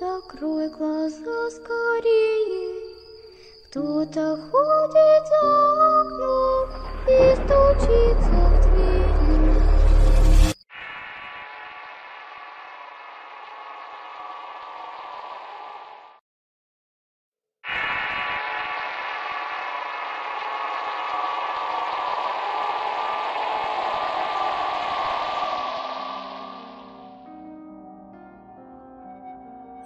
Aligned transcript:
Закрой 0.00 0.68
глаза 0.68 1.50
скорее. 1.50 2.74
Кто-то 3.66 4.36
ходит 4.50 5.26
за 5.28 6.00
окном 6.00 6.68
и 7.06 7.34
стучится 7.34 8.57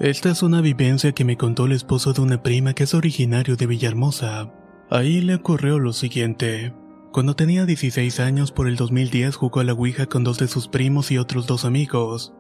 Esta 0.02 0.33
es 0.33 0.42
una 0.42 0.61
vivencia 0.61 1.12
que 1.12 1.24
me 1.24 1.37
contó 1.37 1.66
el 1.66 1.70
esposo 1.70 2.12
de 2.12 2.23
una 2.23 2.42
prima 2.42 2.74
que 2.74 2.83
es 2.83 2.92
originario 2.92 3.55
de 3.55 3.69
Villahermosa. 3.69 4.52
Ahí 4.91 5.20
le 5.20 5.36
ocurrió 5.36 5.78
lo 5.78 5.92
siguiente. 5.92 6.75
Cuando 7.12 7.36
tenía 7.36 7.67
16 7.67 8.19
años 8.19 8.50
por 8.50 8.67
el 8.67 8.75
2010 8.75 9.36
jugó 9.36 9.61
a 9.61 9.64
la 9.64 9.75
Ouija 9.75 10.06
con 10.06 10.25
dos 10.25 10.39
de 10.39 10.48
sus 10.48 10.67
primos 10.67 11.12
y 11.12 11.19
otros 11.19 11.47
dos 11.47 11.64
amigos. 11.64 12.34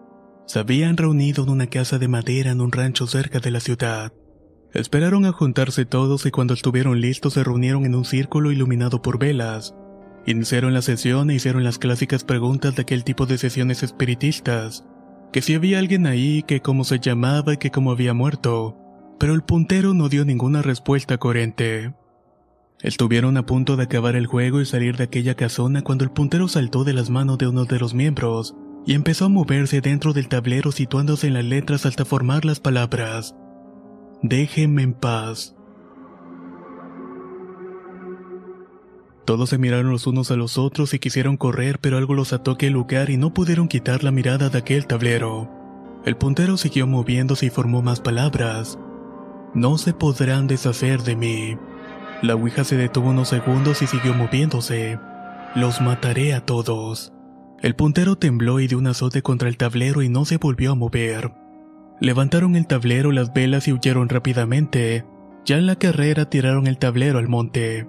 Se 0.44 0.58
habían 0.58 0.96
reunido 0.96 1.44
en 1.44 1.50
una 1.50 1.68
casa 1.68 2.00
de 2.00 2.08
madera 2.08 2.50
en 2.50 2.60
un 2.60 2.72
rancho 2.72 3.06
cerca 3.06 3.38
de 3.38 3.52
la 3.52 3.60
ciudad. 3.60 4.12
Esperaron 4.74 5.24
a 5.24 5.30
juntarse 5.30 5.84
todos 5.84 6.26
y 6.26 6.32
cuando 6.32 6.54
estuvieron 6.54 7.00
listos 7.00 7.34
se 7.34 7.44
reunieron 7.44 7.86
en 7.86 7.94
un 7.94 8.04
círculo 8.04 8.50
iluminado 8.50 9.02
por 9.02 9.20
velas. 9.20 9.76
Iniciaron 10.26 10.74
la 10.74 10.82
sesión 10.82 11.30
e 11.30 11.36
hicieron 11.36 11.62
las 11.62 11.78
clásicas 11.78 12.24
preguntas 12.24 12.74
de 12.74 12.82
aquel 12.82 13.04
tipo 13.04 13.24
de 13.24 13.38
sesiones 13.38 13.84
espiritistas 13.84 14.84
que 15.32 15.42
si 15.42 15.54
había 15.54 15.78
alguien 15.78 16.06
ahí, 16.06 16.42
que 16.42 16.60
cómo 16.60 16.84
se 16.84 16.98
llamaba 16.98 17.54
y 17.54 17.56
que 17.56 17.70
cómo 17.70 17.90
había 17.90 18.14
muerto, 18.14 18.76
pero 19.18 19.34
el 19.34 19.42
puntero 19.42 19.94
no 19.94 20.08
dio 20.08 20.24
ninguna 20.24 20.62
respuesta 20.62 21.18
coherente. 21.18 21.94
Estuvieron 22.80 23.36
a 23.36 23.46
punto 23.46 23.76
de 23.76 23.84
acabar 23.84 24.16
el 24.16 24.26
juego 24.26 24.60
y 24.60 24.66
salir 24.66 24.96
de 24.96 25.04
aquella 25.04 25.34
casona 25.34 25.82
cuando 25.82 26.04
el 26.04 26.10
puntero 26.10 26.48
saltó 26.48 26.84
de 26.84 26.92
las 26.92 27.10
manos 27.10 27.38
de 27.38 27.46
uno 27.46 27.64
de 27.64 27.78
los 27.78 27.94
miembros 27.94 28.56
y 28.84 28.94
empezó 28.94 29.26
a 29.26 29.28
moverse 29.28 29.80
dentro 29.80 30.12
del 30.12 30.28
tablero 30.28 30.72
situándose 30.72 31.28
en 31.28 31.34
las 31.34 31.44
letras 31.44 31.86
hasta 31.86 32.04
formar 32.04 32.44
las 32.44 32.60
palabras. 32.60 33.36
Déjenme 34.22 34.82
en 34.82 34.94
paz. 34.94 35.54
Todos 39.24 39.50
se 39.50 39.58
miraron 39.58 39.90
los 39.90 40.06
unos 40.06 40.30
a 40.30 40.36
los 40.36 40.58
otros 40.58 40.94
y 40.94 40.98
quisieron 40.98 41.36
correr, 41.36 41.78
pero 41.78 41.96
algo 41.96 42.14
los 42.14 42.32
ató 42.32 42.52
aquel 42.52 42.72
lugar 42.72 43.08
y 43.10 43.16
no 43.16 43.32
pudieron 43.32 43.68
quitar 43.68 44.02
la 44.02 44.10
mirada 44.10 44.48
de 44.48 44.58
aquel 44.58 44.86
tablero. 44.86 45.48
El 46.04 46.16
puntero 46.16 46.56
siguió 46.56 46.88
moviéndose 46.88 47.46
y 47.46 47.50
formó 47.50 47.82
más 47.82 48.00
palabras. 48.00 48.78
No 49.54 49.78
se 49.78 49.92
podrán 49.92 50.48
deshacer 50.48 51.02
de 51.02 51.14
mí. 51.14 51.56
La 52.22 52.34
ouija 52.34 52.64
se 52.64 52.76
detuvo 52.76 53.10
unos 53.10 53.28
segundos 53.28 53.82
y 53.82 53.86
siguió 53.86 54.12
moviéndose. 54.12 54.98
Los 55.54 55.80
mataré 55.80 56.34
a 56.34 56.40
todos. 56.44 57.12
El 57.60 57.76
puntero 57.76 58.16
tembló 58.16 58.58
y 58.58 58.66
dio 58.66 58.78
un 58.78 58.88
azote 58.88 59.22
contra 59.22 59.48
el 59.48 59.56
tablero 59.56 60.02
y 60.02 60.08
no 60.08 60.24
se 60.24 60.38
volvió 60.38 60.72
a 60.72 60.74
mover. 60.74 61.32
Levantaron 62.00 62.56
el 62.56 62.66
tablero, 62.66 63.12
las 63.12 63.32
velas 63.32 63.68
y 63.68 63.72
huyeron 63.72 64.08
rápidamente. 64.08 65.04
Ya 65.44 65.58
en 65.58 65.66
la 65.66 65.76
carrera 65.76 66.28
tiraron 66.28 66.66
el 66.66 66.78
tablero 66.78 67.20
al 67.20 67.28
monte. 67.28 67.86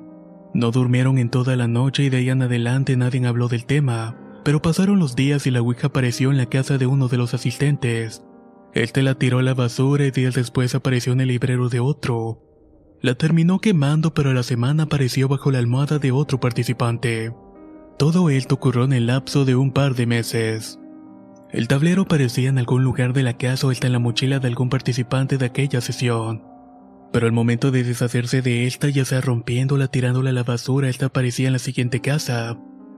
No 0.53 0.69
durmieron 0.69 1.17
en 1.17 1.29
toda 1.29 1.55
la 1.55 1.67
noche 1.67 2.03
y 2.03 2.09
de 2.09 2.17
ahí 2.17 2.29
en 2.29 2.43
adelante 2.43 2.95
nadie 2.95 3.25
habló 3.25 3.47
del 3.47 3.65
tema, 3.65 4.15
pero 4.43 4.61
pasaron 4.61 4.99
los 4.99 5.15
días 5.15 5.47
y 5.47 5.51
la 5.51 5.61
Ouija 5.61 5.87
apareció 5.87 6.29
en 6.29 6.37
la 6.37 6.45
casa 6.45 6.77
de 6.77 6.85
uno 6.85 7.07
de 7.07 7.17
los 7.17 7.33
asistentes. 7.33 8.23
Este 8.73 9.01
la 9.01 9.15
tiró 9.15 9.39
a 9.39 9.43
la 9.43 9.55
basura 9.55 10.05
y 10.05 10.11
días 10.11 10.35
después 10.35 10.75
apareció 10.75 11.13
en 11.13 11.21
el 11.21 11.29
librero 11.29 11.69
de 11.69 11.79
otro. 11.79 12.39
La 13.01 13.15
terminó 13.15 13.59
quemando 13.59 14.13
pero 14.13 14.29
a 14.29 14.33
la 14.33 14.43
semana 14.43 14.83
apareció 14.83 15.27
bajo 15.27 15.49
la 15.49 15.57
almohada 15.57 15.97
de 15.97 16.11
otro 16.11 16.39
participante. 16.39 17.33
Todo 17.97 18.29
esto 18.29 18.55
ocurrió 18.55 18.83
en 18.83 18.93
el 18.93 19.07
lapso 19.07 19.45
de 19.45 19.55
un 19.55 19.71
par 19.71 19.95
de 19.95 20.05
meses. 20.05 20.79
El 21.51 21.67
tablero 21.67 22.03
aparecía 22.03 22.49
en 22.49 22.59
algún 22.59 22.83
lugar 22.83 23.13
de 23.13 23.23
la 23.23 23.37
casa 23.37 23.67
o 23.67 23.71
está 23.71 23.87
en 23.87 23.93
la 23.93 23.99
mochila 23.99 24.39
de 24.39 24.47
algún 24.47 24.69
participante 24.69 25.37
de 25.37 25.45
aquella 25.45 25.81
sesión 25.81 26.52
pero 27.13 27.27
al 27.27 27.31
momento 27.31 27.69
de 27.69 27.83
deshacerse 27.83 28.41
de 28.41 28.65
esta, 28.65 28.89
ya 28.89 29.05
sea 29.05 29.21
rompiéndola, 29.21 29.87
tirándola 29.87 30.31
a 30.31 30.33
la 30.33 30.43
basura, 30.43 30.89
esta 30.89 31.05
aparecía 31.05 31.45
en 31.45 31.53
la 31.53 31.59
siguiente 31.59 32.01
casa. 32.01 32.57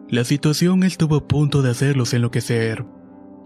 La 0.09 0.23
situación 0.23 0.83
estuvo 0.83 1.17
a 1.17 1.27
punto 1.27 1.61
de 1.61 1.71
hacerlos 1.71 2.13
enloquecer. 2.13 2.85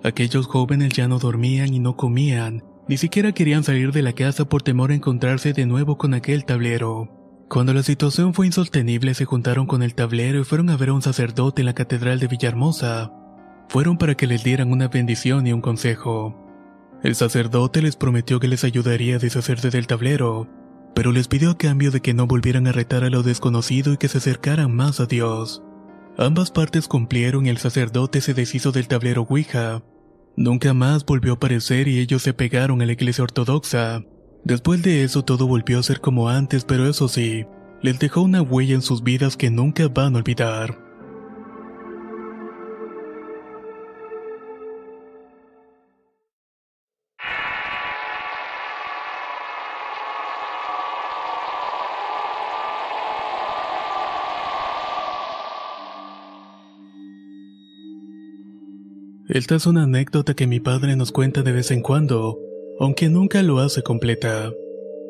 Aquellos 0.03 0.46
jóvenes 0.46 0.94
ya 0.94 1.07
no 1.07 1.18
dormían 1.18 1.74
y 1.74 1.80
no 1.80 1.97
comían, 1.97 2.63
ni 2.88 2.97
siquiera 2.97 3.31
querían 3.31 3.63
salir 3.63 3.91
de 3.91 4.03
la 4.03 4.13
casa 4.13 4.46
por 4.46 4.62
temor 4.62 4.91
a 4.91 4.94
encontrarse 4.94 5.53
de 5.53 5.66
nuevo 5.66 5.97
con 5.97 6.13
aquel 6.13 6.46
tablero. 6.46 7.09
Cuando 7.50 7.74
la 7.74 7.81
situación 7.81 8.36
fue 8.36 8.46
insostenible 8.46 9.16
se 9.16 9.25
juntaron 9.25 9.66
con 9.66 9.81
el 9.81 9.96
tablero 9.96 10.40
y 10.40 10.44
fueron 10.44 10.69
a 10.69 10.78
ver 10.78 10.90
a 10.90 10.94
un 10.94 11.01
sacerdote 11.01 11.63
en 11.63 11.66
la 11.66 11.74
catedral 11.74 12.19
de 12.19 12.28
Villahermosa. 12.28 13.12
Fueron 13.69 13.97
para 13.97 14.13
que 14.13 14.28
les 14.28 14.44
dieran 14.44 14.72
una 14.72 14.88
bendición 14.88 15.47
y 15.47 15.51
un 15.51 15.62
consejo. 15.62 16.36
El 17.01 17.16
sacerdote 17.16 17.81
les 17.81 17.96
prometió 17.96 18.40
que 18.40 18.47
les 18.47 18.63
ayudaría 18.63 19.16
a 19.16 19.19
deshacerse 19.19 19.69
del 19.69 19.88
tablero, 19.88 20.47
pero 20.96 21.12
les 21.12 21.28
pidió 21.28 21.52
a 21.52 21.58
cambio 21.58 21.92
de 21.92 22.02
que 22.02 22.14
no 22.14 22.28
volvieran 22.28 22.68
a 22.68 22.72
retar 22.72 23.04
a 23.04 23.10
lo 23.10 23.24
desconocido 23.24 23.94
y 23.94 23.98
que 23.98 24.08
se 24.08 24.18
acercaran 24.18 24.76
más 24.76 25.00
a 25.00 25.06
Dios. 25.06 25.64
Ambas 26.18 26.52
partes 26.52 26.88
cumplieron 26.88 27.46
y 27.46 27.50
el 27.50 27.58
sacerdote 27.58 28.22
se 28.22 28.34
deshizo 28.34 28.72
del 28.72 28.88
tablero 28.88 29.26
Ouija. 29.30 29.84
Nunca 30.36 30.74
más 30.74 31.06
volvió 31.06 31.34
a 31.34 31.36
aparecer 31.36 31.88
y 31.88 32.00
ellos 32.00 32.24
se 32.24 32.34
pegaron 32.34 32.82
a 32.82 32.86
la 32.86 32.94
iglesia 32.94 33.24
ortodoxa. 33.24 34.04
Después 34.44 34.82
de 34.82 35.04
eso 35.04 35.24
todo 35.24 35.48
volvió 35.48 35.80
a 35.80 35.84
ser 35.84 36.02
como 36.02 36.30
antes, 36.30 36.66
pero 36.66 36.90
eso 36.90 37.08
sí, 37.08 37.46
les 37.82 38.00
dejó 38.00 38.22
una 38.22 38.42
huella 38.42 38.76
en 38.76 38.82
sus 38.82 39.04
vidas 39.04 39.38
que 39.38 39.50
nunca 39.50 39.88
van 39.88 40.16
a 40.16 40.20
olvidar. 40.20 40.89
Esta 59.30 59.54
es 59.58 59.68
una 59.68 59.84
anécdota 59.84 60.34
que 60.34 60.48
mi 60.48 60.60
padre 60.60 60.96
nos 60.96 61.12
cuenta 61.12 61.44
de 61.44 61.52
vez 61.52 61.70
en 61.70 61.82
cuando, 61.82 62.40
aunque 62.80 63.10
nunca 63.10 63.44
lo 63.44 63.60
hace 63.60 63.84
completa. 63.84 64.52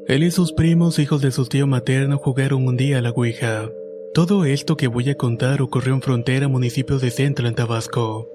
Él 0.08 0.24
y 0.24 0.32
sus 0.32 0.52
primos, 0.52 1.00
hijos 1.00 1.22
de 1.22 1.32
su 1.32 1.46
tío 1.46 1.68
materno, 1.68 2.18
jugaron 2.18 2.68
un 2.68 2.76
día 2.76 2.98
a 2.98 3.02
la 3.02 3.12
Ouija. 3.12 3.70
Todo 4.14 4.44
esto 4.44 4.76
que 4.76 4.90
voy 4.90 5.10
a 5.10 5.16
contar 5.16 5.62
ocurrió 5.62 5.94
en 5.94 6.02
frontera 6.02 6.50
municipio 6.50 7.00
de 7.00 7.12
Central 7.12 7.48
en 7.48 7.56
Tabasco. 7.56 8.28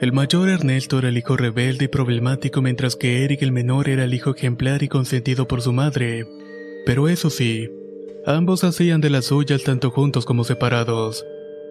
El 0.00 0.14
mayor 0.14 0.48
Ernesto 0.48 0.98
era 0.98 1.10
el 1.10 1.18
hijo 1.18 1.36
rebelde 1.36 1.84
y 1.84 1.88
problemático, 1.88 2.62
mientras 2.62 2.96
que 2.96 3.22
Eric 3.22 3.42
el 3.42 3.52
menor 3.52 3.90
era 3.90 4.04
el 4.04 4.14
hijo 4.14 4.30
ejemplar 4.30 4.82
y 4.82 4.88
consentido 4.88 5.46
por 5.46 5.60
su 5.60 5.74
madre. 5.74 6.26
Pero 6.86 7.06
eso 7.06 7.28
sí, 7.28 7.68
ambos 8.24 8.64
hacían 8.64 9.02
de 9.02 9.10
las 9.10 9.26
suyas 9.26 9.62
tanto 9.62 9.90
juntos 9.90 10.24
como 10.24 10.44
separados. 10.44 11.22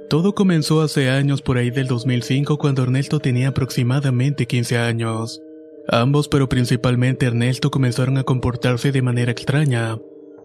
Todo 0.10 0.34
comenzó 0.34 0.82
hace 0.82 1.10
años 1.10 1.42
por 1.42 1.58
ahí 1.58 1.70
del 1.70 1.88
2005 1.88 2.58
cuando 2.58 2.84
Ernesto 2.84 3.20
tenía 3.20 3.50
aproximadamente 3.50 4.46
15 4.46 4.78
años. 4.78 5.42
Ambos, 5.90 6.30
pero 6.30 6.48
principalmente 6.48 7.26
Ernesto, 7.26 7.72
comenzaron 7.72 8.18
a 8.18 8.24
comportarse 8.24 8.94
de 8.94 9.02
manera 9.02 9.34
extraña. 9.34 9.98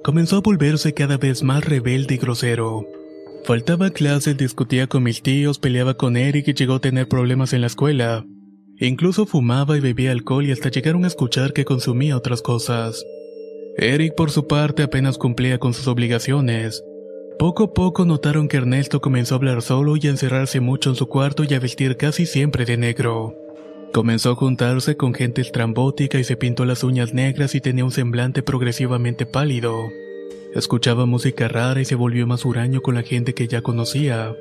Comenzó 0.02 0.38
a 0.38 0.40
volverse 0.40 0.94
cada 0.94 1.16
vez 1.16 1.44
más 1.44 1.64
rebelde 1.64 2.16
y 2.16 2.18
grosero. 2.18 2.84
Faltaba 3.44 3.90
clases, 3.90 4.36
discutía 4.36 4.88
con 4.88 5.04
mis 5.04 5.22
tíos, 5.22 5.60
peleaba 5.60 5.94
con 5.94 6.16
Eric 6.16 6.48
y 6.48 6.54
llegó 6.54 6.74
a 6.74 6.80
tener 6.80 7.06
problemas 7.06 7.52
en 7.52 7.60
la 7.60 7.68
escuela. 7.68 8.24
Incluso 8.80 9.26
fumaba 9.26 9.76
y 9.76 9.80
bebía 9.80 10.10
alcohol 10.10 10.44
y 10.44 10.50
hasta 10.50 10.70
llegaron 10.70 11.04
a 11.04 11.08
escuchar 11.08 11.52
que 11.52 11.64
consumía 11.64 12.16
otras 12.16 12.42
cosas. 12.42 13.04
Eric, 13.76 14.14
por 14.16 14.32
su 14.32 14.48
parte, 14.48 14.82
apenas 14.82 15.18
cumplía 15.18 15.58
con 15.58 15.72
sus 15.72 15.86
obligaciones. 15.86 16.82
Poco 17.42 17.64
a 17.64 17.74
poco 17.74 18.04
notaron 18.04 18.46
que 18.46 18.58
Ernesto 18.58 19.00
comenzó 19.00 19.34
a 19.34 19.38
hablar 19.38 19.62
solo 19.62 19.96
y 19.96 20.06
a 20.06 20.10
encerrarse 20.10 20.60
mucho 20.60 20.90
en 20.90 20.94
su 20.94 21.08
cuarto 21.08 21.42
y 21.42 21.52
a 21.54 21.58
vestir 21.58 21.96
casi 21.96 22.24
siempre 22.24 22.64
de 22.64 22.76
negro. 22.76 23.34
Comenzó 23.92 24.30
a 24.30 24.34
juntarse 24.36 24.96
con 24.96 25.12
gente 25.12 25.40
estrambótica 25.40 26.20
y 26.20 26.22
se 26.22 26.36
pintó 26.36 26.64
las 26.64 26.84
uñas 26.84 27.14
negras 27.14 27.56
y 27.56 27.60
tenía 27.60 27.84
un 27.84 27.90
semblante 27.90 28.44
progresivamente 28.44 29.26
pálido. 29.26 29.74
Escuchaba 30.54 31.04
música 31.04 31.48
rara 31.48 31.80
y 31.80 31.84
se 31.84 31.96
volvió 31.96 32.28
más 32.28 32.44
huraño 32.44 32.80
con 32.80 32.94
la 32.94 33.02
gente 33.02 33.34
que 33.34 33.48
ya 33.48 33.60
conocía. 33.60 34.36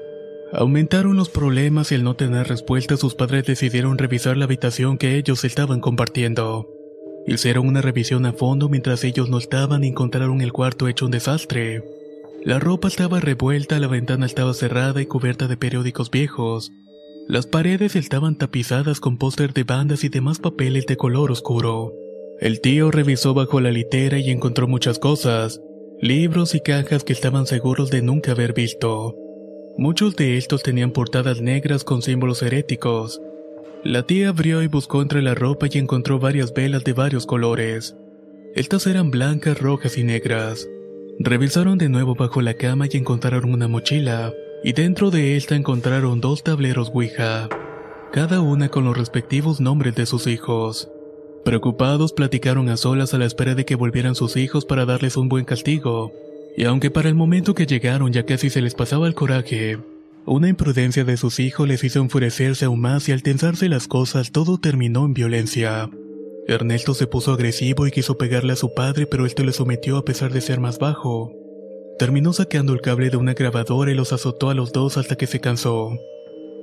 Aumentaron 0.53 1.17
los 1.17 1.29
problemas 1.29 1.91
y 1.91 1.95
al 1.95 2.03
no 2.03 2.15
tener 2.15 2.49
respuesta 2.49 2.97
sus 2.97 3.15
padres 3.15 3.47
decidieron 3.47 3.97
revisar 3.97 4.37
la 4.37 4.45
habitación 4.45 4.99
que 4.99 5.17
ellos 5.17 5.43
estaban 5.43 5.79
compartiendo. 5.79 6.69
Hicieron 7.25 7.67
una 7.67 7.81
revisión 7.81 8.27
a 8.27 8.33
fondo 8.33 8.69
mientras 8.69 9.03
ellos 9.03 9.27
no 9.27 9.39
estaban 9.39 9.83
y 9.83 9.87
encontraron 9.87 10.41
el 10.41 10.53
cuarto 10.53 10.87
hecho 10.87 11.05
un 11.05 11.11
desastre. 11.11 12.00
La 12.43 12.57
ropa 12.59 12.87
estaba 12.87 13.19
revuelta, 13.19 13.79
la 13.79 13.85
ventana 13.85 14.25
estaba 14.25 14.55
cerrada 14.55 14.99
y 14.99 15.05
cubierta 15.05 15.47
de 15.47 15.57
periódicos 15.57 16.09
viejos. 16.09 16.71
Las 17.27 17.45
paredes 17.45 17.95
estaban 17.95 18.35
tapizadas 18.35 18.99
con 18.99 19.19
póster 19.19 19.53
de 19.53 19.63
bandas 19.63 20.03
y 20.03 20.09
demás 20.09 20.39
papeles 20.39 20.87
de 20.87 20.97
color 20.97 21.31
oscuro. 21.31 21.93
El 22.39 22.59
tío 22.59 22.89
revisó 22.89 23.35
bajo 23.35 23.61
la 23.61 23.69
litera 23.69 24.17
y 24.17 24.31
encontró 24.31 24.67
muchas 24.67 24.97
cosas, 24.97 25.61
libros 26.01 26.55
y 26.55 26.61
cajas 26.61 27.03
que 27.03 27.13
estaban 27.13 27.45
seguros 27.45 27.91
de 27.91 28.01
nunca 28.01 28.31
haber 28.31 28.53
visto. 28.53 29.15
Muchos 29.77 30.15
de 30.15 30.37
estos 30.37 30.63
tenían 30.63 30.91
portadas 30.91 31.41
negras 31.41 31.83
con 31.83 32.01
símbolos 32.01 32.41
heréticos. 32.41 33.21
La 33.83 34.07
tía 34.07 34.29
abrió 34.29 34.63
y 34.63 34.67
buscó 34.67 35.03
entre 35.03 35.21
la 35.21 35.35
ropa 35.35 35.67
y 35.71 35.77
encontró 35.77 36.17
varias 36.17 36.55
velas 36.55 36.83
de 36.83 36.93
varios 36.93 37.27
colores. 37.27 37.95
Estas 38.55 38.87
eran 38.87 39.11
blancas, 39.11 39.59
rojas 39.61 39.95
y 39.99 40.03
negras. 40.03 40.67
Revisaron 41.23 41.77
de 41.77 41.87
nuevo 41.87 42.15
bajo 42.15 42.41
la 42.41 42.55
cama 42.55 42.87
y 42.91 42.97
encontraron 42.97 43.53
una 43.53 43.67
mochila, 43.67 44.33
y 44.63 44.73
dentro 44.73 45.11
de 45.11 45.37
esta 45.37 45.55
encontraron 45.55 46.19
dos 46.19 46.41
tableros 46.41 46.89
Ouija, 46.95 47.47
cada 48.11 48.41
una 48.41 48.69
con 48.69 48.85
los 48.85 48.97
respectivos 48.97 49.61
nombres 49.61 49.93
de 49.93 50.07
sus 50.07 50.25
hijos. 50.25 50.89
Preocupados 51.45 52.11
platicaron 52.11 52.69
a 52.69 52.77
solas 52.77 53.13
a 53.13 53.19
la 53.19 53.25
espera 53.25 53.53
de 53.53 53.65
que 53.65 53.75
volvieran 53.75 54.15
sus 54.15 54.35
hijos 54.35 54.65
para 54.65 54.85
darles 54.85 55.15
un 55.15 55.29
buen 55.29 55.45
castigo, 55.45 56.11
y 56.57 56.63
aunque 56.65 56.89
para 56.89 57.07
el 57.09 57.15
momento 57.15 57.53
que 57.53 57.67
llegaron 57.67 58.11
ya 58.11 58.25
casi 58.25 58.49
se 58.49 58.61
les 58.61 58.73
pasaba 58.73 59.05
el 59.05 59.13
coraje, 59.13 59.77
una 60.25 60.49
imprudencia 60.49 61.03
de 61.03 61.17
sus 61.17 61.39
hijos 61.39 61.67
les 61.67 61.83
hizo 61.83 61.99
enfurecerse 61.99 62.65
aún 62.65 62.81
más 62.81 63.07
y 63.09 63.11
al 63.11 63.21
tensarse 63.21 63.69
las 63.69 63.87
cosas 63.87 64.31
todo 64.31 64.57
terminó 64.57 65.05
en 65.05 65.13
violencia. 65.13 65.87
Ernesto 66.47 66.93
se 66.93 67.07
puso 67.07 67.31
agresivo 67.31 67.87
y 67.87 67.91
quiso 67.91 68.17
pegarle 68.17 68.53
a 68.53 68.57
su 68.57 68.73
padre 68.73 69.05
pero 69.05 69.25
este 69.25 69.43
le 69.43 69.53
sometió 69.53 69.97
a 69.97 70.05
pesar 70.05 70.31
de 70.31 70.41
ser 70.41 70.59
más 70.59 70.79
bajo. 70.79 71.31
Terminó 71.99 72.33
sacando 72.33 72.73
el 72.73 72.81
cable 72.81 73.09
de 73.09 73.17
una 73.17 73.33
grabadora 73.33 73.91
y 73.91 73.95
los 73.95 74.11
azotó 74.11 74.49
a 74.49 74.55
los 74.55 74.73
dos 74.73 74.97
hasta 74.97 75.15
que 75.15 75.27
se 75.27 75.39
cansó. 75.39 75.91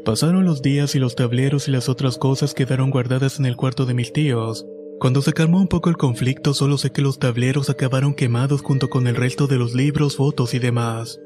Pasaron 0.04 0.44
los 0.44 0.62
días 0.62 0.94
y 0.94 0.98
los 0.98 1.14
tableros 1.14 1.68
y 1.68 1.70
las 1.70 1.88
otras 1.88 2.18
cosas 2.18 2.54
quedaron 2.54 2.90
guardadas 2.90 3.38
en 3.38 3.46
el 3.46 3.56
cuarto 3.56 3.86
de 3.86 3.94
mis 3.94 4.12
tíos. 4.12 4.66
Cuando 4.98 5.22
se 5.22 5.32
calmó 5.32 5.60
un 5.60 5.68
poco 5.68 5.90
el 5.90 5.96
conflicto, 5.96 6.54
solo 6.54 6.76
sé 6.76 6.90
que 6.90 7.02
los 7.02 7.20
tableros 7.20 7.70
acabaron 7.70 8.14
quemados 8.14 8.62
junto 8.62 8.88
con 8.90 9.06
el 9.06 9.14
resto 9.14 9.46
de 9.46 9.58
los 9.58 9.74
libros, 9.74 10.16
fotos 10.16 10.54
y 10.54 10.58
demás. 10.58 11.20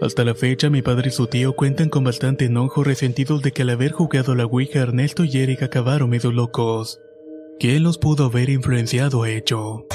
Hasta 0.00 0.24
la 0.24 0.34
fecha, 0.34 0.70
mi 0.70 0.80
padre 0.80 1.08
y 1.08 1.12
su 1.12 1.26
tío 1.26 1.54
cuentan 1.54 1.90
con 1.90 2.02
bastante 2.02 2.46
enojo 2.46 2.82
resentidos 2.82 3.42
de 3.42 3.52
que 3.52 3.62
al 3.62 3.70
haber 3.70 3.92
jugado 3.92 4.34
la 4.34 4.46
Ouija, 4.46 4.78
Ernesto 4.78 5.24
y 5.24 5.36
Eric 5.36 5.62
acabaron 5.62 6.08
medio 6.08 6.32
locos. 6.32 6.98
¿Quién 7.60 7.82
los 7.82 7.98
pudo 7.98 8.24
haber 8.24 8.48
influenciado 8.48 9.22
a 9.22 9.28
ello? 9.28 9.86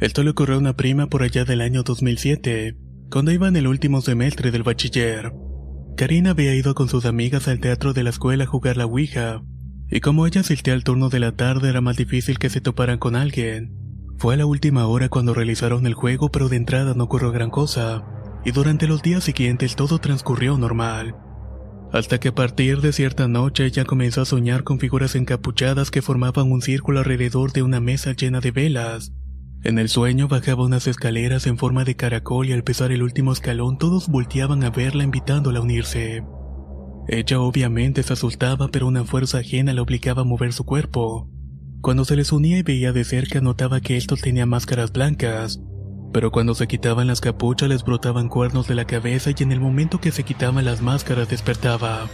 Esto 0.00 0.24
le 0.24 0.30
ocurrió 0.30 0.56
a 0.56 0.58
una 0.58 0.74
prima 0.74 1.06
por 1.06 1.22
allá 1.22 1.44
del 1.44 1.60
año 1.60 1.84
2007, 1.84 2.76
cuando 3.08 3.30
iba 3.30 3.46
en 3.46 3.54
el 3.54 3.68
último 3.68 4.00
semestre 4.00 4.50
del 4.50 4.64
bachiller. 4.64 5.32
Karina 5.96 6.30
había 6.30 6.56
ido 6.56 6.74
con 6.74 6.88
sus 6.88 7.04
amigas 7.04 7.46
al 7.46 7.60
teatro 7.60 7.92
de 7.92 8.02
la 8.02 8.10
escuela 8.10 8.42
a 8.42 8.48
jugar 8.48 8.76
la 8.76 8.86
Ouija, 8.86 9.44
y 9.90 10.00
como 10.00 10.26
ella 10.26 10.42
asistía 10.42 10.74
al 10.74 10.84
turno 10.84 11.08
de 11.08 11.20
la 11.20 11.32
tarde 11.32 11.68
era 11.68 11.80
más 11.80 11.96
difícil 11.96 12.38
que 12.38 12.50
se 12.50 12.60
toparan 12.60 12.98
con 12.98 13.16
alguien. 13.16 13.74
Fue 14.18 14.34
a 14.34 14.36
la 14.36 14.46
última 14.46 14.86
hora 14.86 15.08
cuando 15.08 15.34
realizaron 15.34 15.86
el 15.86 15.94
juego, 15.94 16.30
pero 16.30 16.48
de 16.48 16.56
entrada 16.56 16.94
no 16.94 17.04
ocurrió 17.04 17.30
gran 17.30 17.50
cosa, 17.50 18.04
y 18.44 18.50
durante 18.50 18.86
los 18.86 19.02
días 19.02 19.24
siguientes 19.24 19.76
todo 19.76 19.98
transcurrió 19.98 20.58
normal. 20.58 21.16
Hasta 21.92 22.18
que 22.18 22.28
a 22.28 22.34
partir 22.34 22.80
de 22.80 22.92
cierta 22.92 23.28
noche 23.28 23.64
ella 23.64 23.84
comenzó 23.84 24.22
a 24.22 24.26
soñar 24.26 24.64
con 24.64 24.78
figuras 24.78 25.14
encapuchadas 25.14 25.90
que 25.90 26.02
formaban 26.02 26.52
un 26.52 26.60
círculo 26.60 26.98
alrededor 26.98 27.52
de 27.52 27.62
una 27.62 27.80
mesa 27.80 28.12
llena 28.12 28.40
de 28.40 28.50
velas, 28.50 29.12
en 29.64 29.78
el 29.78 29.88
sueño 29.88 30.28
bajaba 30.28 30.64
unas 30.64 30.86
escaleras 30.86 31.46
en 31.48 31.58
forma 31.58 31.84
de 31.84 31.96
caracol 31.96 32.48
y 32.48 32.52
al 32.52 32.62
pisar 32.62 32.92
el 32.92 33.02
último 33.02 33.32
escalón 33.32 33.76
todos 33.76 34.08
volteaban 34.08 34.62
a 34.62 34.70
verla 34.70 35.02
invitándola 35.02 35.58
a 35.58 35.62
unirse. 35.62 36.22
Ella 37.08 37.40
obviamente 37.40 38.02
se 38.02 38.12
asustaba 38.12 38.68
pero 38.68 38.86
una 38.86 39.02
fuerza 39.02 39.38
ajena 39.38 39.72
la 39.72 39.80
obligaba 39.80 40.22
a 40.22 40.26
mover 40.26 40.52
su 40.52 40.64
cuerpo. 40.64 41.30
Cuando 41.80 42.04
se 42.04 42.16
les 42.16 42.32
unía 42.32 42.58
y 42.58 42.62
veía 42.62 42.92
de 42.92 43.04
cerca 43.04 43.40
notaba 43.40 43.80
que 43.80 43.96
estos 43.96 44.20
tenían 44.20 44.50
máscaras 44.50 44.92
blancas, 44.92 45.58
pero 46.12 46.30
cuando 46.30 46.54
se 46.54 46.66
quitaban 46.66 47.06
las 47.06 47.22
capuchas 47.22 47.70
les 47.70 47.82
brotaban 47.82 48.28
cuernos 48.28 48.68
de 48.68 48.74
la 48.74 48.84
cabeza 48.84 49.30
y 49.30 49.42
en 49.42 49.52
el 49.52 49.60
momento 49.60 50.00
que 50.00 50.12
se 50.12 50.22
quitaban 50.22 50.66
las 50.66 50.82
máscaras 50.82 51.30
despertaba. 51.30 52.08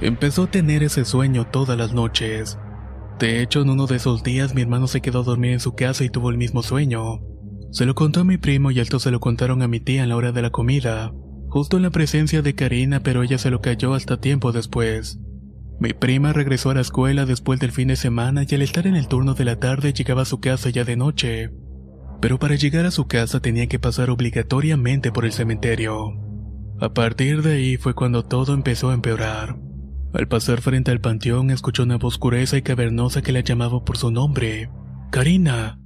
Empezó 0.00 0.44
a 0.44 0.50
tener 0.50 0.82
ese 0.82 1.04
sueño 1.04 1.46
todas 1.46 1.76
las 1.76 1.92
noches. 1.92 2.58
De 3.18 3.42
hecho, 3.42 3.62
en 3.62 3.70
uno 3.70 3.86
de 3.86 3.96
esos 3.96 4.22
días 4.22 4.54
mi 4.54 4.62
hermano 4.62 4.86
se 4.86 5.02
quedó 5.02 5.20
a 5.20 5.24
dormir 5.24 5.52
en 5.52 5.60
su 5.60 5.74
casa 5.74 6.04
y 6.04 6.10
tuvo 6.10 6.30
el 6.30 6.38
mismo 6.38 6.62
sueño. 6.62 7.20
Se 7.70 7.84
lo 7.84 7.94
contó 7.94 8.20
a 8.20 8.24
mi 8.24 8.38
primo 8.38 8.70
y 8.70 8.80
esto 8.80 8.98
se 8.98 9.10
lo 9.10 9.20
contaron 9.20 9.60
a 9.60 9.68
mi 9.68 9.80
tía 9.80 10.02
en 10.02 10.08
la 10.08 10.16
hora 10.16 10.32
de 10.32 10.42
la 10.42 10.50
comida, 10.50 11.12
justo 11.56 11.78
en 11.78 11.84
la 11.84 11.90
presencia 11.90 12.42
de 12.42 12.54
Karina, 12.54 13.00
pero 13.02 13.22
ella 13.22 13.38
se 13.38 13.50
lo 13.50 13.62
cayó 13.62 13.94
hasta 13.94 14.20
tiempo 14.20 14.52
después. 14.52 15.18
Mi 15.80 15.94
prima 15.94 16.34
regresó 16.34 16.68
a 16.68 16.74
la 16.74 16.82
escuela 16.82 17.24
después 17.24 17.58
del 17.60 17.72
fin 17.72 17.88
de 17.88 17.96
semana 17.96 18.44
y 18.46 18.54
al 18.54 18.60
estar 18.60 18.86
en 18.86 18.94
el 18.94 19.08
turno 19.08 19.32
de 19.32 19.46
la 19.46 19.58
tarde 19.58 19.94
llegaba 19.94 20.20
a 20.20 20.26
su 20.26 20.38
casa 20.38 20.68
ya 20.68 20.84
de 20.84 20.96
noche. 20.96 21.54
Pero 22.20 22.38
para 22.38 22.56
llegar 22.56 22.84
a 22.84 22.90
su 22.90 23.06
casa 23.06 23.40
tenía 23.40 23.68
que 23.68 23.78
pasar 23.78 24.10
obligatoriamente 24.10 25.12
por 25.12 25.24
el 25.24 25.32
cementerio. 25.32 26.12
A 26.78 26.92
partir 26.92 27.40
de 27.40 27.54
ahí 27.54 27.78
fue 27.78 27.94
cuando 27.94 28.22
todo 28.22 28.52
empezó 28.52 28.90
a 28.90 28.94
empeorar. 28.94 29.58
Al 30.12 30.28
pasar 30.28 30.60
frente 30.60 30.90
al 30.90 31.00
panteón 31.00 31.50
escuchó 31.50 31.84
una 31.84 31.96
voz 31.96 32.20
gruesa 32.20 32.58
y 32.58 32.62
cavernosa 32.62 33.22
que 33.22 33.32
la 33.32 33.40
llamaba 33.40 33.82
por 33.82 33.96
su 33.96 34.10
nombre. 34.10 34.68
Karina, 35.10 35.80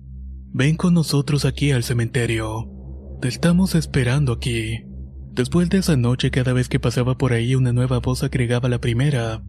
ven 0.52 0.74
con 0.74 0.94
nosotros 0.94 1.44
aquí 1.44 1.70
al 1.70 1.84
cementerio. 1.84 2.68
Te 3.20 3.28
estamos 3.28 3.76
esperando 3.76 4.32
aquí. 4.32 4.89
Después 5.32 5.70
de 5.70 5.78
esa 5.78 5.96
noche, 5.96 6.30
cada 6.30 6.52
vez 6.52 6.68
que 6.68 6.80
pasaba 6.80 7.16
por 7.16 7.32
ahí, 7.32 7.54
una 7.54 7.72
nueva 7.72 8.00
voz 8.00 8.22
agregaba 8.22 8.68
la 8.68 8.80
primera, 8.80 9.42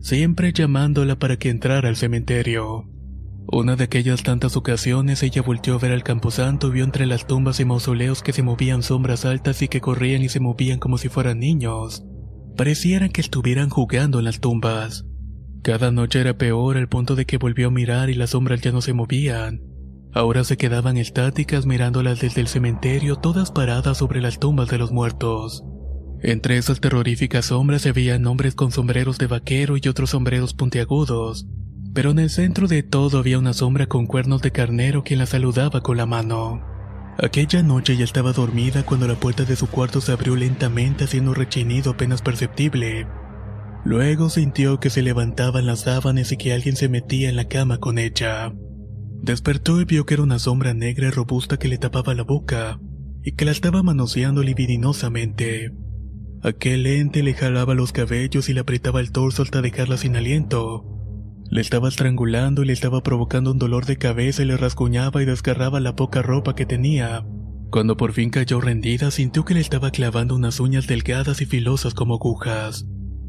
siempre 0.00 0.52
llamándola 0.52 1.18
para 1.18 1.38
que 1.38 1.50
entrara 1.50 1.88
al 1.88 1.96
cementerio. 1.96 2.88
Una 3.52 3.74
de 3.76 3.84
aquellas 3.84 4.22
tantas 4.22 4.56
ocasiones 4.56 5.22
ella 5.22 5.42
volteó 5.42 5.74
a 5.74 5.78
ver 5.78 5.92
al 5.92 6.02
camposanto 6.02 6.68
y 6.68 6.72
vio 6.72 6.84
entre 6.84 7.06
las 7.06 7.26
tumbas 7.26 7.58
y 7.58 7.64
mausoleos 7.64 8.22
que 8.22 8.32
se 8.32 8.42
movían 8.42 8.82
sombras 8.82 9.24
altas 9.24 9.62
y 9.62 9.68
que 9.68 9.80
corrían 9.80 10.22
y 10.22 10.28
se 10.28 10.40
movían 10.40 10.78
como 10.78 10.98
si 10.98 11.08
fueran 11.08 11.40
niños. 11.40 12.04
Pareciera 12.56 13.08
que 13.08 13.20
estuvieran 13.20 13.70
jugando 13.70 14.18
en 14.18 14.24
las 14.26 14.40
tumbas. 14.40 15.04
Cada 15.62 15.90
noche 15.90 16.20
era 16.20 16.38
peor 16.38 16.76
al 16.76 16.88
punto 16.88 17.16
de 17.16 17.26
que 17.26 17.38
volvió 17.38 17.68
a 17.68 17.70
mirar 17.72 18.10
y 18.10 18.14
las 18.14 18.30
sombras 18.30 18.60
ya 18.60 18.72
no 18.72 18.82
se 18.82 18.92
movían. 18.92 19.62
Ahora 20.12 20.42
se 20.44 20.56
quedaban 20.56 20.96
estáticas 20.96 21.66
mirándolas 21.66 22.20
desde 22.20 22.40
el 22.40 22.48
cementerio, 22.48 23.16
todas 23.16 23.52
paradas 23.52 23.98
sobre 23.98 24.20
las 24.20 24.40
tumbas 24.40 24.68
de 24.68 24.78
los 24.78 24.90
muertos. 24.90 25.64
Entre 26.22 26.58
esas 26.58 26.80
terroríficas 26.80 27.46
sombras 27.46 27.82
se 27.82 27.92
veían 27.92 28.26
hombres 28.26 28.54
con 28.54 28.72
sombreros 28.72 29.18
de 29.18 29.26
vaquero 29.26 29.76
y 29.76 29.88
otros 29.88 30.10
sombreros 30.10 30.52
puntiagudos, 30.52 31.46
pero 31.94 32.10
en 32.10 32.18
el 32.18 32.30
centro 32.30 32.66
de 32.66 32.82
todo 32.82 33.18
había 33.18 33.38
una 33.38 33.52
sombra 33.52 33.86
con 33.86 34.06
cuernos 34.06 34.42
de 34.42 34.50
carnero 34.50 35.02
quien 35.02 35.20
la 35.20 35.26
saludaba 35.26 35.80
con 35.80 35.96
la 35.96 36.06
mano. 36.06 36.60
Aquella 37.18 37.62
noche 37.62 37.96
ya 37.96 38.04
estaba 38.04 38.32
dormida 38.32 38.82
cuando 38.84 39.06
la 39.06 39.14
puerta 39.14 39.44
de 39.44 39.56
su 39.56 39.68
cuarto 39.68 40.00
se 40.00 40.12
abrió 40.12 40.36
lentamente 40.36 41.04
haciendo 41.04 41.30
un 41.30 41.36
rechinido 41.36 41.92
apenas 41.92 42.22
perceptible. 42.22 43.06
Luego 43.84 44.28
sintió 44.28 44.78
que 44.80 44.90
se 44.90 45.02
levantaban 45.02 45.66
las 45.66 45.80
sábanas 45.80 46.32
y 46.32 46.36
que 46.36 46.52
alguien 46.52 46.76
se 46.76 46.88
metía 46.88 47.28
en 47.28 47.36
la 47.36 47.48
cama 47.48 47.78
con 47.78 47.98
ella. 47.98 48.52
Despertó 49.22 49.80
y 49.80 49.84
vio 49.84 50.06
que 50.06 50.14
era 50.14 50.22
una 50.22 50.38
sombra 50.38 50.74
negra 50.74 51.08
y 51.08 51.10
robusta 51.10 51.58
que 51.58 51.68
le 51.68 51.78
tapaba 51.78 52.14
la 52.14 52.22
boca 52.22 52.80
y 53.22 53.32
que 53.32 53.44
la 53.44 53.50
estaba 53.50 53.82
manoseando 53.82 54.42
libidinosamente. 54.42 55.72
Aquel 56.42 56.86
ente 56.86 57.22
le 57.22 57.34
jalaba 57.34 57.74
los 57.74 57.92
cabellos 57.92 58.48
y 58.48 58.54
le 58.54 58.60
apretaba 58.60 59.00
el 59.00 59.12
torso 59.12 59.42
hasta 59.42 59.60
dejarla 59.60 59.98
sin 59.98 60.16
aliento. 60.16 60.86
Le 61.50 61.60
estaba 61.60 61.88
estrangulando 61.88 62.62
y 62.62 62.66
le 62.66 62.72
estaba 62.72 63.02
provocando 63.02 63.50
un 63.50 63.58
dolor 63.58 63.84
de 63.84 63.98
cabeza 63.98 64.42
y 64.42 64.46
le 64.46 64.56
rasguñaba 64.56 65.22
y 65.22 65.26
desgarraba 65.26 65.80
la 65.80 65.96
poca 65.96 66.22
ropa 66.22 66.54
que 66.54 66.64
tenía. 66.64 67.26
Cuando 67.70 67.96
por 67.96 68.12
fin 68.12 68.30
cayó 68.30 68.60
rendida, 68.60 69.10
sintió 69.10 69.44
que 69.44 69.54
le 69.54 69.60
estaba 69.60 69.90
clavando 69.90 70.34
unas 70.34 70.60
uñas 70.60 70.86
delgadas 70.86 71.42
y 71.42 71.46
filosas 71.46 71.92
como 71.92 72.14
agujas. 72.14 72.86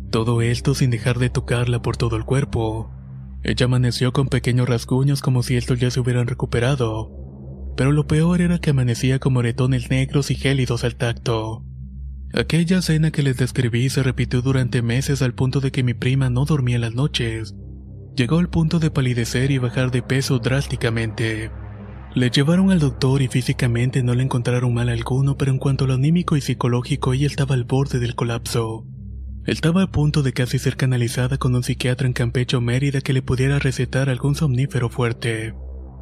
Todo 0.09 0.41
esto 0.41 0.73
sin 0.73 0.89
dejar 0.89 1.19
de 1.19 1.29
tocarla 1.29 1.81
por 1.81 1.97
todo 1.97 2.15
el 2.15 2.23
cuerpo. 2.23 2.91
Ella 3.43 3.65
amaneció 3.65 4.13
con 4.13 4.27
pequeños 4.27 4.69
rasguños 4.69 5.21
como 5.21 5.41
si 5.41 5.55
estos 5.55 5.79
ya 5.79 5.89
se 5.89 5.99
hubieran 5.99 6.27
recuperado. 6.27 7.11
Pero 7.75 7.91
lo 7.91 8.05
peor 8.05 8.41
era 8.41 8.59
que 8.59 8.69
amanecía 8.69 9.19
con 9.19 9.33
moretones 9.33 9.89
negros 9.89 10.29
y 10.29 10.35
gélidos 10.35 10.83
al 10.83 10.95
tacto. 10.95 11.65
Aquella 12.33 12.77
escena 12.77 13.11
que 13.11 13.23
les 13.23 13.37
describí 13.37 13.89
se 13.89 14.03
repitió 14.03 14.41
durante 14.41 14.81
meses 14.81 15.21
al 15.21 15.33
punto 15.33 15.59
de 15.59 15.71
que 15.71 15.83
mi 15.83 15.93
prima 15.93 16.29
no 16.29 16.45
dormía 16.45 16.79
las 16.79 16.93
noches. 16.93 17.55
Llegó 18.15 18.39
al 18.39 18.49
punto 18.49 18.79
de 18.79 18.91
palidecer 18.91 19.51
y 19.51 19.57
bajar 19.57 19.91
de 19.91 20.01
peso 20.01 20.39
drásticamente. 20.39 21.49
Le 22.13 22.29
llevaron 22.29 22.71
al 22.71 22.79
doctor 22.79 23.21
y 23.21 23.27
físicamente 23.27 24.03
no 24.03 24.13
le 24.13 24.23
encontraron 24.23 24.73
mal 24.73 24.89
alguno, 24.89 25.37
pero 25.37 25.51
en 25.51 25.59
cuanto 25.59 25.85
a 25.85 25.87
lo 25.87 25.93
anímico 25.93 26.35
y 26.35 26.41
psicológico 26.41 27.13
ella 27.13 27.27
estaba 27.27 27.55
al 27.55 27.63
borde 27.63 27.99
del 27.99 28.15
colapso. 28.15 28.85
Estaba 29.45 29.81
a 29.81 29.91
punto 29.91 30.21
de 30.21 30.33
casi 30.33 30.59
ser 30.59 30.77
canalizada 30.77 31.37
con 31.37 31.55
un 31.55 31.63
psiquiatra 31.63 32.05
en 32.05 32.13
Campeche 32.13 32.57
o 32.57 32.61
Mérida 32.61 33.01
que 33.01 33.11
le 33.11 33.23
pudiera 33.23 33.57
recetar 33.57 34.07
algún 34.07 34.35
somnífero 34.35 34.87
fuerte. 34.89 35.55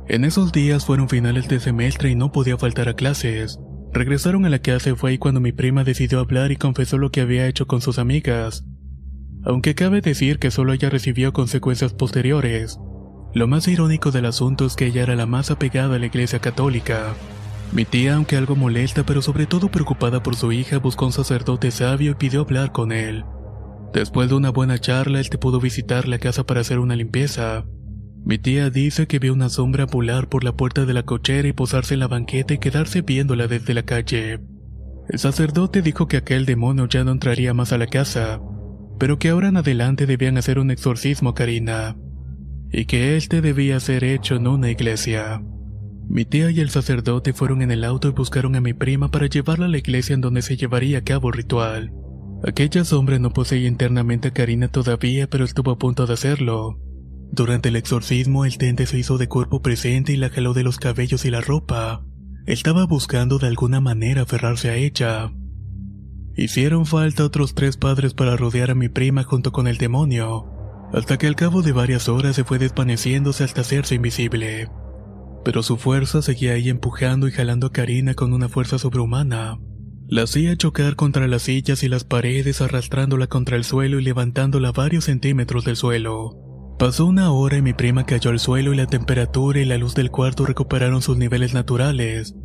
En 0.09 0.25
esos 0.25 0.51
días 0.51 0.85
fueron 0.85 1.07
finales 1.07 1.47
de 1.47 1.61
semestre 1.61 2.09
y 2.09 2.15
no 2.15 2.33
podía 2.33 2.57
faltar 2.57 2.89
a 2.89 2.95
clases. 2.95 3.57
Regresaron 3.93 4.45
a 4.45 4.49
la 4.49 4.59
casa 4.59 4.89
y 4.89 4.95
fue 4.95 5.11
ahí 5.11 5.17
cuando 5.17 5.39
mi 5.39 5.53
prima 5.53 5.85
decidió 5.85 6.19
hablar 6.19 6.51
y 6.51 6.57
confesó 6.57 6.97
lo 6.97 7.11
que 7.11 7.21
había 7.21 7.47
hecho 7.47 7.65
con 7.65 7.79
sus 7.79 7.97
amigas. 7.97 8.65
Aunque 9.45 9.73
cabe 9.73 10.01
decir 10.01 10.37
que 10.37 10.51
solo 10.51 10.73
ella 10.73 10.89
recibió 10.89 11.31
consecuencias 11.31 11.93
posteriores. 11.93 12.77
Lo 13.33 13.47
más 13.47 13.69
irónico 13.69 14.11
del 14.11 14.25
asunto 14.25 14.65
es 14.65 14.75
que 14.75 14.87
ella 14.87 15.03
era 15.03 15.15
la 15.15 15.27
más 15.27 15.49
apegada 15.49 15.95
a 15.95 15.99
la 15.99 16.07
iglesia 16.07 16.39
católica. 16.39 17.13
Mi 17.71 17.85
tía, 17.85 18.15
aunque 18.15 18.35
algo 18.35 18.55
molesta 18.55 19.03
pero 19.03 19.21
sobre 19.21 19.45
todo 19.45 19.69
preocupada 19.69 20.23
por 20.23 20.35
su 20.35 20.51
hija, 20.51 20.79
buscó 20.79 21.05
un 21.05 21.11
sacerdote 21.11 21.69
sabio 21.71 22.11
y 22.11 22.15
pidió 22.15 22.41
hablar 22.41 22.71
con 22.71 22.91
él. 22.91 23.23
Después 23.93 24.29
de 24.29 24.35
una 24.35 24.49
buena 24.49 24.79
charla, 24.79 25.19
él 25.19 25.29
te 25.29 25.37
pudo 25.37 25.59
visitar 25.59 26.07
la 26.07 26.19
casa 26.19 26.45
para 26.45 26.61
hacer 26.61 26.79
una 26.79 26.95
limpieza. 26.95 27.65
Mi 28.25 28.37
tía 28.37 28.69
dice 28.69 29.07
que 29.07 29.19
vio 29.19 29.33
una 29.33 29.49
sombra 29.49 29.85
volar 29.85 30.29
por 30.29 30.43
la 30.43 30.55
puerta 30.55 30.85
de 30.85 30.93
la 30.93 31.03
cochera 31.03 31.47
y 31.47 31.53
posarse 31.53 31.93
en 31.93 32.01
la 32.01 32.07
banqueta 32.07 32.53
y 32.53 32.59
quedarse 32.59 33.01
viéndola 33.01 33.47
desde 33.47 33.73
la 33.73 33.83
calle. 33.83 34.39
El 35.07 35.19
sacerdote 35.19 35.81
dijo 35.81 36.07
que 36.07 36.17
aquel 36.17 36.45
demonio 36.45 36.87
ya 36.87 37.03
no 37.03 37.11
entraría 37.11 37.53
más 37.53 37.71
a 37.71 37.77
la 37.77 37.87
casa, 37.87 38.39
pero 38.99 39.17
que 39.17 39.29
ahora 39.29 39.47
en 39.47 39.57
adelante 39.57 40.05
debían 40.05 40.37
hacer 40.37 40.59
un 40.59 40.69
exorcismo 40.69 41.33
Karina, 41.33 41.95
y 42.71 42.85
que 42.85 43.15
este 43.15 43.41
debía 43.41 43.79
ser 43.79 44.03
hecho 44.03 44.35
en 44.35 44.47
una 44.47 44.69
iglesia. 44.69 45.41
Mi 46.09 46.25
tía 46.25 46.49
y 46.49 46.59
el 46.59 46.71
sacerdote 46.71 47.33
fueron 47.33 47.61
en 47.61 47.69
el 47.69 47.83
auto 47.83 48.07
y 48.07 48.11
buscaron 48.11 48.55
a 48.55 48.61
mi 48.61 48.73
prima 48.73 49.11
para 49.11 49.27
llevarla 49.27 49.67
a 49.67 49.69
la 49.69 49.77
iglesia 49.77 50.15
en 50.15 50.21
donde 50.21 50.41
se 50.41 50.57
llevaría 50.57 50.97
a 50.97 51.03
cabo 51.03 51.27
el 51.27 51.35
ritual. 51.35 51.93
Aquella 52.43 52.83
sombra 52.83 53.19
no 53.19 53.29
poseía 53.29 53.67
internamente 53.67 54.29
a 54.29 54.33
Karina 54.33 54.69
todavía, 54.69 55.29
pero 55.29 55.45
estuvo 55.45 55.69
a 55.69 55.77
punto 55.77 56.07
de 56.07 56.13
hacerlo. 56.13 56.79
Durante 57.31 57.69
el 57.69 57.75
exorcismo, 57.75 58.43
el 58.43 58.57
tente 58.57 58.87
se 58.87 58.97
hizo 58.97 59.19
de 59.19 59.27
cuerpo 59.27 59.61
presente 59.61 60.11
y 60.11 60.17
la 60.17 60.29
jaló 60.29 60.55
de 60.55 60.63
los 60.63 60.79
cabellos 60.79 61.25
y 61.25 61.29
la 61.29 61.41
ropa. 61.41 62.03
Estaba 62.47 62.87
buscando 62.87 63.37
de 63.37 63.45
alguna 63.45 63.79
manera 63.79 64.23
aferrarse 64.23 64.71
a 64.71 64.75
ella. 64.75 65.31
Hicieron 66.35 66.87
falta 66.87 67.23
otros 67.23 67.53
tres 67.53 67.77
padres 67.77 68.15
para 68.15 68.35
rodear 68.35 68.71
a 68.71 68.75
mi 68.75 68.89
prima 68.89 69.23
junto 69.23 69.51
con 69.51 69.67
el 69.67 69.77
demonio, 69.77 70.47
hasta 70.91 71.19
que 71.19 71.27
al 71.27 71.35
cabo 71.35 71.61
de 71.61 71.71
varias 71.71 72.09
horas 72.09 72.35
se 72.35 72.45
fue 72.45 72.57
desvaneciéndose 72.57 73.43
hasta 73.43 73.61
hacerse 73.61 73.93
invisible. 73.93 74.69
Pero 75.43 75.63
su 75.63 75.77
fuerza 75.77 76.21
seguía 76.21 76.53
ahí 76.53 76.69
empujando 76.69 77.27
y 77.27 77.31
jalando 77.31 77.67
a 77.67 77.71
Karina 77.71 78.13
con 78.13 78.33
una 78.33 78.49
fuerza 78.49 78.77
sobrehumana. 78.77 79.59
La 80.07 80.23
hacía 80.23 80.57
chocar 80.57 80.95
contra 80.95 81.27
las 81.27 81.43
sillas 81.43 81.83
y 81.83 81.87
las 81.87 82.03
paredes 82.03 82.61
arrastrándola 82.61 83.27
contra 83.27 83.57
el 83.57 83.63
suelo 83.63 83.99
y 83.99 84.03
levantándola 84.03 84.71
varios 84.71 85.05
centímetros 85.05 85.65
del 85.65 85.75
suelo. 85.75 86.75
Pasó 86.79 87.05
una 87.05 87.31
hora 87.31 87.57
y 87.57 87.61
mi 87.61 87.73
prima 87.73 88.05
cayó 88.05 88.31
al 88.31 88.39
suelo 88.39 88.73
y 88.73 88.77
la 88.77 88.87
temperatura 88.87 89.59
y 89.59 89.65
la 89.65 89.77
luz 89.77 89.95
del 89.95 90.11
cuarto 90.11 90.45
recuperaron 90.45 91.01
sus 91.01 91.17
niveles 91.17 91.53
naturales. 91.53 92.35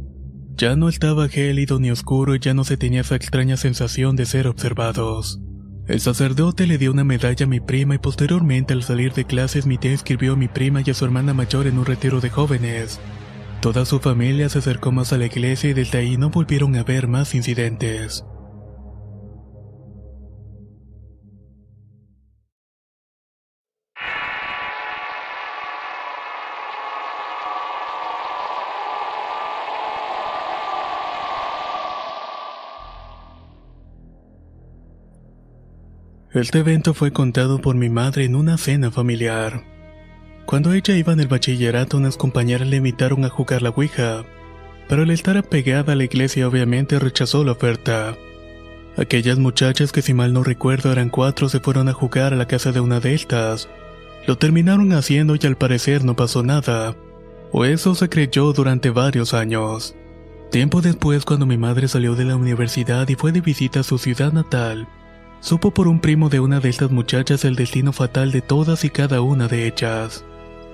Ya 0.57 0.77
no 0.77 0.89
estaba 0.89 1.29
gélido 1.29 1.81
ni 1.81 1.91
oscuro 1.91 2.35
y 2.35 2.39
ya 2.39 2.53
no 2.53 2.65
se 2.65 2.77
tenía 2.77 3.01
esa 3.01 3.17
extraña 3.17 3.57
sensación 3.57 4.15
de 4.15 4.27
ser 4.27 4.47
observados. 4.47 5.41
El 5.87 6.01
sacerdote 6.01 6.67
le 6.67 6.79
dio 6.79 6.91
una 6.91 7.05
medalla 7.05 7.45
a 7.45 7.49
mi 7.49 7.61
prima 7.61 7.95
y 7.95 7.99
posteriormente 7.99 8.73
al 8.73 8.83
salir 8.83 9.13
de 9.13 9.27
clases 9.27 9.67
mi 9.67 9.77
tía 9.77 9.93
inscribió 9.93 10.33
a 10.33 10.37
mi 10.37 10.49
prima 10.49 10.81
y 10.81 10.91
a 10.91 10.95
su 10.95 11.05
hermana 11.05 11.35
mayor 11.35 11.67
en 11.67 11.79
un 11.79 11.85
retiro 11.85 12.23
de 12.23 12.31
jóvenes. 12.31 13.01
Toda 13.61 13.85
su 13.85 14.01
familia 14.01 14.49
se 14.49 14.61
acercó 14.61 14.93
más 14.93 15.13
a 15.13 15.19
la 15.19 15.27
iglesia 15.27 15.71
y 15.71 15.75
desde 15.75 15.99
ahí 15.99 16.17
no 16.17 16.31
volvieron 16.31 16.75
a 16.77 16.85
ver 16.85 17.07
más 17.07 17.35
incidentes. 17.35 18.25
Este 36.35 36.59
evento 36.59 36.95
fue 36.95 37.13
contado 37.13 37.61
por 37.61 37.77
mi 37.77 37.89
madre 37.89 38.25
en 38.25 38.35
una 38.35 38.59
cena 38.59 38.91
familiar. 38.91 39.63
Cuando 40.47 40.73
ella 40.73 40.97
iba 40.97 41.13
en 41.13 41.21
el 41.21 41.29
bachillerato, 41.29 41.97
unas 41.97 42.17
compañeras 42.17 42.67
le 42.67 42.79
invitaron 42.79 43.25
a 43.25 43.29
jugar 43.29 43.63
la 43.63 43.71
Ouija, 43.71 44.25
pero 44.89 45.05
al 45.05 45.11
estar 45.11 45.37
apegada 45.37 45.93
a 45.93 45.97
la 45.97 46.03
iglesia 46.03 46.49
obviamente 46.49 46.99
rechazó 46.99 47.45
la 47.45 47.53
oferta. 47.53 48.17
Aquellas 48.97 49.39
muchachas 49.39 49.93
que 49.93 50.03
si 50.03 50.13
mal 50.13 50.33
no 50.33 50.43
recuerdo 50.43 50.91
eran 50.91 51.09
cuatro 51.09 51.49
se 51.49 51.61
fueron 51.61 51.89
a 51.89 51.93
jugar 51.93 52.33
a 52.33 52.37
la 52.37 52.49
casa 52.49 52.73
de 52.73 52.81
una 52.81 52.99
de 52.99 53.15
estas. 53.15 53.69
Lo 54.27 54.37
terminaron 54.37 54.93
haciendo 54.93 55.37
y 55.37 55.47
al 55.47 55.57
parecer 55.57 56.05
no 56.05 56.17
pasó 56.17 56.43
nada, 56.43 56.97
o 57.53 57.65
eso 57.65 57.95
se 57.95 58.09
creyó 58.09 58.53
durante 58.53 58.91
varios 58.91 59.35
años. 59.35 59.95
Tiempo 60.51 60.83
después 60.83 61.25
cuando 61.25 61.47
mi 61.47 61.59
madre 61.59 61.87
salió 61.87 62.17
de 62.17 62.25
la 62.25 62.35
universidad 62.35 63.09
y 63.09 63.15
fue 63.15 63.31
de 63.31 63.41
visita 63.41 63.81
a 63.81 63.85
su 63.85 63.99
ciudad 63.99 64.33
natal, 64.33 64.89
Supo 65.45 65.73
por 65.73 65.89
un 65.89 66.01
primo 66.01 66.31
de 66.31 66.41
una 66.41 66.59
de 66.59 66.71
estas 66.71 66.91
muchachas 66.91 67.45
el 67.45 67.55
destino 67.55 67.93
fatal 67.93 68.33
de 68.33 68.41
todas 68.41 68.83
y 68.83 68.89
cada 68.89 69.21
una 69.21 69.47
de 69.47 69.67
ellas. 69.67 70.25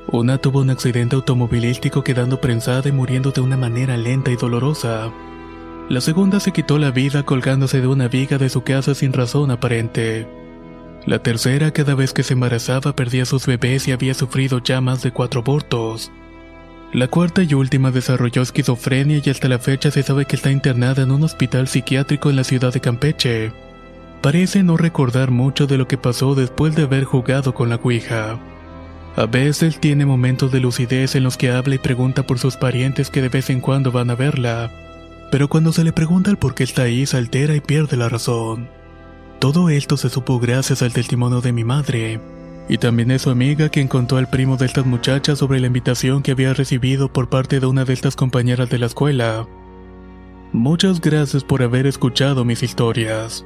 Una 0.06 0.38
tuvo 0.38 0.60
un 0.60 0.70
accidente 0.70 1.16
automovilístico 1.16 2.04
quedando 2.04 2.40
prensada 2.40 2.88
y 2.88 2.92
muriendo 2.92 3.32
de 3.32 3.40
una 3.40 3.56
manera 3.56 3.96
lenta 3.96 4.30
y 4.30 4.36
dolorosa. 4.36 5.10
La 5.88 6.00
segunda 6.00 6.38
se 6.38 6.52
quitó 6.52 6.78
la 6.78 6.92
vida 6.92 7.24
colgándose 7.24 7.80
de 7.80 7.88
una 7.88 8.06
viga 8.06 8.38
de 8.38 8.48
su 8.48 8.62
casa 8.62 8.94
sin 8.94 9.12
razón 9.12 9.50
aparente. 9.50 10.28
La 11.04 11.20
tercera 11.20 11.72
cada 11.72 11.96
vez 11.96 12.12
que 12.12 12.22
se 12.22 12.34
embarazaba 12.34 12.94
perdía 12.94 13.24
sus 13.24 13.46
bebés 13.46 13.88
y 13.88 13.92
había 13.92 14.14
sufrido 14.14 14.60
ya 14.62 14.80
más 14.80 15.02
de 15.02 15.10
cuatro 15.10 15.40
abortos. 15.40 16.12
La 16.92 17.08
cuarta 17.08 17.42
y 17.42 17.54
última 17.54 17.90
desarrolló 17.90 18.42
esquizofrenia 18.42 19.20
y 19.24 19.30
hasta 19.30 19.48
la 19.48 19.58
fecha 19.58 19.90
se 19.90 20.04
sabe 20.04 20.26
que 20.26 20.36
está 20.36 20.52
internada 20.52 21.02
en 21.02 21.10
un 21.10 21.24
hospital 21.24 21.66
psiquiátrico 21.66 22.30
en 22.30 22.36
la 22.36 22.44
ciudad 22.44 22.72
de 22.72 22.80
Campeche. 22.80 23.69
Parece 24.22 24.62
no 24.62 24.76
recordar 24.76 25.30
mucho 25.30 25.66
de 25.66 25.78
lo 25.78 25.88
que 25.88 25.96
pasó 25.96 26.34
después 26.34 26.76
de 26.76 26.82
haber 26.82 27.04
jugado 27.04 27.54
con 27.54 27.70
la 27.70 27.76
Ouija. 27.76 28.38
A 29.16 29.26
veces 29.26 29.80
tiene 29.80 30.04
momentos 30.04 30.52
de 30.52 30.60
lucidez 30.60 31.14
en 31.14 31.24
los 31.24 31.36
que 31.36 31.50
habla 31.50 31.74
y 31.74 31.78
pregunta 31.78 32.26
por 32.26 32.38
sus 32.38 32.56
parientes 32.56 33.10
que 33.10 33.22
de 33.22 33.28
vez 33.28 33.50
en 33.50 33.60
cuando 33.60 33.90
van 33.90 34.10
a 34.10 34.14
verla, 34.14 34.70
pero 35.30 35.48
cuando 35.48 35.72
se 35.72 35.84
le 35.84 35.92
pregunta 35.92 36.30
el 36.30 36.36
por 36.36 36.54
qué 36.54 36.64
está 36.64 36.82
ahí 36.82 37.06
se 37.06 37.16
altera 37.16 37.56
y 37.56 37.60
pierde 37.60 37.96
la 37.96 38.08
razón. 38.08 38.68
Todo 39.38 39.70
esto 39.70 39.96
se 39.96 40.10
supo 40.10 40.38
gracias 40.38 40.82
al 40.82 40.92
testimonio 40.92 41.40
de 41.40 41.52
mi 41.52 41.64
madre, 41.64 42.20
y 42.68 42.76
también 42.76 43.08
de 43.08 43.18
su 43.18 43.30
amiga 43.30 43.70
quien 43.70 43.88
contó 43.88 44.18
al 44.18 44.28
primo 44.28 44.56
de 44.58 44.66
estas 44.66 44.84
muchachas 44.84 45.38
sobre 45.38 45.60
la 45.60 45.68
invitación 45.68 46.22
que 46.22 46.32
había 46.32 46.52
recibido 46.52 47.10
por 47.10 47.30
parte 47.30 47.58
de 47.58 47.66
una 47.66 47.84
de 47.86 47.94
estas 47.94 48.16
compañeras 48.16 48.68
de 48.68 48.78
la 48.78 48.86
escuela. 48.86 49.46
Muchas 50.52 51.00
gracias 51.00 51.42
por 51.42 51.62
haber 51.62 51.86
escuchado 51.86 52.44
mis 52.44 52.62
historias. 52.62 53.44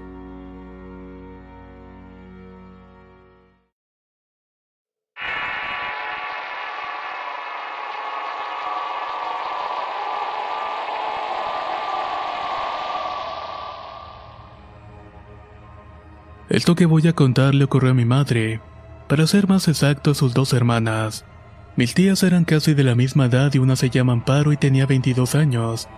Esto 16.54 16.76
que 16.76 16.87
voy 16.87 17.08
a 17.08 17.12
contar 17.12 17.52
le 17.52 17.64
ocurrió 17.64 17.90
a 17.90 17.94
mi 17.94 18.04
madre, 18.04 18.61
para 19.08 19.26
ser 19.26 19.49
más 19.49 19.66
exacto 19.66 20.12
a 20.12 20.14
sus 20.14 20.34
dos 20.34 20.52
hermanas. 20.52 21.25
Mis 21.75 21.94
tías 21.94 22.23
eran 22.23 22.44
casi 22.44 22.75
de 22.75 22.84
la 22.84 22.94
misma 22.94 23.25
edad 23.25 23.52
y 23.52 23.58
una 23.58 23.75
se 23.75 23.90
llama 23.90 24.12
Amparo 24.12 24.52
y 24.52 24.56
tenía 24.56 24.87
22 24.87 25.34
años, 25.34 25.88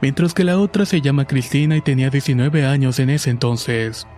mientras 0.00 0.34
que 0.34 0.42
la 0.42 0.58
otra 0.58 0.86
se 0.86 1.00
llama 1.00 1.26
Cristina 1.26 1.76
y 1.76 1.82
tenía 1.82 2.10
19 2.10 2.66
años 2.66 2.98
en 2.98 3.10
ese 3.10 3.30
entonces. 3.30 4.08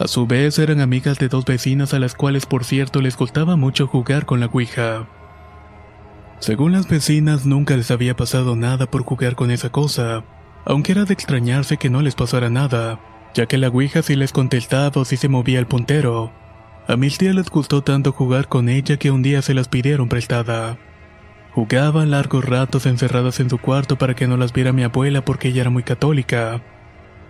A 0.00 0.08
su 0.08 0.26
vez 0.26 0.58
eran 0.58 0.80
amigas 0.80 1.20
de 1.20 1.28
dos 1.28 1.44
vecinas 1.44 1.94
a 1.94 2.00
las 2.00 2.16
cuales 2.16 2.44
por 2.44 2.64
cierto 2.64 3.00
les 3.00 3.16
gustaba 3.16 3.54
mucho 3.54 3.86
jugar 3.86 4.26
con 4.26 4.40
la 4.40 4.46
Ouija. 4.46 5.06
Según 6.40 6.72
las 6.72 6.88
vecinas 6.88 7.46
nunca 7.46 7.76
les 7.76 7.92
había 7.92 8.16
pasado 8.16 8.56
nada 8.56 8.90
por 8.90 9.04
jugar 9.04 9.36
con 9.36 9.52
esa 9.52 9.70
cosa, 9.70 10.24
aunque 10.64 10.90
era 10.90 11.04
de 11.04 11.14
extrañarse 11.14 11.76
que 11.76 11.88
no 11.88 12.02
les 12.02 12.16
pasara 12.16 12.50
nada 12.50 12.98
ya 13.34 13.46
que 13.46 13.58
la 13.58 13.68
Ouija 13.68 14.02
sí 14.02 14.16
les 14.16 14.32
contestaba 14.32 15.02
o 15.02 15.04
sí 15.04 15.16
se 15.16 15.28
movía 15.28 15.58
el 15.58 15.66
puntero. 15.66 16.32
A 16.86 16.96
mis 16.96 17.18
tías 17.18 17.34
les 17.34 17.50
gustó 17.50 17.82
tanto 17.82 18.12
jugar 18.12 18.48
con 18.48 18.68
ella 18.68 18.96
que 18.96 19.10
un 19.10 19.22
día 19.22 19.42
se 19.42 19.54
las 19.54 19.68
pidieron 19.68 20.08
prestada. 20.08 20.78
Jugaban 21.52 22.10
largos 22.10 22.44
ratos 22.44 22.86
encerradas 22.86 23.40
en 23.40 23.50
su 23.50 23.58
cuarto 23.58 23.96
para 23.96 24.14
que 24.14 24.26
no 24.26 24.36
las 24.36 24.52
viera 24.52 24.72
mi 24.72 24.82
abuela 24.82 25.24
porque 25.24 25.48
ella 25.48 25.62
era 25.62 25.70
muy 25.70 25.82
católica. 25.82 26.60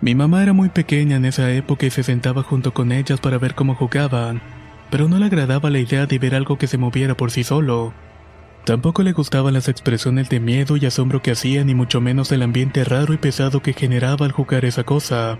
Mi 0.01 0.13
mamá 0.13 0.43
era 0.43 0.53
muy 0.53 0.69
pequeña 0.69 1.15
en 1.15 1.25
esa 1.25 1.51
época 1.51 1.85
y 1.85 1.89
se 1.89 2.03
sentaba 2.03 2.43
junto 2.43 2.73
con 2.73 2.91
ellas 2.91 3.19
para 3.19 3.37
ver 3.37 3.55
cómo 3.55 3.75
jugaban, 3.75 4.41
pero 4.91 5.07
no 5.07 5.17
le 5.17 5.25
agradaba 5.25 5.69
la 5.69 5.79
idea 5.79 6.05
de 6.05 6.19
ver 6.19 6.35
algo 6.35 6.57
que 6.57 6.67
se 6.67 6.77
moviera 6.77 7.15
por 7.15 7.31
sí 7.31 7.43
solo. 7.43 7.93
Tampoco 8.65 9.03
le 9.03 9.13
gustaban 9.13 9.53
las 9.53 9.69
expresiones 9.69 10.27
de 10.29 10.39
miedo 10.39 10.75
y 10.75 10.85
asombro 10.85 11.21
que 11.21 11.31
hacían, 11.31 11.67
ni 11.67 11.75
mucho 11.75 12.01
menos 12.01 12.31
el 12.31 12.41
ambiente 12.41 12.83
raro 12.83 13.13
y 13.13 13.17
pesado 13.17 13.61
que 13.61 13.73
generaba 13.73 14.25
al 14.25 14.31
jugar 14.31 14.65
esa 14.65 14.83
cosa. 14.83 15.37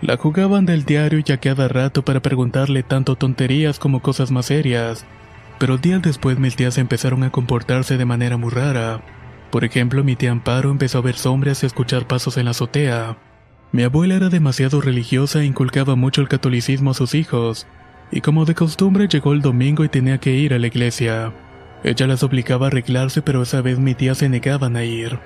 La 0.00 0.16
jugaban 0.16 0.66
del 0.66 0.84
diario 0.84 1.22
y 1.24 1.32
a 1.32 1.38
cada 1.38 1.68
rato 1.68 2.04
para 2.04 2.20
preguntarle 2.20 2.82
tanto 2.82 3.16
tonterías 3.16 3.78
como 3.78 4.00
cosas 4.00 4.30
más 4.30 4.46
serias. 4.46 5.06
Pero 5.58 5.78
días 5.78 6.02
después 6.02 6.38
mis 6.38 6.56
tías 6.56 6.78
empezaron 6.78 7.22
a 7.22 7.30
comportarse 7.30 7.96
de 7.96 8.04
manera 8.04 8.36
muy 8.36 8.50
rara. 8.50 9.00
Por 9.50 9.64
ejemplo, 9.64 10.02
mi 10.02 10.16
tía 10.16 10.32
Amparo 10.32 10.70
empezó 10.70 10.98
a 10.98 11.02
ver 11.02 11.16
sombras 11.16 11.62
y 11.62 11.66
a 11.66 11.68
escuchar 11.68 12.06
pasos 12.06 12.36
en 12.36 12.46
la 12.46 12.50
azotea. 12.50 13.16
Mi 13.72 13.82
abuela 13.82 14.14
era 14.14 14.28
demasiado 14.28 14.80
religiosa 14.80 15.40
e 15.40 15.46
inculcaba 15.46 15.96
mucho 15.96 16.20
el 16.20 16.28
catolicismo 16.28 16.90
a 16.90 16.94
sus 16.94 17.14
hijos, 17.14 17.66
y 18.10 18.20
como 18.20 18.44
de 18.44 18.54
costumbre 18.54 19.08
llegó 19.08 19.32
el 19.32 19.42
domingo 19.42 19.84
y 19.84 19.88
tenía 19.88 20.18
que 20.18 20.32
ir 20.32 20.54
a 20.54 20.58
la 20.58 20.66
iglesia. 20.66 21.32
Ella 21.82 22.06
las 22.06 22.22
obligaba 22.22 22.66
a 22.66 22.68
arreglarse, 22.68 23.22
pero 23.22 23.42
esa 23.42 23.62
vez 23.62 23.78
mi 23.78 23.94
tía 23.94 24.14
se 24.14 24.28
negaban 24.28 24.76
a 24.76 24.84
ir. 24.84 25.18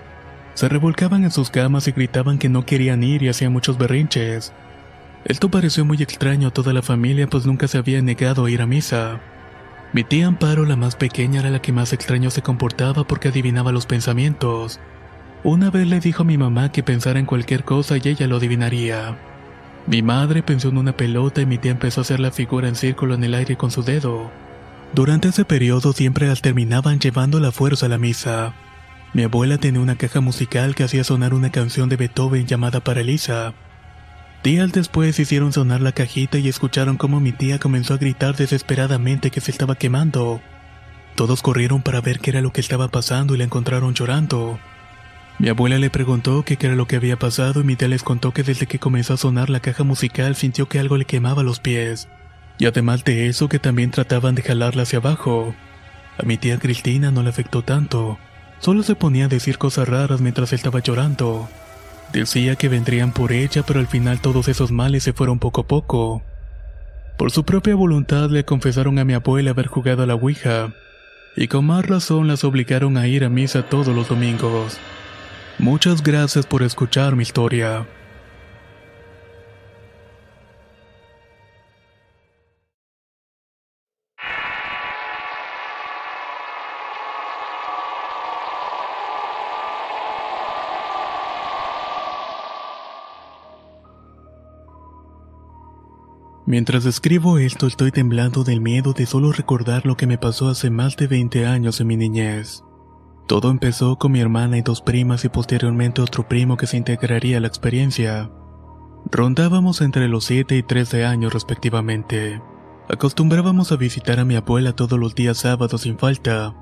Se 0.58 0.68
revolcaban 0.68 1.22
en 1.22 1.30
sus 1.30 1.50
camas 1.50 1.86
y 1.86 1.92
gritaban 1.92 2.36
que 2.36 2.48
no 2.48 2.66
querían 2.66 3.04
ir 3.04 3.22
y 3.22 3.28
hacían 3.28 3.52
muchos 3.52 3.78
berrinches. 3.78 4.52
Esto 5.24 5.52
pareció 5.52 5.84
muy 5.84 6.02
extraño 6.02 6.48
a 6.48 6.50
toda 6.50 6.72
la 6.72 6.82
familia, 6.82 7.28
pues 7.28 7.46
nunca 7.46 7.68
se 7.68 7.78
había 7.78 8.02
negado 8.02 8.44
a 8.44 8.50
ir 8.50 8.60
a 8.60 8.66
misa. 8.66 9.20
Mi 9.92 10.02
tía 10.02 10.26
Amparo, 10.26 10.64
la 10.64 10.74
más 10.74 10.96
pequeña, 10.96 11.38
era 11.38 11.50
la 11.50 11.62
que 11.62 11.70
más 11.70 11.92
extraño 11.92 12.32
se 12.32 12.42
comportaba 12.42 13.04
porque 13.06 13.28
adivinaba 13.28 13.70
los 13.70 13.86
pensamientos. 13.86 14.80
Una 15.44 15.70
vez 15.70 15.86
le 15.86 16.00
dijo 16.00 16.22
a 16.24 16.26
mi 16.26 16.36
mamá 16.36 16.72
que 16.72 16.82
pensara 16.82 17.20
en 17.20 17.26
cualquier 17.26 17.62
cosa 17.62 17.96
y 17.96 18.08
ella 18.08 18.26
lo 18.26 18.38
adivinaría. 18.38 19.16
Mi 19.86 20.02
madre 20.02 20.42
pensó 20.42 20.70
en 20.70 20.78
una 20.78 20.96
pelota 20.96 21.40
y 21.40 21.46
mi 21.46 21.58
tía 21.58 21.70
empezó 21.70 22.00
a 22.00 22.02
hacer 22.02 22.18
la 22.18 22.32
figura 22.32 22.66
en 22.66 22.74
círculo 22.74 23.14
en 23.14 23.22
el 23.22 23.34
aire 23.34 23.54
con 23.54 23.70
su 23.70 23.84
dedo. 23.84 24.28
Durante 24.92 25.28
ese 25.28 25.44
periodo 25.44 25.92
siempre 25.92 26.26
las 26.26 26.42
terminaban 26.42 26.98
llevando 26.98 27.38
la 27.38 27.52
fuerza 27.52 27.86
a 27.86 27.90
la 27.90 27.98
misa. 27.98 28.54
Mi 29.14 29.22
abuela 29.22 29.58
tenía 29.58 29.80
una 29.80 29.96
caja 29.96 30.20
musical 30.20 30.74
que 30.74 30.84
hacía 30.84 31.02
sonar 31.02 31.32
una 31.32 31.50
canción 31.50 31.88
de 31.88 31.96
Beethoven 31.96 32.46
llamada 32.46 32.80
Paralisa. 32.80 33.54
Días 34.44 34.70
después 34.72 35.18
hicieron 35.18 35.52
sonar 35.52 35.80
la 35.80 35.92
cajita 35.92 36.38
y 36.38 36.48
escucharon 36.48 36.96
cómo 36.96 37.18
mi 37.18 37.32
tía 37.32 37.58
comenzó 37.58 37.94
a 37.94 37.98
gritar 37.98 38.36
desesperadamente 38.36 39.30
que 39.30 39.40
se 39.40 39.50
estaba 39.50 39.74
quemando. 39.74 40.40
Todos 41.16 41.42
corrieron 41.42 41.82
para 41.82 42.00
ver 42.00 42.20
qué 42.20 42.30
era 42.30 42.42
lo 42.42 42.52
que 42.52 42.60
estaba 42.60 42.88
pasando 42.88 43.34
y 43.34 43.38
la 43.38 43.44
encontraron 43.44 43.94
llorando. 43.94 44.60
Mi 45.40 45.48
abuela 45.48 45.78
le 45.78 45.90
preguntó 45.90 46.44
qué 46.44 46.58
era 46.60 46.76
lo 46.76 46.86
que 46.86 46.96
había 46.96 47.18
pasado 47.18 47.60
y 47.60 47.64
mi 47.64 47.76
tía 47.76 47.88
les 47.88 48.02
contó 48.02 48.32
que 48.32 48.42
desde 48.42 48.66
que 48.66 48.78
comenzó 48.78 49.14
a 49.14 49.18
sonar 49.18 49.50
la 49.50 49.60
caja 49.60 49.84
musical 49.84 50.36
sintió 50.36 50.68
que 50.68 50.78
algo 50.78 50.96
le 50.96 51.06
quemaba 51.06 51.42
los 51.42 51.60
pies. 51.60 52.08
Y 52.58 52.66
además 52.66 53.04
de 53.04 53.26
eso 53.26 53.48
que 53.48 53.58
también 53.58 53.90
trataban 53.90 54.34
de 54.34 54.42
jalarla 54.42 54.82
hacia 54.82 54.98
abajo. 54.98 55.54
A 56.18 56.24
mi 56.24 56.36
tía 56.36 56.58
Cristina 56.58 57.10
no 57.10 57.22
le 57.22 57.30
afectó 57.30 57.62
tanto. 57.62 58.18
Solo 58.60 58.82
se 58.82 58.94
ponía 58.94 59.26
a 59.26 59.28
decir 59.28 59.58
cosas 59.58 59.88
raras 59.88 60.20
mientras 60.20 60.52
estaba 60.52 60.80
llorando. 60.80 61.48
Decía 62.12 62.56
que 62.56 62.68
vendrían 62.68 63.12
por 63.12 63.32
ella, 63.32 63.62
pero 63.62 63.80
al 63.80 63.86
final 63.86 64.20
todos 64.20 64.48
esos 64.48 64.72
males 64.72 65.02
se 65.02 65.12
fueron 65.12 65.38
poco 65.38 65.60
a 65.60 65.66
poco. 65.66 66.22
Por 67.16 67.30
su 67.30 67.44
propia 67.44 67.74
voluntad 67.74 68.30
le 68.30 68.44
confesaron 68.44 68.98
a 68.98 69.04
mi 69.04 69.12
abuela 69.12 69.50
haber 69.50 69.66
jugado 69.66 70.02
a 70.02 70.06
la 70.06 70.14
Ouija, 70.14 70.72
y 71.36 71.48
con 71.48 71.66
más 71.66 71.86
razón 71.86 72.26
las 72.26 72.44
obligaron 72.44 72.96
a 72.96 73.06
ir 73.06 73.24
a 73.24 73.28
misa 73.28 73.62
todos 73.62 73.88
los 73.88 74.08
domingos. 74.08 74.78
Muchas 75.58 76.02
gracias 76.02 76.46
por 76.46 76.62
escuchar 76.62 77.16
mi 77.16 77.22
historia. 77.22 77.86
Mientras 96.48 96.86
escribo 96.86 97.36
esto 97.36 97.66
estoy 97.66 97.92
temblando 97.92 98.42
del 98.42 98.62
miedo 98.62 98.94
de 98.94 99.04
solo 99.04 99.32
recordar 99.32 99.84
lo 99.84 99.98
que 99.98 100.06
me 100.06 100.16
pasó 100.16 100.48
hace 100.48 100.70
más 100.70 100.96
de 100.96 101.06
20 101.06 101.46
años 101.46 101.78
en 101.78 101.88
mi 101.88 101.98
niñez. 101.98 102.64
Todo 103.26 103.50
empezó 103.50 103.96
con 103.96 104.12
mi 104.12 104.20
hermana 104.20 104.56
y 104.56 104.62
dos 104.62 104.80
primas 104.80 105.26
y 105.26 105.28
posteriormente 105.28 106.00
otro 106.00 106.26
primo 106.26 106.56
que 106.56 106.66
se 106.66 106.78
integraría 106.78 107.36
a 107.36 107.40
la 107.40 107.48
experiencia. 107.48 108.30
Rondábamos 109.10 109.82
entre 109.82 110.08
los 110.08 110.24
7 110.24 110.56
y 110.56 110.62
13 110.62 111.04
años 111.04 111.34
respectivamente. 111.34 112.40
Acostumbrábamos 112.88 113.70
a 113.70 113.76
visitar 113.76 114.18
a 114.18 114.24
mi 114.24 114.34
abuela 114.34 114.72
todos 114.72 114.98
los 114.98 115.14
días 115.14 115.36
sábados 115.36 115.82
sin 115.82 115.98
falta. 115.98 116.56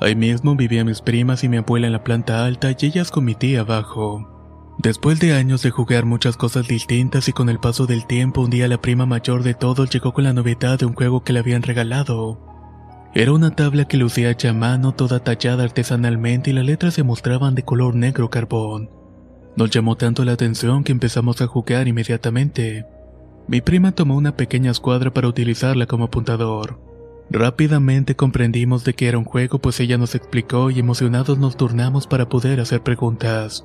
Ahí 0.00 0.14
mismo 0.14 0.54
vivían 0.54 0.86
mis 0.86 1.00
primas 1.00 1.42
y 1.42 1.48
mi 1.48 1.56
abuela 1.56 1.88
en 1.88 1.94
la 1.94 2.04
planta 2.04 2.44
alta 2.44 2.70
y 2.70 2.76
ellas 2.86 3.10
con 3.10 3.24
mi 3.24 3.34
tía 3.34 3.62
abajo. 3.62 4.35
Después 4.78 5.18
de 5.20 5.32
años 5.32 5.62
de 5.62 5.70
jugar 5.70 6.04
muchas 6.04 6.36
cosas 6.36 6.68
distintas 6.68 7.28
y 7.28 7.32
con 7.32 7.48
el 7.48 7.58
paso 7.58 7.86
del 7.86 8.06
tiempo, 8.06 8.42
un 8.42 8.50
día 8.50 8.68
la 8.68 8.80
prima 8.80 9.06
mayor 9.06 9.42
de 9.42 9.54
todos 9.54 9.88
llegó 9.90 10.12
con 10.12 10.24
la 10.24 10.34
novedad 10.34 10.78
de 10.78 10.84
un 10.84 10.94
juego 10.94 11.24
que 11.24 11.32
le 11.32 11.38
habían 11.38 11.62
regalado. 11.62 12.38
Era 13.14 13.32
una 13.32 13.56
tabla 13.56 13.86
que 13.86 13.96
lucía 13.96 14.30
hecha 14.30 14.50
a 14.50 14.52
mano, 14.52 14.92
toda 14.92 15.20
tallada 15.20 15.64
artesanalmente 15.64 16.50
y 16.50 16.52
las 16.52 16.66
letras 16.66 16.92
se 16.92 17.02
mostraban 17.02 17.54
de 17.54 17.64
color 17.64 17.94
negro 17.94 18.28
carbón. 18.28 18.90
Nos 19.56 19.70
llamó 19.70 19.96
tanto 19.96 20.22
la 20.24 20.32
atención 20.32 20.84
que 20.84 20.92
empezamos 20.92 21.40
a 21.40 21.46
jugar 21.46 21.88
inmediatamente. 21.88 22.84
Mi 23.48 23.62
prima 23.62 23.92
tomó 23.92 24.16
una 24.16 24.36
pequeña 24.36 24.70
escuadra 24.70 25.10
para 25.14 25.28
utilizarla 25.28 25.86
como 25.86 26.04
apuntador. 26.04 26.78
Rápidamente 27.30 28.14
comprendimos 28.14 28.84
de 28.84 28.92
que 28.92 29.08
era 29.08 29.16
un 29.16 29.24
juego 29.24 29.58
pues 29.58 29.80
ella 29.80 29.96
nos 29.96 30.14
explicó 30.14 30.70
y 30.70 30.78
emocionados 30.78 31.38
nos 31.38 31.56
turnamos 31.56 32.06
para 32.06 32.28
poder 32.28 32.60
hacer 32.60 32.82
preguntas. 32.82 33.64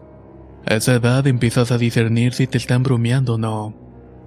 A 0.66 0.76
esa 0.76 0.96
edad 0.96 1.26
empiezas 1.28 1.72
a 1.72 1.78
discernir 1.78 2.34
si 2.34 2.48
te 2.48 2.58
están 2.58 2.84
bromeando 2.84 3.36
o 3.36 3.38
no. 3.38 3.76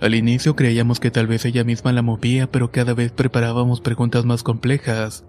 Al 0.01 0.15
inicio 0.15 0.57
creíamos 0.57 1.01
que 1.01 1.11
tal 1.11 1.27
vez 1.27 1.45
ella 1.45 1.65
misma 1.65 1.93
la 1.93 2.03
movía, 2.03 2.51
pero 2.51 2.71
cada 2.71 2.95
vez 2.95 3.13
preparábamos 3.13 3.81
preguntas 3.81 4.25
más 4.25 4.43
complejas. 4.43 5.25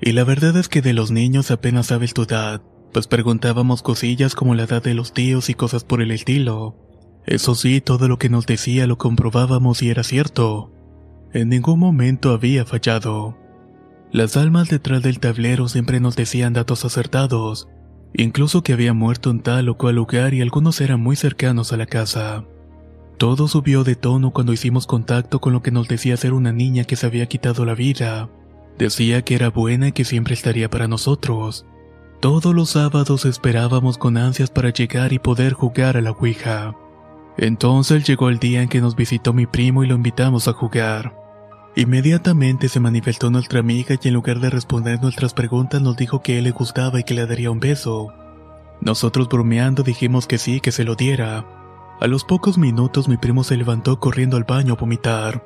Y 0.00 0.12
la 0.12 0.24
verdad 0.24 0.56
es 0.56 0.68
que 0.68 0.82
de 0.82 0.92
los 0.92 1.10
niños 1.10 1.50
apenas 1.50 1.86
sabes 1.86 2.14
tu 2.14 2.22
edad, 2.22 2.62
pues 2.92 3.06
preguntábamos 3.06 3.82
cosillas 3.82 4.34
como 4.34 4.54
la 4.54 4.64
edad 4.64 4.82
de 4.82 4.94
los 4.94 5.12
tíos 5.12 5.48
y 5.50 5.54
cosas 5.54 5.84
por 5.84 6.00
el 6.00 6.10
estilo. 6.10 6.76
Eso 7.26 7.54
sí, 7.54 7.80
todo 7.80 8.08
lo 8.08 8.18
que 8.18 8.28
nos 8.28 8.46
decía 8.46 8.86
lo 8.86 8.98
comprobábamos 8.98 9.82
y 9.82 9.90
era 9.90 10.02
cierto. 10.02 10.72
En 11.32 11.48
ningún 11.48 11.78
momento 11.78 12.30
había 12.30 12.64
fallado. 12.64 13.36
Las 14.12 14.36
almas 14.36 14.68
detrás 14.68 15.02
del 15.02 15.18
tablero 15.18 15.68
siempre 15.68 16.00
nos 16.00 16.16
decían 16.16 16.52
datos 16.52 16.84
acertados, 16.84 17.68
incluso 18.16 18.62
que 18.62 18.72
había 18.72 18.92
muerto 18.92 19.30
en 19.30 19.40
tal 19.40 19.68
o 19.68 19.76
cual 19.76 19.96
lugar 19.96 20.34
y 20.34 20.40
algunos 20.40 20.80
eran 20.80 21.00
muy 21.00 21.16
cercanos 21.16 21.72
a 21.72 21.76
la 21.76 21.86
casa. 21.86 22.44
Todo 23.18 23.48
subió 23.48 23.84
de 23.84 23.94
tono 23.94 24.30
cuando 24.30 24.52
hicimos 24.52 24.86
contacto 24.86 25.40
con 25.40 25.52
lo 25.52 25.62
que 25.62 25.70
nos 25.70 25.88
decía 25.88 26.16
ser 26.16 26.32
una 26.32 26.52
niña 26.52 26.84
que 26.84 26.96
se 26.96 27.06
había 27.06 27.26
quitado 27.26 27.64
la 27.64 27.74
vida. 27.74 28.28
Decía 28.78 29.22
que 29.22 29.34
era 29.34 29.48
buena 29.48 29.88
y 29.88 29.92
que 29.92 30.04
siempre 30.04 30.34
estaría 30.34 30.68
para 30.68 30.86
nosotros. 30.86 31.64
Todos 32.20 32.54
los 32.54 32.70
sábados 32.70 33.24
esperábamos 33.24 33.98
con 33.98 34.16
ansias 34.16 34.50
para 34.50 34.70
llegar 34.70 35.12
y 35.12 35.18
poder 35.18 35.54
jugar 35.54 35.96
a 35.96 36.02
la 36.02 36.10
Ouija. 36.10 36.74
Entonces 37.38 38.06
llegó 38.06 38.28
el 38.28 38.38
día 38.38 38.62
en 38.62 38.68
que 38.68 38.80
nos 38.80 38.96
visitó 38.96 39.32
mi 39.32 39.46
primo 39.46 39.84
y 39.84 39.86
lo 39.86 39.94
invitamos 39.94 40.48
a 40.48 40.52
jugar. 40.52 41.25
Inmediatamente 41.78 42.70
se 42.70 42.80
manifestó 42.80 43.30
nuestra 43.30 43.60
amiga 43.60 43.96
y 44.00 44.08
en 44.08 44.14
lugar 44.14 44.40
de 44.40 44.48
responder 44.48 44.98
nuestras 45.02 45.34
preguntas 45.34 45.82
nos 45.82 45.94
dijo 45.94 46.22
que 46.22 46.38
él 46.38 46.44
le 46.44 46.50
gustaba 46.50 47.00
y 47.00 47.04
que 47.04 47.12
le 47.12 47.26
daría 47.26 47.50
un 47.50 47.60
beso. 47.60 48.14
Nosotros 48.80 49.28
bromeando 49.28 49.82
dijimos 49.82 50.26
que 50.26 50.38
sí, 50.38 50.60
que 50.60 50.72
se 50.72 50.84
lo 50.84 50.94
diera. 50.94 51.44
A 52.00 52.06
los 52.06 52.24
pocos 52.24 52.56
minutos 52.56 53.08
mi 53.08 53.18
primo 53.18 53.44
se 53.44 53.58
levantó 53.58 54.00
corriendo 54.00 54.38
al 54.38 54.44
baño 54.44 54.72
a 54.72 54.76
vomitar. 54.76 55.44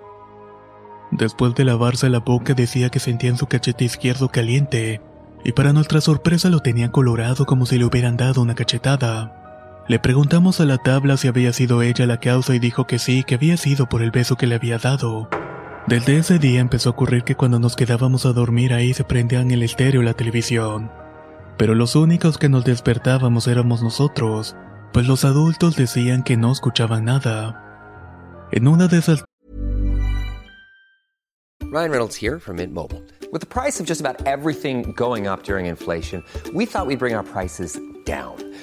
Después 1.11 1.57
de 1.57 1.64
lavarse 1.64 2.09
la 2.09 2.21
boca 2.21 2.55
decía 2.55 2.90
que 2.90 3.01
sentía 3.01 3.31
en 3.31 3.37
su 3.37 3.49
cachete 3.49 3.85
izquierdo 3.85 4.29
caliente, 4.29 5.01
y 5.43 5.51
para 5.51 5.73
nuestra 5.73 6.01
sorpresa 6.01 6.49
lo 6.49 6.61
tenía 6.61 6.93
colorado 6.93 7.45
como 7.45 7.66
si 7.66 7.77
le 7.77 7.87
hubieran 7.87 8.16
dado 8.16 8.40
una 8.40 8.55
cachetada. 8.55 9.83
Le 9.88 9.99
preguntamos 9.99 10.61
a 10.61 10.64
la 10.64 10.79
tabla 10.79 11.16
si 11.16 11.27
había 11.27 11.53
sido 11.53 11.83
ella 11.83 12.07
la 12.07 12.21
causa 12.21 12.55
y 12.55 12.61
dijo 12.61 12.87
que 12.87 13.01
sí, 13.01 13.25
que 13.25 13.35
había 13.35 13.57
sido 13.57 13.88
por 13.88 14.01
el 14.01 14.12
beso 14.12 14.37
que 14.37 14.47
le 14.47 14.55
había 14.55 14.79
dado. 14.79 15.29
Desde 15.87 16.19
ese 16.19 16.38
día 16.38 16.61
empezó 16.61 16.90
a 16.90 16.93
ocurrir 16.93 17.25
que 17.25 17.35
cuando 17.35 17.59
nos 17.59 17.75
quedábamos 17.75 18.27
a 18.27 18.33
dormir 18.33 18.73
ahí 18.73 18.95
se 18.95 19.03
prendían 19.05 19.51
el 19.51 19.62
estéreo 19.62 20.03
y 20.03 20.05
la 20.05 20.14
televisión. 20.14 20.90
Pero 21.57 21.75
los 21.75 21.97
únicos 21.97 22.38
que 22.38 22.49
nos 22.49 22.64
despertábamos 22.64 23.49
éramos 23.49 23.83
nosotros, 23.83 24.57
pues 24.93 25.07
los 25.07 25.25
adultos 25.25 25.77
decían 25.77 26.23
que 26.23 26.37
no 26.37 26.53
escuchaban 26.53 27.07
nada. 27.07 28.49
En 28.53 28.69
una 28.69 28.88
de 28.88 28.99
esas 28.99 29.25
Ryan 31.73 31.90
Reynolds 31.93 32.16
here 32.16 32.40
from 32.40 32.57
Mint 32.57 32.75
Mobile. 32.75 33.01
With 33.33 33.40
the 33.43 33.47
price 33.47 33.79
of 33.79 33.87
just 33.87 34.01
about 34.01 34.27
everything 34.27 34.93
going 34.97 35.29
up 35.29 35.45
during 35.45 35.66
inflation, 35.66 36.25
we 36.53 36.66
thought 36.66 36.87
we'd 36.88 36.99
bring 36.99 37.14
our 37.14 37.23
prices 37.23 37.79
down. 38.05 38.35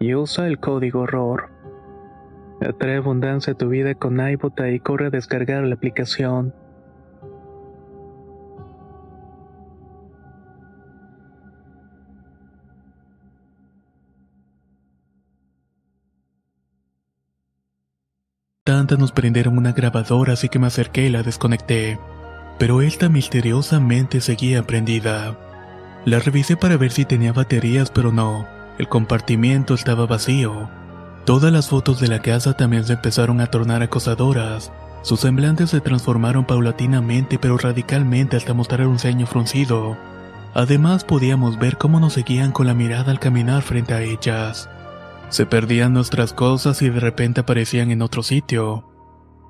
y 0.00 0.14
usa 0.14 0.48
el 0.48 0.58
código 0.58 1.06
ROR. 1.06 1.50
Atrae 2.62 2.96
abundancia 2.96 3.52
a 3.52 3.56
tu 3.56 3.68
vida 3.68 3.94
con 3.94 4.18
iBota 4.18 4.70
y 4.70 4.80
corre 4.80 5.06
a 5.06 5.10
descargar 5.10 5.62
la 5.64 5.74
aplicación. 5.74 6.54
Tantas 18.64 18.98
nos 18.98 19.12
prendieron 19.12 19.58
una 19.58 19.72
grabadora 19.72 20.32
así 20.32 20.48
que 20.48 20.58
me 20.58 20.66
acerqué 20.66 21.06
y 21.06 21.10
la 21.10 21.22
desconecté. 21.22 21.98
Pero 22.58 22.82
esta 22.82 23.08
misteriosamente 23.08 24.20
seguía 24.20 24.62
prendida. 24.62 25.36
La 26.04 26.20
revisé 26.20 26.56
para 26.56 26.76
ver 26.76 26.90
si 26.90 27.04
tenía 27.04 27.32
baterías, 27.32 27.90
pero 27.90 28.12
no. 28.12 28.59
El 28.80 28.88
compartimiento 28.88 29.74
estaba 29.74 30.06
vacío. 30.06 30.70
Todas 31.26 31.52
las 31.52 31.68
fotos 31.68 32.00
de 32.00 32.08
la 32.08 32.22
casa 32.22 32.54
también 32.54 32.86
se 32.86 32.94
empezaron 32.94 33.42
a 33.42 33.48
tornar 33.48 33.82
acosadoras. 33.82 34.72
Sus 35.02 35.20
semblantes 35.20 35.68
se 35.68 35.82
transformaron 35.82 36.46
paulatinamente 36.46 37.38
pero 37.38 37.58
radicalmente 37.58 38.38
hasta 38.38 38.54
mostrar 38.54 38.86
un 38.86 38.98
ceño 38.98 39.26
fruncido. 39.26 39.98
Además 40.54 41.04
podíamos 41.04 41.58
ver 41.58 41.76
cómo 41.76 42.00
nos 42.00 42.14
seguían 42.14 42.52
con 42.52 42.66
la 42.66 42.72
mirada 42.72 43.10
al 43.10 43.20
caminar 43.20 43.60
frente 43.60 43.92
a 43.92 44.00
ellas. 44.00 44.70
Se 45.28 45.44
perdían 45.44 45.92
nuestras 45.92 46.32
cosas 46.32 46.80
y 46.80 46.88
de 46.88 47.00
repente 47.00 47.42
aparecían 47.42 47.90
en 47.90 48.00
otro 48.00 48.22
sitio. 48.22 48.86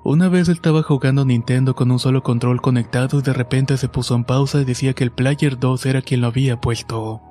Una 0.03 0.27
vez 0.27 0.49
estaba 0.49 0.83
jugando 0.83 1.23
Nintendo 1.23 1.73
con 1.73 1.89
un 1.89 1.99
solo 1.99 2.21
control 2.21 2.59
conectado 2.61 3.19
y 3.19 3.21
de 3.21 3.31
repente 3.31 3.77
se 3.77 3.87
puso 3.87 4.13
en 4.13 4.25
pausa 4.25 4.59
y 4.59 4.65
decía 4.65 4.91
que 4.91 5.05
el 5.05 5.11
Player 5.11 5.57
2 5.57 5.85
era 5.85 6.01
quien 6.01 6.19
lo 6.19 6.27
había 6.27 6.59
puesto. 6.59 7.21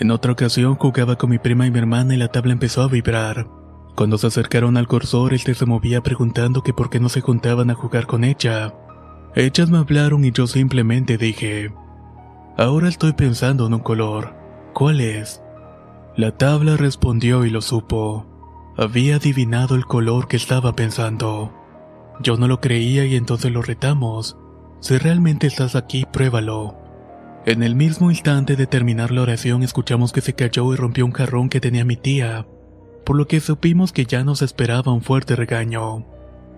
En 0.00 0.12
otra 0.12 0.30
ocasión 0.30 0.76
jugaba 0.76 1.16
con 1.16 1.30
mi 1.30 1.38
prima 1.38 1.66
y 1.66 1.72
mi 1.72 1.80
hermana 1.80 2.14
y 2.14 2.18
la 2.18 2.28
tabla 2.28 2.52
empezó 2.52 2.82
a 2.82 2.86
vibrar. 2.88 3.48
Cuando 3.96 4.16
se 4.16 4.28
acercaron 4.28 4.76
al 4.76 4.86
cursor, 4.86 5.34
este 5.34 5.54
se 5.54 5.66
movía 5.66 6.04
preguntando 6.04 6.62
que 6.62 6.72
por 6.72 6.88
qué 6.88 7.00
no 7.00 7.08
se 7.08 7.20
juntaban 7.20 7.68
a 7.68 7.74
jugar 7.74 8.06
con 8.06 8.22
ella. 8.22 8.72
Ellas 9.34 9.70
me 9.70 9.78
hablaron 9.78 10.24
y 10.24 10.30
yo 10.30 10.46
simplemente 10.46 11.18
dije, 11.18 11.72
ahora 12.56 12.88
estoy 12.88 13.14
pensando 13.14 13.66
en 13.66 13.74
un 13.74 13.80
color. 13.80 14.36
¿Cuál 14.72 15.00
es? 15.00 15.42
La 16.16 16.30
tabla 16.30 16.76
respondió 16.76 17.44
y 17.44 17.50
lo 17.50 17.60
supo. 17.60 18.24
Había 18.76 19.16
adivinado 19.16 19.74
el 19.74 19.84
color 19.84 20.28
que 20.28 20.36
estaba 20.36 20.74
pensando. 20.74 21.52
Yo 22.20 22.36
no 22.36 22.46
lo 22.46 22.60
creía 22.60 23.04
y 23.04 23.16
entonces 23.16 23.50
lo 23.50 23.62
retamos. 23.62 24.38
Si 24.78 24.96
realmente 24.96 25.48
estás 25.48 25.74
aquí, 25.74 26.04
pruébalo. 26.12 26.87
En 27.48 27.62
el 27.62 27.74
mismo 27.74 28.10
instante 28.10 28.56
de 28.56 28.66
terminar 28.66 29.10
la 29.10 29.22
oración 29.22 29.62
escuchamos 29.62 30.12
que 30.12 30.20
se 30.20 30.34
cayó 30.34 30.70
y 30.74 30.76
rompió 30.76 31.06
un 31.06 31.12
jarrón 31.12 31.48
que 31.48 31.62
tenía 31.62 31.82
mi 31.82 31.96
tía, 31.96 32.46
por 33.06 33.16
lo 33.16 33.26
que 33.26 33.40
supimos 33.40 33.90
que 33.90 34.04
ya 34.04 34.22
nos 34.22 34.42
esperaba 34.42 34.92
un 34.92 35.00
fuerte 35.00 35.34
regaño. 35.34 36.04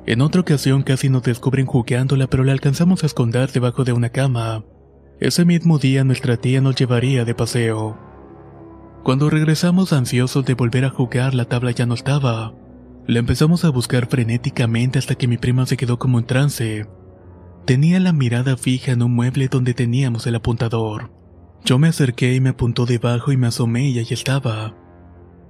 En 0.04 0.20
otra 0.20 0.40
ocasión 0.40 0.82
casi 0.82 1.08
nos 1.08 1.22
descubren 1.22 1.66
jugueándola 1.66 2.26
pero 2.26 2.42
la 2.42 2.50
alcanzamos 2.50 3.04
a 3.04 3.06
esconder 3.06 3.52
debajo 3.52 3.84
de 3.84 3.92
una 3.92 4.08
cama. 4.08 4.64
Ese 5.20 5.44
mismo 5.44 5.78
día 5.78 6.02
nuestra 6.02 6.38
tía 6.38 6.60
nos 6.60 6.74
llevaría 6.74 7.24
de 7.24 7.36
paseo. 7.36 7.96
Cuando 9.04 9.30
regresamos 9.30 9.92
ansiosos 9.92 10.44
de 10.44 10.54
volver 10.54 10.84
a 10.84 10.90
jugar 10.90 11.34
la 11.34 11.44
tabla 11.44 11.70
ya 11.70 11.86
no 11.86 11.94
estaba. 11.94 12.52
La 13.06 13.20
empezamos 13.20 13.64
a 13.64 13.70
buscar 13.70 14.08
frenéticamente 14.08 14.98
hasta 14.98 15.14
que 15.14 15.28
mi 15.28 15.38
prima 15.38 15.66
se 15.66 15.76
quedó 15.76 16.00
como 16.00 16.18
en 16.18 16.26
trance. 16.26 16.88
Tenía 17.64 18.00
la 18.00 18.12
mirada 18.12 18.56
fija 18.56 18.92
en 18.92 19.02
un 19.02 19.14
mueble 19.14 19.48
donde 19.48 19.74
teníamos 19.74 20.26
el 20.26 20.34
apuntador. 20.34 21.10
Yo 21.64 21.78
me 21.78 21.88
acerqué 21.88 22.34
y 22.34 22.40
me 22.40 22.50
apuntó 22.50 22.86
debajo 22.86 23.32
y 23.32 23.36
me 23.36 23.46
asomé 23.46 23.90
y 23.90 23.98
ahí 23.98 24.08
estaba. 24.10 24.74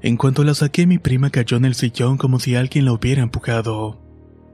En 0.02 0.16
cuanto 0.16 0.44
la 0.44 0.54
saqué 0.54 0.86
mi 0.86 0.98
prima 0.98 1.30
cayó 1.30 1.56
en 1.56 1.64
el 1.64 1.74
sillón 1.74 2.16
como 2.16 2.40
si 2.40 2.56
alguien 2.56 2.84
la 2.84 2.92
hubiera 2.92 3.22
empujado. 3.22 4.00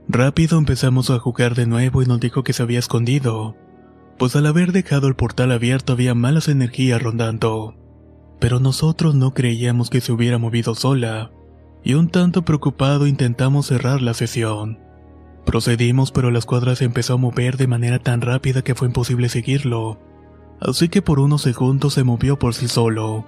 Rápido 0.09 0.59
empezamos 0.59 1.11
a 1.11 1.19
jugar 1.19 1.55
de 1.55 1.67
nuevo 1.67 2.03
y 2.03 2.07
nos 2.07 2.21
dijo 2.21 2.45
que 2.45 2.53
se 2.53 2.63
había 2.63 2.79
escondido, 2.79 3.57
pues 4.19 4.37
al 4.37 4.47
haber 4.47 4.73
dejado 4.73 5.09
el 5.09 5.17
portal 5.17 5.51
abierto 5.53 5.93
había 5.93 6.15
malas 6.15 6.49
energías 6.49 7.03
rondando. 7.03 7.75
Pero 8.39 8.61
nosotros 8.61 9.15
no 9.15 9.35
creíamos 9.35 9.91
que 9.91 10.01
se 10.01 10.13
hubiera 10.13 10.39
movido 10.39 10.75
sola, 10.75 11.33
y 11.83 11.95
un 11.95 12.09
tanto 12.09 12.45
preocupado 12.45 13.07
intentamos 13.07 13.67
cerrar 13.67 14.03
la 14.03 14.15
sesión. 14.15 14.79
Procedimos 15.47 16.11
pero 16.11 16.33
la 16.33 16.41
escuadra 16.41 16.75
se 16.75 16.85
empezó 16.85 17.15
a 17.15 17.19
mover 17.19 17.57
de 17.57 17.69
manera 17.69 18.01
tan 18.01 18.21
rápida 18.21 18.63
que 18.63 18.75
fue 18.75 18.89
imposible 18.89 19.29
seguirlo, 19.29 19.99
así 20.61 20.89
que 20.89 21.03
por 21.03 21.21
unos 21.21 21.43
segundos 21.43 21.95
se 21.95 22.03
movió 22.03 22.37
por 22.39 22.53
sí 22.53 22.67
solo. 22.67 23.25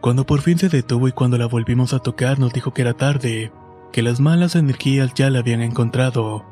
Cuando 0.00 0.24
por 0.24 0.40
fin 0.40 0.56
se 0.56 0.68
detuvo 0.68 1.08
y 1.08 1.12
cuando 1.12 1.36
la 1.36 1.46
volvimos 1.46 1.92
a 1.92 1.98
tocar 1.98 2.38
nos 2.38 2.52
dijo 2.52 2.72
que 2.72 2.82
era 2.82 2.94
tarde, 2.94 3.52
que 3.92 4.02
las 4.02 4.20
malas 4.20 4.54
energías 4.54 5.12
ya 5.14 5.30
la 5.30 5.40
habían 5.40 5.60
encontrado 5.60 6.46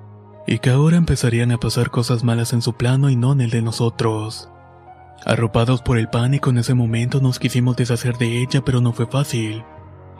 y 0.48 0.58
que 0.58 0.70
ahora 0.70 0.96
empezarían 0.96 1.52
a 1.52 1.58
pasar 1.58 1.90
cosas 1.90 2.24
malas 2.24 2.52
en 2.52 2.60
su 2.60 2.72
plano 2.72 3.08
y 3.08 3.14
no 3.14 3.32
en 3.32 3.42
el 3.42 3.50
de 3.50 3.62
nosotros. 3.62 4.50
Arropados 5.24 5.82
por 5.82 5.98
el 5.98 6.08
pánico 6.08 6.50
en 6.50 6.58
ese 6.58 6.74
momento 6.74 7.20
nos 7.20 7.38
quisimos 7.38 7.76
deshacer 7.76 8.18
de 8.18 8.42
ella 8.42 8.62
pero 8.64 8.80
no 8.80 8.92
fue 8.92 9.06
fácil. 9.06 9.62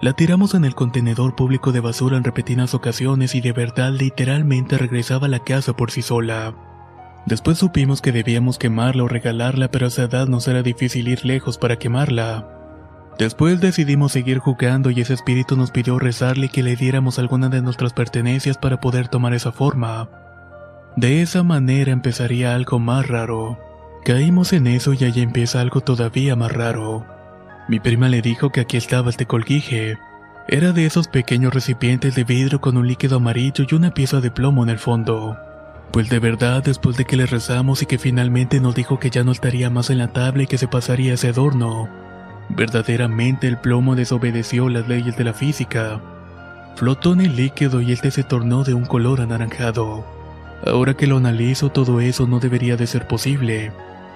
La 0.02 0.12
tiramos 0.12 0.54
en 0.54 0.66
el 0.66 0.74
contenedor 0.74 1.34
público 1.36 1.72
de 1.72 1.80
basura 1.80 2.18
en 2.18 2.24
repetidas 2.24 2.74
ocasiones 2.74 3.34
y 3.34 3.40
de 3.40 3.52
verdad 3.52 3.92
literalmente 3.92 4.76
regresaba 4.76 5.26
a 5.26 5.30
la 5.30 5.38
casa 5.38 5.74
por 5.74 5.90
sí 5.90 6.02
sola. 6.02 6.54
Después 7.24 7.58
supimos 7.58 8.02
que 8.02 8.12
debíamos 8.12 8.58
quemarla 8.58 9.04
o 9.04 9.08
regalarla 9.08 9.70
pero 9.70 9.86
a 9.86 9.88
esa 9.88 10.04
edad 10.04 10.28
nos 10.28 10.46
era 10.48 10.62
difícil 10.62 11.08
ir 11.08 11.24
lejos 11.24 11.56
para 11.56 11.76
quemarla. 11.76 12.46
Después 13.18 13.62
decidimos 13.62 14.12
seguir 14.12 14.38
jugando 14.38 14.90
y 14.90 15.00
ese 15.00 15.14
espíritu 15.14 15.56
nos 15.56 15.70
pidió 15.70 15.98
rezarle 15.98 16.50
que 16.50 16.62
le 16.62 16.76
diéramos 16.76 17.18
alguna 17.18 17.48
de 17.48 17.62
nuestras 17.62 17.94
pertenencias 17.94 18.58
para 18.58 18.80
poder 18.80 19.08
tomar 19.08 19.32
esa 19.32 19.50
forma. 19.50 20.10
De 20.96 21.22
esa 21.22 21.42
manera 21.42 21.92
empezaría 21.92 22.54
algo 22.54 22.78
más 22.78 23.08
raro. 23.08 23.58
Caímos 24.04 24.52
en 24.52 24.66
eso 24.66 24.92
y 24.92 25.04
allí 25.04 25.22
empieza 25.22 25.62
algo 25.62 25.80
todavía 25.80 26.36
más 26.36 26.52
raro. 26.52 27.15
Mi 27.68 27.80
prima 27.80 28.08
le 28.08 28.22
dijo 28.22 28.50
que 28.50 28.60
aquí 28.60 28.76
estaba 28.76 29.10
el 29.10 29.16
tecolguije. 29.16 29.98
Era 30.48 30.72
de 30.72 30.86
esos 30.86 31.08
pequeños 31.08 31.52
recipientes 31.52 32.14
de 32.14 32.24
vidrio 32.24 32.60
con 32.60 32.76
un 32.76 32.86
líquido 32.86 33.16
amarillo 33.16 33.64
y 33.68 33.74
una 33.74 33.92
pieza 33.92 34.20
de 34.20 34.30
plomo 34.30 34.62
en 34.62 34.70
el 34.70 34.78
fondo. 34.78 35.36
Pues 35.90 36.08
de 36.08 36.18
verdad, 36.18 36.62
después 36.62 36.96
de 36.96 37.04
que 37.04 37.16
le 37.16 37.26
rezamos 37.26 37.82
y 37.82 37.86
que 37.86 37.98
finalmente 37.98 38.60
nos 38.60 38.74
dijo 38.74 38.98
que 38.98 39.10
ya 39.10 39.24
no 39.24 39.32
estaría 39.32 39.70
más 39.70 39.90
en 39.90 39.98
la 39.98 40.12
tabla 40.12 40.44
y 40.44 40.46
que 40.46 40.58
se 40.58 40.68
pasaría 40.68 41.14
ese 41.14 41.28
adorno, 41.28 41.88
Verdaderamente 42.48 43.48
el 43.48 43.58
plomo 43.58 43.96
desobedeció 43.96 44.68
las 44.68 44.88
leyes 44.88 45.16
de 45.16 45.24
la 45.24 45.32
física. 45.32 46.00
Flotó 46.76 47.12
en 47.14 47.22
el 47.22 47.36
líquido 47.36 47.80
y 47.80 47.92
este 47.92 48.10
se 48.10 48.22
tornó 48.22 48.64
de 48.64 48.74
un 48.74 48.84
color 48.84 49.20
anaranjado. 49.20 50.04
Ahora 50.64 50.94
que 50.94 51.06
lo 51.06 51.16
analizo, 51.16 51.70
todo 51.70 52.00
eso 52.00 52.26
no 52.26 52.38
debería 52.38 52.76
de 52.76 52.86
ser 52.86 53.06
posible, 53.06 53.72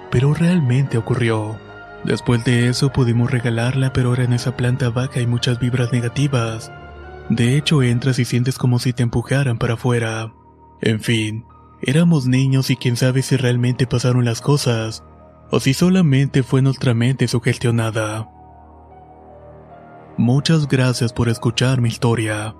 pero 0.09 0.33
realmente 0.33 0.97
ocurrió. 0.97 1.57
Después 2.03 2.43
de 2.43 2.67
eso 2.67 2.91
pudimos 2.91 3.29
regalarla, 3.29 3.93
pero 3.93 4.09
ahora 4.09 4.23
en 4.23 4.33
esa 4.33 4.57
planta 4.57 4.89
baja 4.89 5.19
hay 5.19 5.27
muchas 5.27 5.59
vibras 5.59 5.91
negativas. 5.91 6.71
De 7.29 7.55
hecho, 7.55 7.83
entras 7.83 8.17
y 8.19 8.25
sientes 8.25 8.57
como 8.57 8.79
si 8.79 8.91
te 8.91 9.03
empujaran 9.03 9.57
para 9.57 9.75
afuera. 9.75 10.33
En 10.81 10.99
fin, 10.99 11.45
éramos 11.81 12.25
niños 12.25 12.69
y 12.69 12.75
quién 12.75 12.97
sabe 12.97 13.21
si 13.21 13.37
realmente 13.37 13.85
pasaron 13.85 14.25
las 14.25 14.41
cosas, 14.41 15.03
o 15.51 15.59
si 15.59 15.73
solamente 15.73 16.43
fue 16.43 16.61
nuestra 16.61 16.93
mente 16.93 17.27
sugestionada. 17.27 18.27
Muchas 20.17 20.67
gracias 20.67 21.13
por 21.13 21.29
escuchar 21.29 21.81
mi 21.81 21.89
historia. 21.89 22.55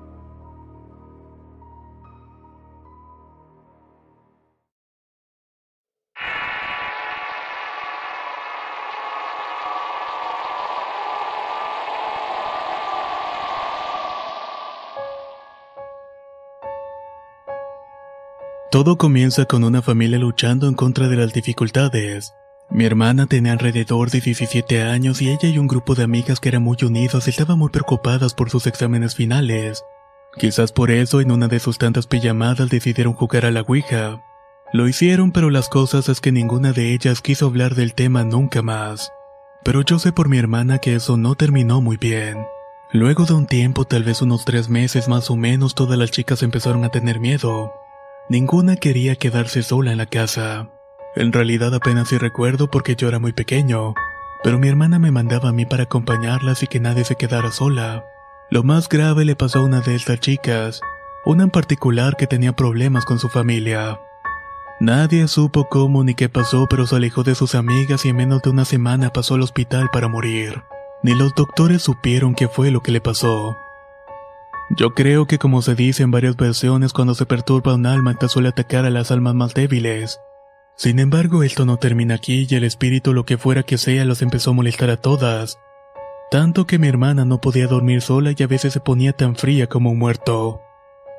Todo 18.72 18.98
comienza 18.98 19.44
con 19.48 19.66
una 19.66 19.82
familia 19.82 20.18
luchando 20.18 20.70
en 20.70 20.76
contra 20.76 21.10
de 21.10 21.18
las 21.18 21.34
dificultades. 21.34 22.34
Mi 22.70 22.86
hermana 22.86 23.26
tenía 23.26 23.52
alrededor 23.52 24.10
de 24.10 24.22
17 24.22 24.84
años 24.84 25.22
y 25.22 25.30
ella 25.30 25.50
y 25.50 25.58
un 25.58 25.68
grupo 25.68 25.94
de 25.94 26.04
amigas 26.04 26.40
que 26.40 26.48
eran 26.48 26.64
muy 26.64 26.78
unidos 26.82 27.28
estaban 27.28 27.60
muy 27.60 27.68
preocupadas 27.68 28.34
por 28.34 28.50
sus 28.50 28.68
exámenes 28.68 29.14
finales. 29.14 29.84
Quizás 30.38 30.72
por 30.72 30.90
eso 30.90 31.20
en 31.20 31.32
una 31.34 31.50
de 31.50 31.60
sus 31.60 31.80
tantas 31.80 32.08
pijamadas 32.08 32.70
decidieron 32.70 33.12
jugar 33.12 33.46
a 33.46 33.52
la 33.52 33.60
Ouija. 33.60 34.24
Lo 34.72 34.88
hicieron 34.88 35.34
pero 35.34 35.50
las 35.50 35.68
cosas 35.68 36.08
es 36.08 36.22
que 36.22 36.32
ninguna 36.32 36.72
de 36.72 36.94
ellas 36.94 37.20
quiso 37.20 37.48
hablar 37.48 37.76
del 37.76 37.94
tema 37.94 38.24
nunca 38.24 38.62
más. 38.62 39.12
Pero 39.66 39.82
yo 39.82 40.00
sé 40.00 40.14
por 40.14 40.30
mi 40.30 40.38
hermana 40.38 40.78
que 40.78 40.96
eso 40.96 41.18
no 41.18 41.36
terminó 41.36 41.82
muy 41.82 41.98
bien. 41.98 42.38
Luego 42.94 43.26
de 43.26 43.34
un 43.34 43.48
tiempo, 43.48 43.84
tal 43.84 44.06
vez 44.06 44.22
unos 44.22 44.46
tres 44.46 44.70
meses 44.70 45.10
más 45.10 45.30
o 45.30 45.36
menos, 45.36 45.76
todas 45.76 46.00
las 46.00 46.12
chicas 46.12 46.42
empezaron 46.42 46.86
a 46.86 46.90
tener 46.90 47.20
miedo. 47.20 47.74
Ninguna 48.30 48.76
quería 48.76 49.16
quedarse 49.16 49.64
sola 49.64 49.92
en 49.92 49.98
la 49.98 50.06
casa. 50.06 50.70
En 51.16 51.34
realidad 51.34 51.74
apenas 51.76 52.08
sí 52.10 52.18
recuerdo 52.18 52.70
porque 52.70 52.96
yo 52.96 53.10
era 53.10 53.20
muy 53.20 53.34
pequeño, 53.34 53.94
pero 54.44 54.58
mi 54.58 54.68
hermana 54.68 55.00
me 55.00 55.12
mandaba 55.12 55.50
a 55.50 55.52
mí 55.52 55.66
para 55.66 55.84
acompañarlas 55.84 56.64
y 56.64 56.68
que 56.68 56.80
nadie 56.80 57.04
se 57.04 57.16
quedara 57.16 57.52
sola. 57.52 58.06
Lo 58.50 58.64
más 58.64 58.88
grave 58.88 59.26
le 59.26 59.36
pasó 59.36 59.60
a 59.60 59.64
una 59.64 59.82
de 59.82 59.96
estas 59.96 60.20
chicas, 60.20 60.82
una 61.26 61.44
en 61.44 61.50
particular 61.50 62.16
que 62.16 62.28
tenía 62.28 62.54
problemas 62.54 63.06
con 63.06 63.20
su 63.20 63.30
familia. 63.30 64.00
Nadie 64.80 65.28
supo 65.28 65.70
cómo 65.70 66.04
ni 66.04 66.16
qué 66.16 66.28
pasó, 66.28 66.68
pero 66.68 66.88
se 66.88 66.96
alejó 66.96 67.24
de 67.24 67.36
sus 67.36 67.54
amigas 67.54 68.06
y 68.06 68.10
en 68.10 68.16
menos 68.16 68.42
de 68.42 68.50
una 68.50 68.66
semana 68.66 69.12
pasó 69.12 69.36
al 69.36 69.44
hospital 69.44 69.90
para 69.92 70.08
morir. 70.08 70.64
Ni 71.04 71.14
los 71.14 71.36
doctores 71.36 71.84
supieron 71.84 72.34
qué 72.34 72.48
fue 72.48 72.72
lo 72.72 72.82
que 72.82 72.92
le 72.92 73.02
pasó. 73.02 73.58
Yo 74.78 74.94
creo 74.94 75.28
que 75.28 75.38
como 75.38 75.62
se 75.62 75.76
dice 75.76 76.04
en 76.04 76.12
varias 76.12 76.38
versiones, 76.38 76.94
cuando 76.94 77.14
se 77.14 77.26
perturba 77.26 77.76
un 77.76 77.86
alma, 77.86 78.14
te 78.14 78.30
suele 78.30 78.50
atacar 78.50 78.86
a 78.86 78.90
las 78.90 79.12
almas 79.12 79.36
más 79.36 79.54
débiles. 79.54 80.20
Sin 80.78 81.00
embargo, 81.00 81.44
esto 81.44 81.66
no 81.66 81.78
termina 81.78 82.16
aquí 82.16 82.48
y 82.50 82.56
el 82.56 82.64
espíritu, 82.64 83.14
lo 83.14 83.26
que 83.26 83.38
fuera 83.38 83.64
que 83.64 83.78
sea, 83.78 84.06
los 84.06 84.22
empezó 84.22 84.52
a 84.52 84.54
molestar 84.54 84.90
a 84.90 84.98
todas. 84.98 85.60
Tanto 86.32 86.66
que 86.66 86.80
mi 86.80 86.88
hermana 86.88 87.26
no 87.26 87.42
podía 87.42 87.68
dormir 87.68 88.02
sola 88.02 88.34
y 88.36 88.42
a 88.42 88.48
veces 88.48 88.72
se 88.72 88.80
ponía 88.80 89.12
tan 89.12 89.36
fría 89.36 89.68
como 89.68 89.92
un 89.92 90.00
muerto. 90.00 90.62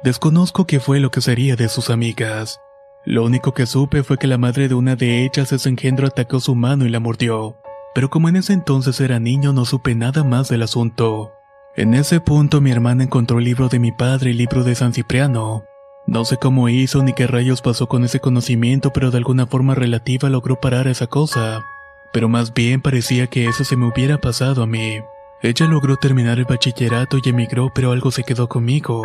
Desconozco 0.03 0.67
qué 0.67 0.81
fue 0.81 0.99
lo 0.99 1.11
que 1.11 1.21
sería 1.21 1.55
de 1.55 1.69
sus 1.69 1.91
amigas. 1.91 2.59
Lo 3.05 3.23
único 3.23 3.53
que 3.53 3.67
supe 3.67 4.03
fue 4.03 4.17
que 4.17 4.27
la 4.27 4.39
madre 4.39 4.69
de 4.69 4.75
una 4.75 4.97
de 4.97 5.25
ellas, 5.25 5.53
ese 5.53 5.69
engendro, 5.69 6.07
atacó 6.07 6.41
su 6.41 6.55
mano 6.55 6.87
y 6.87 6.89
la 6.89 7.01
mordió. 7.01 7.59
Pero 7.95 8.09
como 8.09 8.31
en 8.31 8.37
ese 8.37 8.55
entonces 8.55 8.99
era 9.01 9.21
niño, 9.21 9.53
no 9.53 9.67
supe 9.67 9.95
nada 9.95 10.25
más 10.25 10.49
del 10.49 10.63
asunto. 10.63 11.33
En 11.75 11.95
ese 11.95 12.21
punto 12.21 12.61
mi 12.61 12.71
hermana 12.71 13.05
encontró 13.05 13.39
el 13.39 13.47
libro 13.47 13.71
de 13.71 13.79
mi 13.79 13.93
padre 13.93 14.33
el 14.33 14.37
libro 14.37 14.63
de 14.63 14.75
San 14.75 14.93
Cipriano. 14.93 15.65
No 16.07 16.27
sé 16.27 16.37
cómo 16.37 16.69
hizo 16.69 17.03
ni 17.03 17.15
qué 17.15 17.27
rayos 17.27 17.63
pasó 17.63 17.87
con 17.87 18.05
ese 18.05 18.21
conocimiento, 18.21 18.93
pero 18.93 19.11
de 19.11 19.17
alguna 19.17 19.47
forma 19.47 19.75
relativa 19.75 20.29
logró 20.29 20.61
parar 20.61 20.87
esa 20.87 21.07
cosa. 21.07 21.65
Pero 22.13 22.29
más 22.29 22.53
bien 22.53 22.83
parecía 22.83 23.27
que 23.29 23.47
eso 23.47 23.65
se 23.65 23.77
me 23.77 23.87
hubiera 23.87 24.19
pasado 24.19 24.63
a 24.63 24.67
mí. 24.67 25.01
Ella 25.41 25.67
logró 25.67 25.97
terminar 25.97 26.39
el 26.39 26.45
bachillerato 26.45 27.17
y 27.25 27.31
emigró, 27.31 27.73
pero 27.75 27.93
algo 27.93 28.11
se 28.11 28.23
quedó 28.23 28.51
conmigo. 28.51 29.03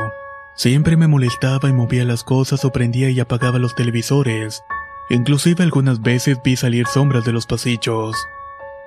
Siempre 0.53 0.97
me 0.97 1.07
molestaba 1.07 1.69
y 1.69 1.73
movía 1.73 2.03
las 2.03 2.25
cosas 2.25 2.65
o 2.65 2.71
prendía 2.73 3.09
y 3.09 3.21
apagaba 3.21 3.59
los 3.59 3.75
televisores. 3.75 4.65
Inclusive 5.09 5.63
algunas 5.63 6.01
veces 6.01 6.41
vi 6.43 6.57
salir 6.57 6.85
sombras 6.87 7.23
de 7.23 7.31
los 7.31 7.45
pasillos. 7.45 8.17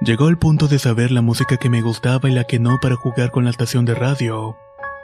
Llegó 0.03 0.29
al 0.29 0.39
punto 0.39 0.67
de 0.67 0.79
saber 0.79 1.11
la 1.11 1.21
música 1.21 1.59
que 1.59 1.69
me 1.69 1.83
gustaba 1.83 2.31
y 2.31 2.33
la 2.33 2.45
que 2.45 2.59
no 2.59 2.79
para 2.81 2.97
jugar 2.97 3.31
con 3.31 3.45
la 3.45 3.51
estación 3.51 3.85
de 3.85 3.95
radio. 3.95 4.57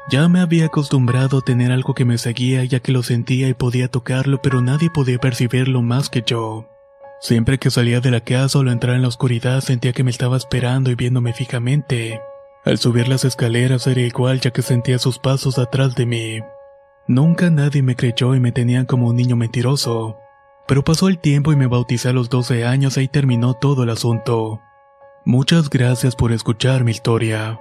Ya 0.09 0.26
me 0.28 0.40
había 0.40 0.66
acostumbrado 0.66 1.38
a 1.38 1.42
tener 1.42 1.70
algo 1.70 1.94
que 1.94 2.06
me 2.06 2.16
seguía 2.16 2.64
ya 2.64 2.80
que 2.80 2.92
lo 2.92 3.02
sentía 3.02 3.48
y 3.48 3.54
podía 3.54 3.88
tocarlo, 3.88 4.40
pero 4.40 4.62
nadie 4.62 4.88
podía 4.88 5.18
percibirlo 5.18 5.82
más 5.82 6.09
que 6.09 6.22
yo. 6.24 6.66
Siempre 7.20 7.59
que 7.59 7.70
salía 7.70 8.00
de 8.00 8.11
la 8.11 8.20
casa 8.20 8.59
o 8.59 8.62
lo 8.62 8.72
entraba 8.72 8.96
en 8.96 9.02
la 9.02 9.09
oscuridad 9.09 9.61
sentía 9.61 9.92
que 9.92 10.02
me 10.02 10.11
estaba 10.11 10.38
esperando 10.38 10.90
y 10.90 10.94
viéndome 10.94 11.35
fijamente. 11.35 12.20
Al 12.64 12.78
subir 12.78 13.06
las 13.06 13.26
escaleras 13.26 13.87
era 13.87 14.00
igual 14.00 14.40
ya 14.40 14.50
que 14.50 14.62
sentía 14.62 14.98
sus 14.98 15.18
pasos 15.18 15.59
atrás 15.59 15.94
de 15.94 16.06
mí. 16.06 16.40
Nunca 17.06 17.50
nadie 17.50 17.82
me 17.82 17.96
creyó 17.96 18.35
y 18.35 18.40
me 18.40 18.50
tenían 18.50 18.87
como 18.87 19.09
un 19.09 19.16
niño 19.16 19.37
mentiroso. 19.37 20.16
Pero 20.66 20.85
pasó 20.85 21.09
el 21.09 21.18
tiempo 21.18 21.52
y 21.52 21.56
me 21.56 21.66
bauticé 21.66 22.09
a 22.09 22.12
los 22.12 22.30
12 22.30 22.64
años 22.64 22.96
y 22.96 23.00
ahí 23.00 23.09
terminó 23.09 23.54
todo 23.54 23.82
el 23.82 23.90
asunto. 23.90 24.62
Muchas 25.28 25.68
gracias 25.70 26.14
por 26.14 26.30
escuchar 26.30 26.84
mi 26.84 26.92
historia. 26.92 27.58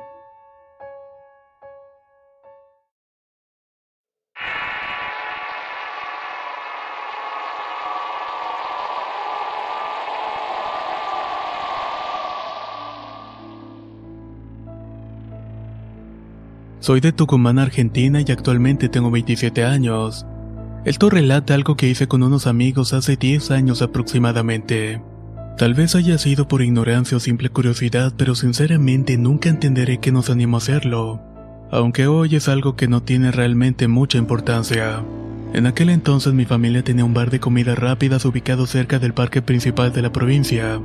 Soy 16.80 17.00
de 17.00 17.12
Tucumán, 17.12 17.58
Argentina 17.58 18.22
y 18.22 18.32
actualmente 18.32 18.90
tengo 18.90 19.10
27 19.10 19.64
años. 19.64 20.24
Esto 20.86 21.10
relata 21.10 21.56
algo 21.56 21.76
que 21.76 21.88
hice 21.88 22.08
con 22.08 22.22
unos 22.22 22.46
amigos 22.46 22.94
hace 22.94 23.16
10 23.16 23.50
años 23.50 23.82
aproximadamente. 23.82 25.02
Tal 25.58 25.74
vez 25.74 25.96
haya 25.96 26.18
sido 26.18 26.50
por 26.50 26.62
ignorancia 26.62 27.16
o 27.16 27.20
simple 27.22 27.50
curiosidad, 27.50 28.12
pero 28.18 28.36
sinceramente 28.36 29.18
nunca 29.18 29.48
entenderé 29.48 30.00
qué 30.00 30.12
nos 30.12 30.30
animó 30.30 30.58
a 30.58 30.60
hacerlo. 30.60 31.22
Aunque 31.72 32.08
hoy 32.08 32.36
es 32.36 32.50
algo 32.50 32.76
que 32.76 32.90
no 32.90 33.04
tiene 33.04 33.32
realmente 33.32 33.88
mucha 33.88 34.18
importancia. 34.18 35.02
En 35.54 35.66
aquel 35.66 35.90
entonces 35.90 36.34
mi 36.34 36.44
familia 36.44 36.84
tenía 36.84 37.06
un 37.06 37.14
bar 37.14 37.30
de 37.32 37.40
comidas 37.40 37.80
rápidas 37.80 38.26
ubicado 38.26 38.68
cerca 38.68 39.00
del 39.00 39.14
parque 39.14 39.42
principal 39.42 39.94
de 39.94 40.02
la 40.02 40.12
provincia. 40.12 40.82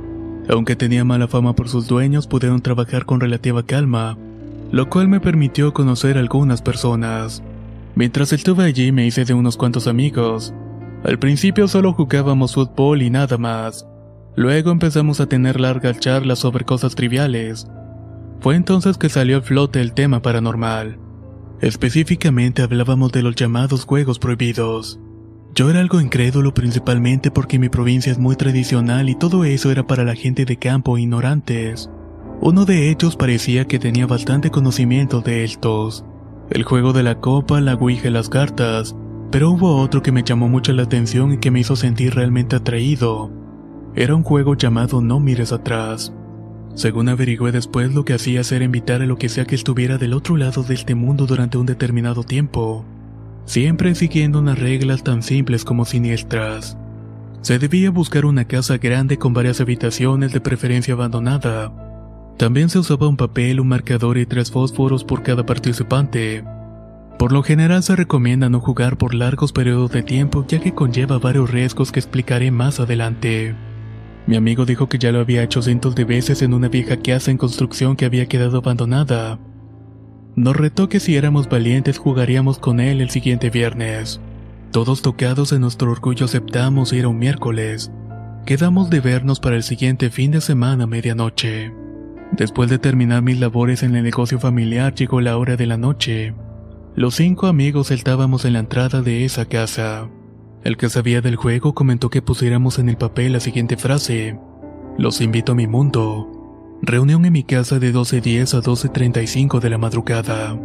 Aunque 0.47 0.77
tenía 0.77 1.03
mala 1.03 1.27
fama 1.27 1.53
por 1.53 1.67
sus 1.67 1.87
dueños, 1.87 2.25
pudieron 2.25 2.61
trabajar 2.61 3.05
con 3.05 3.19
relativa 3.19 3.65
calma, 3.65 4.17
lo 4.71 4.89
cual 4.89 5.09
me 5.09 5.19
permitió 5.19 5.73
conocer 5.73 6.17
algunas 6.17 6.61
personas. 6.61 7.43
Mientras 7.95 8.31
estuve 8.31 8.63
allí 8.63 8.93
me 8.93 9.05
hice 9.05 9.25
de 9.25 9.33
unos 9.33 9.57
cuantos 9.57 9.87
amigos. 9.87 10.53
Al 11.03 11.19
principio 11.19 11.67
solo 11.67 11.91
jugábamos 11.91 12.53
fútbol 12.53 13.01
y 13.01 13.09
nada 13.09 13.37
más. 13.37 13.85
Luego 14.35 14.71
empezamos 14.71 15.19
a 15.19 15.27
tener 15.27 15.59
largas 15.59 15.99
charlas 15.99 16.39
sobre 16.39 16.63
cosas 16.63 16.95
triviales. 16.95 17.67
Fue 18.39 18.55
entonces 18.55 18.97
que 18.97 19.09
salió 19.09 19.37
a 19.37 19.41
flote 19.41 19.81
el 19.81 19.93
tema 19.93 20.21
paranormal. 20.21 20.97
Específicamente 21.59 22.61
hablábamos 22.61 23.11
de 23.11 23.23
los 23.23 23.35
llamados 23.35 23.85
juegos 23.85 24.19
prohibidos. 24.19 24.99
Yo 25.53 25.69
era 25.69 25.81
algo 25.81 25.99
incrédulo 25.99 26.53
principalmente 26.53 27.29
porque 27.29 27.59
mi 27.59 27.67
provincia 27.67 28.11
es 28.11 28.17
muy 28.17 28.37
tradicional 28.37 29.09
y 29.09 29.15
todo 29.15 29.43
eso 29.43 29.69
era 29.69 29.85
para 29.85 30.05
la 30.05 30.15
gente 30.15 30.45
de 30.45 30.57
campo 30.57 30.97
ignorantes. 30.97 31.89
Uno 32.39 32.65
de 32.65 32.89
ellos 32.89 33.17
parecía 33.17 33.65
que 33.65 33.77
tenía 33.77 34.07
bastante 34.07 34.49
conocimiento 34.49 35.21
de 35.21 35.43
estos. 35.43 36.05
El 36.49 36.63
juego 36.63 36.93
de 36.93 37.03
la 37.03 37.19
copa, 37.19 37.61
la 37.61 37.75
ouija 37.75 38.07
y 38.07 38.11
las 38.11 38.29
cartas, 38.29 38.95
pero 39.29 39.51
hubo 39.51 39.77
otro 39.77 40.01
que 40.01 40.11
me 40.11 40.23
llamó 40.23 40.47
mucho 40.47 40.73
la 40.73 40.83
atención 40.83 41.33
y 41.33 41.37
que 41.37 41.51
me 41.51 41.59
hizo 41.59 41.75
sentir 41.75 42.15
realmente 42.15 42.55
atraído. 42.55 43.40
Era 43.95 44.15
un 44.15 44.23
juego 44.23 44.55
llamado 44.55 45.01
No 45.01 45.19
mires 45.19 45.51
atrás. 45.51 46.13
Según 46.75 47.09
averigüé 47.09 47.51
después, 47.51 47.93
lo 47.93 48.05
que 48.05 48.13
hacía 48.13 48.41
era 48.49 48.63
invitar 48.63 49.01
a 49.01 49.05
lo 49.05 49.17
que 49.17 49.29
sea 49.29 49.45
que 49.45 49.55
estuviera 49.55 49.97
del 49.97 50.13
otro 50.13 50.37
lado 50.37 50.63
de 50.63 50.73
este 50.73 50.95
mundo 50.95 51.25
durante 51.25 51.57
un 51.57 51.65
determinado 51.65 52.23
tiempo 52.23 52.85
siempre 53.45 53.95
siguiendo 53.95 54.39
unas 54.39 54.59
reglas 54.59 55.03
tan 55.03 55.23
simples 55.23 55.65
como 55.65 55.85
siniestras. 55.85 56.77
Se 57.41 57.59
debía 57.59 57.89
buscar 57.89 58.25
una 58.25 58.45
casa 58.45 58.77
grande 58.77 59.17
con 59.17 59.33
varias 59.33 59.59
habitaciones 59.61 60.31
de 60.31 60.41
preferencia 60.41 60.93
abandonada. 60.93 61.73
También 62.37 62.69
se 62.69 62.79
usaba 62.79 63.07
un 63.07 63.17
papel, 63.17 63.59
un 63.59 63.67
marcador 63.67 64.17
y 64.17 64.25
tres 64.25 64.51
fósforos 64.51 65.03
por 65.03 65.23
cada 65.23 65.45
participante. 65.45 66.43
Por 67.17 67.31
lo 67.31 67.43
general 67.43 67.83
se 67.83 67.95
recomienda 67.95 68.49
no 68.49 68.59
jugar 68.59 68.97
por 68.97 69.13
largos 69.13 69.51
periodos 69.51 69.91
de 69.91 70.01
tiempo 70.01 70.45
ya 70.47 70.59
que 70.59 70.73
conlleva 70.73 71.19
varios 71.19 71.51
riesgos 71.51 71.91
que 71.91 71.99
explicaré 71.99 72.51
más 72.51 72.79
adelante. 72.79 73.55
Mi 74.27 74.35
amigo 74.35 74.65
dijo 74.65 74.87
que 74.87 74.99
ya 74.99 75.11
lo 75.11 75.19
había 75.19 75.43
hecho 75.43 75.61
cientos 75.61 75.95
de 75.95 76.05
veces 76.05 76.41
en 76.41 76.53
una 76.53 76.69
vieja 76.69 76.97
casa 76.97 77.31
en 77.31 77.37
construcción 77.37 77.95
que 77.95 78.05
había 78.05 78.27
quedado 78.27 78.59
abandonada 78.59 79.39
nos 80.35 80.55
retó 80.55 80.87
que 80.87 80.99
si 80.99 81.17
éramos 81.17 81.49
valientes 81.49 81.97
jugaríamos 81.97 82.57
con 82.57 82.79
él 82.79 83.01
el 83.01 83.09
siguiente 83.09 83.49
viernes. 83.49 84.21
Todos 84.71 85.01
tocados 85.01 85.51
en 85.51 85.61
nuestro 85.61 85.91
orgullo 85.91 86.25
aceptamos 86.25 86.93
ir 86.93 87.03
a 87.03 87.09
un 87.09 87.19
miércoles. 87.19 87.91
Quedamos 88.45 88.89
de 88.89 89.01
vernos 89.01 89.41
para 89.41 89.57
el 89.57 89.63
siguiente 89.63 90.09
fin 90.09 90.31
de 90.31 90.39
semana 90.39 90.85
a 90.85 90.87
medianoche. 90.87 91.73
Después 92.31 92.69
de 92.69 92.79
terminar 92.79 93.21
mis 93.21 93.41
labores 93.41 93.83
en 93.83 93.93
el 93.95 94.03
negocio 94.03 94.39
familiar 94.39 94.95
llegó 94.95 95.19
la 95.19 95.37
hora 95.37 95.57
de 95.57 95.65
la 95.65 95.77
noche. 95.77 96.33
Los 96.95 97.15
cinco 97.15 97.47
amigos 97.47 97.91
estábamos 97.91 98.45
en 98.45 98.53
la 98.53 98.59
entrada 98.59 99.01
de 99.01 99.25
esa 99.25 99.45
casa. 99.45 100.07
El 100.63 100.77
que 100.77 100.89
sabía 100.89 101.21
del 101.21 101.37
juego 101.37 101.73
comentó 101.73 102.11
que 102.11 102.21
pusiéramos 102.21 102.77
en 102.77 102.87
el 102.87 102.95
papel 102.95 103.33
la 103.33 103.39
siguiente 103.39 103.77
frase. 103.77 104.37
Los 104.95 105.19
invito 105.19 105.53
a 105.53 105.55
mi 105.55 105.65
mundo. 105.65 106.77
Reunión 106.83 107.25
en 107.25 107.33
mi 107.33 107.43
casa 107.43 107.79
de 107.79 107.91
12.10 107.91 108.53
a 108.53 108.61
12.35 108.61 109.59
de 109.59 109.69
la 109.71 109.79
madrugada. 109.79 110.55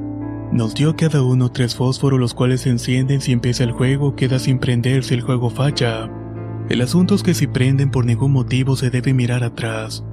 Nos 0.53 0.75
dio 0.75 0.97
cada 0.97 1.23
uno 1.23 1.51
tres 1.51 1.75
fósforos 1.75 2.21
los 2.21 2.35
cuales 2.35 2.61
se 2.63 2.71
encienden 2.71 3.23
si 3.23 3.33
empieza 3.33 3.65
el 3.65 3.73
juego 3.73 4.15
queda 4.17 4.39
sin 4.39 4.59
prender 4.59 5.03
si 5.03 5.15
el 5.15 5.23
juego 5.23 5.49
falla. 5.49 6.11
El 6.69 6.83
asunto 6.83 7.15
es 7.15 7.23
que 7.23 7.33
si 7.33 7.47
prenden 7.47 7.91
por 7.91 8.05
ningún 8.05 8.33
motivo 8.33 8.77
se 8.77 8.91
debe 8.91 9.15
mirar 9.15 9.45
atrás. 9.45 10.05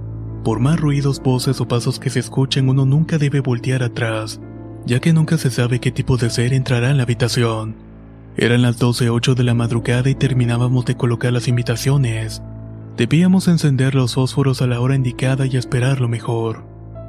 Por 0.46 0.60
más 0.60 0.80
ruidos, 0.80 1.22
voces 1.22 1.60
o 1.60 1.68
pasos 1.68 2.00
que 2.00 2.10
se 2.10 2.20
escuchen 2.20 2.70
uno 2.70 2.86
nunca 2.86 3.18
debe 3.18 3.42
voltear 3.42 3.84
atrás, 3.84 4.40
ya 4.86 5.02
que 5.02 5.12
nunca 5.12 5.38
se 5.38 5.52
sabe 5.52 5.80
qué 5.80 5.92
tipo 5.92 6.16
de 6.16 6.30
ser 6.30 6.54
entrará 6.54 6.90
en 6.92 6.98
la 6.98 7.04
habitación. 7.04 7.83
Eran 8.36 8.62
las 8.64 8.80
12.08 8.80 9.36
de 9.36 9.44
la 9.44 9.54
madrugada 9.54 10.10
y 10.10 10.16
terminábamos 10.16 10.86
de 10.86 10.98
colocar 10.98 11.32
las 11.32 11.48
invitaciones. 11.48 12.42
Debíamos 12.98 13.48
encender 13.48 13.96
los 13.96 14.16
fósforos 14.16 14.62
a 14.62 14.68
la 14.68 14.80
hora 14.80 14.96
indicada 14.96 15.46
y 15.46 15.58
esperar 15.58 16.02
lo 16.02 16.08
mejor. 16.08 16.66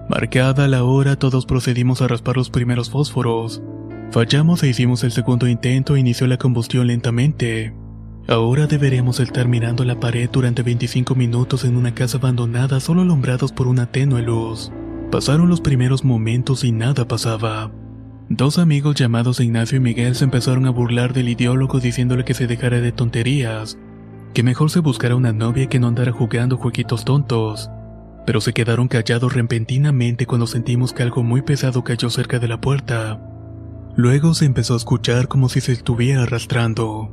Marcada 0.08 0.68
la 0.68 0.84
hora, 0.84 1.16
todos 1.16 1.46
procedimos 1.46 2.02
a 2.02 2.08
raspar 2.08 2.36
los 2.36 2.50
primeros 2.50 2.90
fósforos. 2.90 3.62
Fallamos 4.10 4.62
e 4.62 4.68
hicimos 4.68 5.02
el 5.02 5.12
segundo 5.12 5.48
intento 5.48 5.96
e 5.96 6.00
inició 6.00 6.26
la 6.26 6.36
combustión 6.36 6.86
lentamente. 6.86 7.74
Ahora 8.28 8.66
deberemos 8.66 9.20
estar 9.20 9.48
mirando 9.48 9.84
la 9.84 10.00
pared 10.00 10.30
durante 10.30 10.62
25 10.62 11.14
minutos 11.14 11.64
en 11.64 11.76
una 11.76 11.94
casa 11.94 12.18
abandonada 12.18 12.80
solo 12.80 13.02
alumbrados 13.02 13.52
por 13.52 13.66
una 13.66 13.86
tenue 13.86 14.22
luz. 14.22 14.72
Pasaron 15.10 15.48
los 15.48 15.60
primeros 15.60 16.04
momentos 16.04 16.64
y 16.64 16.72
nada 16.72 17.06
pasaba. 17.06 17.70
Dos 18.30 18.56
amigos 18.58 18.94
llamados 18.94 19.38
Ignacio 19.38 19.76
y 19.76 19.80
Miguel 19.80 20.14
se 20.14 20.24
empezaron 20.24 20.66
a 20.66 20.70
burlar 20.70 21.12
del 21.12 21.28
ideólogo 21.28 21.78
diciéndole 21.78 22.24
que 22.24 22.32
se 22.32 22.46
dejara 22.46 22.80
de 22.80 22.90
tonterías, 22.90 23.78
que 24.32 24.42
mejor 24.42 24.70
se 24.70 24.80
buscara 24.80 25.14
una 25.14 25.34
novia 25.34 25.68
que 25.68 25.78
no 25.78 25.88
andara 25.88 26.10
jugando 26.10 26.56
jueguitos 26.56 27.04
tontos, 27.04 27.70
pero 28.24 28.40
se 28.40 28.54
quedaron 28.54 28.88
callados 28.88 29.34
repentinamente 29.34 30.24
cuando 30.24 30.46
sentimos 30.46 30.94
que 30.94 31.02
algo 31.02 31.22
muy 31.22 31.42
pesado 31.42 31.84
cayó 31.84 32.08
cerca 32.08 32.38
de 32.38 32.48
la 32.48 32.62
puerta. 32.62 33.20
Luego 33.94 34.32
se 34.32 34.46
empezó 34.46 34.72
a 34.72 34.78
escuchar 34.78 35.28
como 35.28 35.50
si 35.50 35.60
se 35.60 35.72
estuviera 35.72 36.22
arrastrando. 36.22 37.10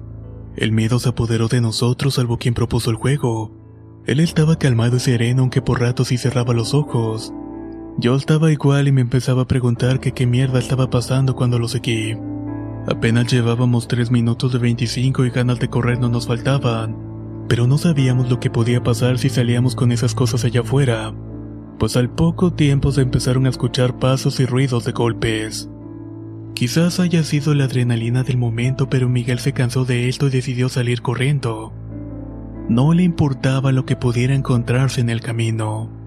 El 0.56 0.72
miedo 0.72 0.98
se 0.98 1.10
apoderó 1.10 1.50
de 1.50 1.60
nosotros 1.60 2.16
salvo 2.16 2.38
quien 2.38 2.54
propuso 2.54 2.90
el 2.90 2.96
juego. 2.96 4.02
Él 4.08 4.22
estaba 4.22 4.58
calmado 4.58 4.96
y 4.96 5.02
sereno 5.02 5.42
aunque 5.42 5.62
por 5.62 5.82
ratos 5.82 6.08
sí 6.08 6.18
cerraba 6.18 6.54
los 6.54 6.74
ojos. 6.74 7.34
Yo 8.02 8.16
estaba 8.16 8.52
igual 8.52 8.90
y 8.90 8.92
me 8.92 9.00
empezaba 9.00 9.44
a 9.44 9.48
preguntar 9.48 10.02
qué 10.02 10.26
mierda 10.28 10.60
estaba 10.60 10.90
pasando 10.90 11.36
cuando 11.36 11.60
lo 11.60 11.70
seguí. 11.70 12.18
Apenas 12.88 13.32
llevábamos 13.32 13.88
tres 13.88 14.12
minutos 14.12 14.52
de 14.52 14.60
25 14.60 15.24
y 15.24 15.30
ganas 15.30 15.60
de 15.60 15.70
correr 15.70 16.00
no 16.00 16.10
nos 16.10 16.28
faltaban 16.28 17.12
pero 17.52 17.68
no 17.68 17.78
sabíamos 17.78 18.30
lo 18.30 18.40
que 18.40 18.50
podía 18.50 18.82
pasar 18.82 19.20
si 19.20 19.28
salíamos 19.28 19.76
con 19.76 19.92
esas 19.92 20.16
cosas 20.16 20.46
allá 20.46 20.62
afuera, 20.62 21.14
pues 21.80 21.98
al 21.98 22.10
poco 22.10 22.54
tiempo 22.54 22.94
se 22.94 23.02
empezaron 23.02 23.46
a 23.46 23.50
escuchar 23.50 24.00
pasos 24.00 24.40
y 24.40 24.46
ruidos 24.46 24.86
de 24.86 24.94
golpes. 24.94 25.70
Quizás 26.54 27.02
haya 27.02 27.24
sido 27.24 27.54
la 27.54 27.66
adrenalina 27.66 28.24
del 28.24 28.38
momento, 28.38 28.88
pero 28.90 29.10
Miguel 29.10 29.40
se 29.40 29.52
cansó 29.52 29.84
de 29.84 30.08
esto 30.08 30.28
y 30.28 30.30
decidió 30.30 30.70
salir 30.70 31.02
corriendo. 31.02 31.74
No 32.70 32.94
le 32.94 33.04
importaba 33.04 33.74
lo 33.74 33.86
que 33.86 33.98
pudiera 33.98 34.34
encontrarse 34.34 35.02
en 35.02 35.10
el 35.10 35.20
camino. 35.20 36.01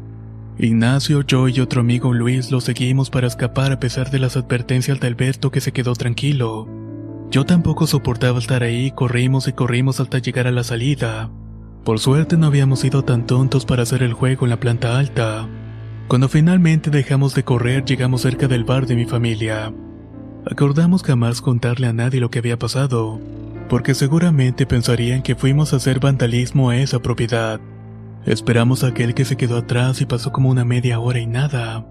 Ignacio, 0.58 1.22
yo 1.22 1.48
y 1.48 1.58
otro 1.58 1.80
amigo 1.80 2.14
Luis 2.14 2.52
lo 2.52 2.60
seguimos 2.60 3.10
para 3.10 3.26
escapar 3.26 3.72
a 3.72 3.80
pesar 3.80 4.12
de 4.12 4.20
las 4.20 4.36
advertencias 4.36 5.00
de 5.00 5.08
Alberto 5.08 5.50
que 5.50 5.60
se 5.60 5.72
quedó 5.72 5.94
tranquilo. 5.94 6.68
Yo 7.28 7.44
tampoco 7.44 7.88
soportaba 7.88 8.38
estar 8.38 8.62
ahí, 8.62 8.92
corrimos 8.92 9.48
y 9.48 9.52
corrimos 9.52 9.98
hasta 9.98 10.18
llegar 10.18 10.46
a 10.46 10.52
la 10.52 10.62
salida. 10.62 11.28
Por 11.82 11.98
suerte 11.98 12.36
no 12.36 12.46
habíamos 12.46 12.78
sido 12.80 13.02
tan 13.02 13.26
tontos 13.26 13.66
para 13.66 13.82
hacer 13.82 14.04
el 14.04 14.12
juego 14.12 14.46
en 14.46 14.50
la 14.50 14.60
planta 14.60 14.96
alta. 14.96 15.48
Cuando 16.06 16.28
finalmente 16.28 16.90
dejamos 16.90 17.34
de 17.34 17.42
correr 17.42 17.84
llegamos 17.84 18.20
cerca 18.20 18.46
del 18.46 18.62
bar 18.62 18.86
de 18.86 18.94
mi 18.94 19.06
familia. 19.06 19.72
Acordamos 20.48 21.02
jamás 21.02 21.40
contarle 21.40 21.88
a 21.88 21.92
nadie 21.92 22.20
lo 22.20 22.30
que 22.30 22.38
había 22.38 22.58
pasado, 22.60 23.20
porque 23.68 23.94
seguramente 23.94 24.66
pensarían 24.66 25.22
que 25.22 25.34
fuimos 25.34 25.72
a 25.72 25.76
hacer 25.76 25.98
vandalismo 25.98 26.70
a 26.70 26.76
esa 26.76 27.00
propiedad. 27.00 27.60
Esperamos 28.26 28.84
a 28.84 28.88
aquel 28.88 29.14
que 29.14 29.24
se 29.24 29.36
quedó 29.36 29.58
atrás 29.58 30.00
y 30.00 30.06
pasó 30.06 30.32
como 30.32 30.48
una 30.48 30.64
media 30.64 30.98
hora 30.98 31.20
y 31.20 31.26
nada. 31.26 31.86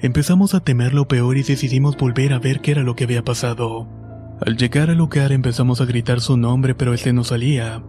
Empezamos 0.00 0.54
a 0.54 0.60
temer 0.60 0.94
lo 0.94 1.08
peor 1.08 1.36
y 1.36 1.42
decidimos 1.42 1.96
volver 1.96 2.32
a 2.32 2.38
ver 2.38 2.60
qué 2.60 2.70
era 2.70 2.82
lo 2.82 2.96
que 2.96 3.04
había 3.04 3.22
pasado. 3.22 3.88
Al 4.44 4.56
llegar 4.56 4.90
al 4.90 4.98
lugar 4.98 5.32
empezamos 5.32 5.80
a 5.80 5.84
gritar 5.84 6.20
su 6.20 6.36
nombre, 6.36 6.74
pero 6.74 6.94
este 6.94 7.12
no 7.12 7.22
salía. 7.22 7.82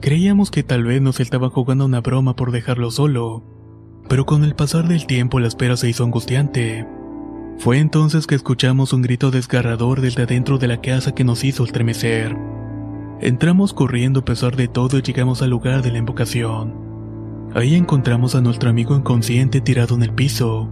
Creíamos 0.00 0.50
que 0.50 0.62
tal 0.62 0.84
vez 0.84 1.00
nos 1.00 1.20
estaba 1.20 1.50
jugando 1.50 1.84
una 1.84 2.00
broma 2.00 2.34
por 2.34 2.50
dejarlo 2.50 2.90
solo, 2.90 3.44
pero 4.08 4.26
con 4.26 4.44
el 4.44 4.54
pasar 4.54 4.88
del 4.88 5.06
tiempo 5.06 5.38
la 5.38 5.48
espera 5.48 5.76
se 5.76 5.88
hizo 5.88 6.04
angustiante. 6.04 6.86
Fue 7.58 7.78
entonces 7.78 8.26
que 8.26 8.34
escuchamos 8.34 8.92
un 8.92 9.02
grito 9.02 9.30
desgarrador 9.30 10.00
desde 10.00 10.24
adentro 10.24 10.58
de 10.58 10.68
la 10.68 10.80
casa 10.80 11.14
que 11.14 11.22
nos 11.22 11.44
hizo 11.44 11.64
estremecer. 11.64 12.36
Entramos 13.20 13.72
corriendo 13.72 14.20
a 14.20 14.24
pesar 14.24 14.56
de 14.56 14.68
todo 14.68 14.98
y 14.98 15.02
llegamos 15.02 15.42
al 15.42 15.50
lugar 15.50 15.82
de 15.82 15.92
la 15.92 15.98
invocación. 15.98 16.91
Ahí 17.54 17.74
encontramos 17.74 18.34
a 18.34 18.40
nuestro 18.40 18.70
amigo 18.70 18.96
inconsciente 18.96 19.60
tirado 19.60 19.94
en 19.94 20.02
el 20.02 20.12
piso. 20.12 20.68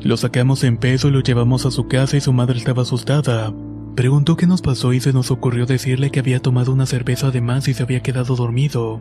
Lo 0.00 0.16
sacamos 0.16 0.64
en 0.64 0.76
peso 0.76 1.08
y 1.08 1.10
lo 1.12 1.20
llevamos 1.20 1.66
a 1.66 1.70
su 1.70 1.88
casa 1.88 2.16
y 2.16 2.20
su 2.20 2.32
madre 2.32 2.58
estaba 2.58 2.82
asustada, 2.82 3.52
Preguntó 3.98 4.36
qué 4.36 4.46
nos 4.46 4.62
pasó 4.62 4.92
y 4.92 5.00
se 5.00 5.12
nos 5.12 5.32
ocurrió 5.32 5.66
decirle 5.66 6.10
que 6.10 6.20
había 6.20 6.38
tomado 6.38 6.72
una 6.72 6.86
cerveza 6.86 7.32
de 7.32 7.40
más 7.40 7.66
y 7.66 7.74
se 7.74 7.82
había 7.82 7.98
quedado 7.98 8.36
dormido. 8.36 9.00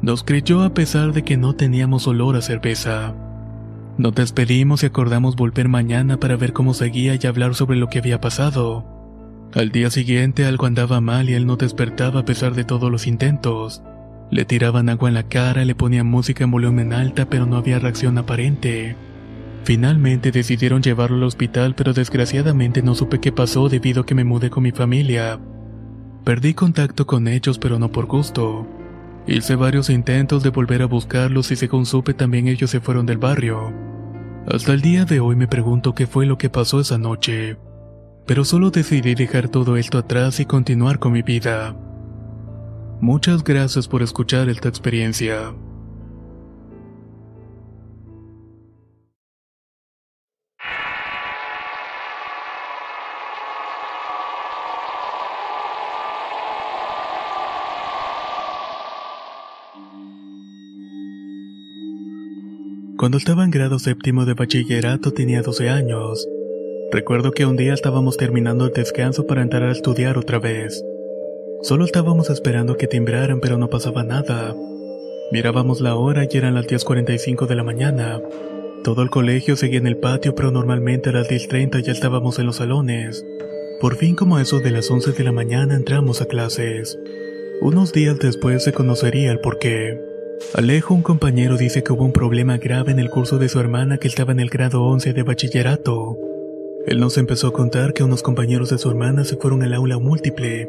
Nos 0.00 0.24
creyó 0.24 0.62
a 0.64 0.74
pesar 0.74 1.12
de 1.12 1.22
que 1.22 1.36
no 1.36 1.54
teníamos 1.54 2.08
olor 2.08 2.34
a 2.34 2.42
cerveza. 2.42 3.14
Nos 3.98 4.12
despedimos 4.12 4.82
y 4.82 4.86
acordamos 4.86 5.36
volver 5.36 5.68
mañana 5.68 6.16
para 6.16 6.34
ver 6.34 6.52
cómo 6.52 6.74
seguía 6.74 7.14
y 7.14 7.24
hablar 7.28 7.54
sobre 7.54 7.76
lo 7.76 7.86
que 7.86 8.00
había 8.00 8.20
pasado. 8.20 8.84
Al 9.54 9.70
día 9.70 9.88
siguiente 9.88 10.46
algo 10.46 10.66
andaba 10.66 11.00
mal 11.00 11.30
y 11.30 11.34
él 11.34 11.46
no 11.46 11.54
despertaba 11.54 12.22
a 12.22 12.24
pesar 12.24 12.56
de 12.56 12.64
todos 12.64 12.90
los 12.90 13.06
intentos. 13.06 13.84
Le 14.32 14.46
tiraban 14.46 14.88
agua 14.88 15.10
en 15.10 15.14
la 15.14 15.24
cara, 15.24 15.62
le 15.66 15.74
ponían 15.74 16.06
música 16.06 16.42
en 16.42 16.50
volumen 16.50 16.94
alta 16.94 17.26
pero 17.26 17.44
no 17.44 17.58
había 17.58 17.78
reacción 17.78 18.16
aparente. 18.16 18.96
Finalmente 19.64 20.32
decidieron 20.32 20.82
llevarlo 20.82 21.18
al 21.18 21.24
hospital, 21.24 21.74
pero 21.74 21.92
desgraciadamente 21.92 22.82
no 22.82 22.94
supe 22.94 23.20
qué 23.20 23.30
pasó 23.30 23.68
debido 23.68 24.00
a 24.00 24.06
que 24.06 24.14
me 24.14 24.24
mudé 24.24 24.48
con 24.48 24.62
mi 24.62 24.72
familia. 24.72 25.38
Perdí 26.24 26.54
contacto 26.54 27.06
con 27.06 27.28
ellos, 27.28 27.58
pero 27.58 27.78
no 27.78 27.92
por 27.92 28.06
gusto. 28.06 28.66
Hice 29.26 29.54
varios 29.54 29.90
intentos 29.90 30.42
de 30.42 30.48
volver 30.48 30.80
a 30.80 30.86
buscarlos 30.86 31.50
y 31.52 31.56
según 31.56 31.84
supe 31.84 32.14
también 32.14 32.48
ellos 32.48 32.70
se 32.70 32.80
fueron 32.80 33.04
del 33.04 33.18
barrio. 33.18 33.70
Hasta 34.50 34.72
el 34.72 34.80
día 34.80 35.04
de 35.04 35.20
hoy 35.20 35.36
me 35.36 35.46
pregunto 35.46 35.94
qué 35.94 36.06
fue 36.06 36.24
lo 36.24 36.38
que 36.38 36.48
pasó 36.48 36.80
esa 36.80 36.96
noche. 36.96 37.58
Pero 38.26 38.46
solo 38.46 38.70
decidí 38.70 39.14
dejar 39.14 39.50
todo 39.50 39.76
esto 39.76 39.98
atrás 39.98 40.40
y 40.40 40.46
continuar 40.46 40.98
con 40.98 41.12
mi 41.12 41.20
vida. 41.20 41.76
Muchas 43.02 43.42
gracias 43.42 43.88
por 43.88 44.00
escuchar 44.00 44.48
esta 44.48 44.68
experiencia. 44.68 45.52
Cuando 62.96 63.18
estaba 63.18 63.42
en 63.42 63.50
grado 63.50 63.80
séptimo 63.80 64.24
de 64.26 64.34
bachillerato 64.34 65.12
tenía 65.12 65.42
12 65.42 65.68
años. 65.68 66.28
Recuerdo 66.92 67.32
que 67.32 67.46
un 67.46 67.56
día 67.56 67.74
estábamos 67.74 68.16
terminando 68.16 68.66
el 68.66 68.72
descanso 68.72 69.26
para 69.26 69.42
entrar 69.42 69.64
a 69.64 69.72
estudiar 69.72 70.18
otra 70.18 70.38
vez. 70.38 70.84
Solo 71.62 71.84
estábamos 71.84 72.28
esperando 72.28 72.76
que 72.76 72.88
timbraran 72.88 73.38
pero 73.40 73.56
no 73.56 73.70
pasaba 73.70 74.02
nada. 74.02 74.54
Mirábamos 75.30 75.80
la 75.80 75.94
hora 75.94 76.26
y 76.28 76.36
eran 76.36 76.54
las 76.54 76.66
10.45 76.66 77.46
de 77.46 77.54
la 77.54 77.62
mañana. 77.62 78.20
Todo 78.82 79.02
el 79.02 79.10
colegio 79.10 79.54
seguía 79.54 79.78
en 79.78 79.86
el 79.86 79.96
patio 79.96 80.34
pero 80.34 80.50
normalmente 80.50 81.10
a 81.10 81.12
las 81.12 81.28
10.30 81.28 81.80
ya 81.82 81.92
estábamos 81.92 82.40
en 82.40 82.46
los 82.46 82.56
salones. 82.56 83.24
Por 83.80 83.94
fin 83.96 84.16
como 84.16 84.40
eso 84.40 84.58
de 84.58 84.72
las 84.72 84.90
11 84.90 85.12
de 85.12 85.24
la 85.24 85.30
mañana 85.30 85.76
entramos 85.76 86.20
a 86.20 86.26
clases. 86.26 86.98
Unos 87.60 87.92
días 87.92 88.18
después 88.18 88.64
se 88.64 88.72
conocería 88.72 89.30
el 89.30 89.38
porqué. 89.38 90.00
Alejo, 90.54 90.94
un 90.94 91.02
compañero, 91.02 91.56
dice 91.56 91.84
que 91.84 91.92
hubo 91.92 92.04
un 92.04 92.12
problema 92.12 92.58
grave 92.58 92.90
en 92.90 92.98
el 92.98 93.08
curso 93.08 93.38
de 93.38 93.48
su 93.48 93.60
hermana 93.60 93.98
que 93.98 94.08
estaba 94.08 94.32
en 94.32 94.40
el 94.40 94.50
grado 94.50 94.82
11 94.82 95.12
de 95.12 95.22
bachillerato. 95.22 96.18
Él 96.88 96.98
nos 96.98 97.16
empezó 97.18 97.46
a 97.46 97.52
contar 97.52 97.92
que 97.92 98.02
unos 98.02 98.24
compañeros 98.24 98.70
de 98.70 98.78
su 98.78 98.90
hermana 98.90 99.24
se 99.24 99.36
fueron 99.36 99.62
al 99.62 99.74
aula 99.74 99.98
múltiple. 99.98 100.68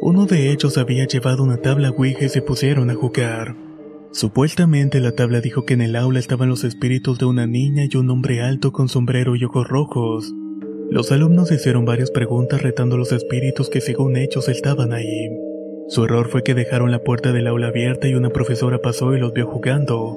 Uno 0.00 0.26
de 0.26 0.52
ellos 0.52 0.78
había 0.78 1.06
llevado 1.06 1.42
una 1.42 1.56
tabla 1.56 1.90
Ouija 1.90 2.26
y 2.26 2.28
se 2.28 2.42
pusieron 2.42 2.90
a 2.90 2.94
jugar. 2.94 3.56
Supuestamente 4.12 5.00
la 5.00 5.12
tabla 5.12 5.40
dijo 5.40 5.64
que 5.64 5.74
en 5.74 5.80
el 5.80 5.96
aula 5.96 6.18
estaban 6.18 6.48
los 6.48 6.64
espíritus 6.64 7.18
de 7.18 7.26
una 7.26 7.46
niña 7.46 7.84
y 7.90 7.96
un 7.96 8.10
hombre 8.10 8.40
alto 8.42 8.72
con 8.72 8.88
sombrero 8.88 9.36
y 9.36 9.44
ojos 9.44 9.66
rojos. 9.68 10.32
Los 10.90 11.12
alumnos 11.12 11.50
hicieron 11.50 11.84
varias 11.84 12.10
preguntas 12.10 12.62
retando 12.62 12.96
a 12.96 12.98
los 12.98 13.12
espíritus 13.12 13.68
que 13.68 13.80
según 13.80 14.16
ellos 14.16 14.48
estaban 14.48 14.92
ahí. 14.92 15.30
Su 15.88 16.04
error 16.04 16.28
fue 16.28 16.42
que 16.42 16.54
dejaron 16.54 16.90
la 16.90 17.02
puerta 17.02 17.32
del 17.32 17.46
aula 17.46 17.68
abierta 17.68 18.08
y 18.08 18.14
una 18.14 18.30
profesora 18.30 18.78
pasó 18.78 19.14
y 19.14 19.20
los 19.20 19.32
vio 19.32 19.46
jugando. 19.46 20.16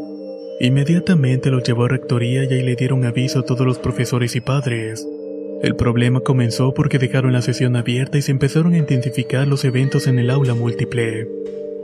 Inmediatamente 0.59 1.51
los 1.51 1.63
llevó 1.63 1.85
a 1.85 1.89
rectoría 1.89 2.43
y 2.43 2.53
ahí 2.53 2.63
le 2.63 2.75
dieron 2.75 3.05
aviso 3.05 3.39
a 3.39 3.45
todos 3.45 3.65
los 3.65 3.79
profesores 3.79 4.35
y 4.35 4.41
padres. 4.41 5.07
El 5.61 5.75
problema 5.75 6.21
comenzó 6.21 6.73
porque 6.73 6.99
dejaron 6.99 7.33
la 7.33 7.41
sesión 7.41 7.75
abierta 7.75 8.17
y 8.17 8.21
se 8.21 8.31
empezaron 8.31 8.73
a 8.73 8.77
intensificar 8.77 9.45
los 9.45 9.65
eventos 9.65 10.07
en 10.07 10.17
el 10.17 10.29
aula 10.29 10.53
múltiple. 10.53 11.27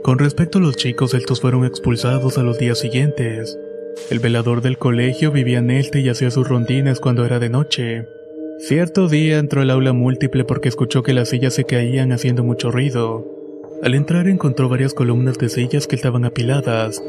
Con 0.02 0.18
respecto 0.18 0.58
a 0.58 0.62
los 0.62 0.76
chicos, 0.76 1.12
estos 1.12 1.42
fueron 1.42 1.66
expulsados 1.66 2.38
a 2.38 2.42
los 2.42 2.58
días 2.58 2.78
siguientes. 2.78 3.58
El 4.10 4.20
velador 4.20 4.62
del 4.62 4.78
colegio 4.78 5.30
vivía 5.30 5.58
en 5.58 5.70
este 5.70 6.00
y 6.00 6.08
hacía 6.08 6.30
sus 6.30 6.48
rondines 6.48 7.00
cuando 7.00 7.26
era 7.26 7.38
de 7.38 7.50
noche. 7.50 8.06
Cierto 8.60 9.08
día 9.08 9.38
entró 9.38 9.60
al 9.60 9.70
aula 9.70 9.92
múltiple 9.92 10.44
porque 10.44 10.70
escuchó 10.70 11.02
que 11.02 11.12
las 11.12 11.28
sillas 11.28 11.52
se 11.52 11.64
caían 11.64 12.12
haciendo 12.12 12.44
mucho 12.44 12.70
ruido. 12.70 13.26
Al 13.82 13.94
entrar 13.94 14.26
encontró 14.26 14.70
varias 14.70 14.94
columnas 14.94 15.36
de 15.36 15.50
sillas 15.50 15.86
que 15.86 15.96
estaban 15.96 16.24
apiladas, 16.24 17.02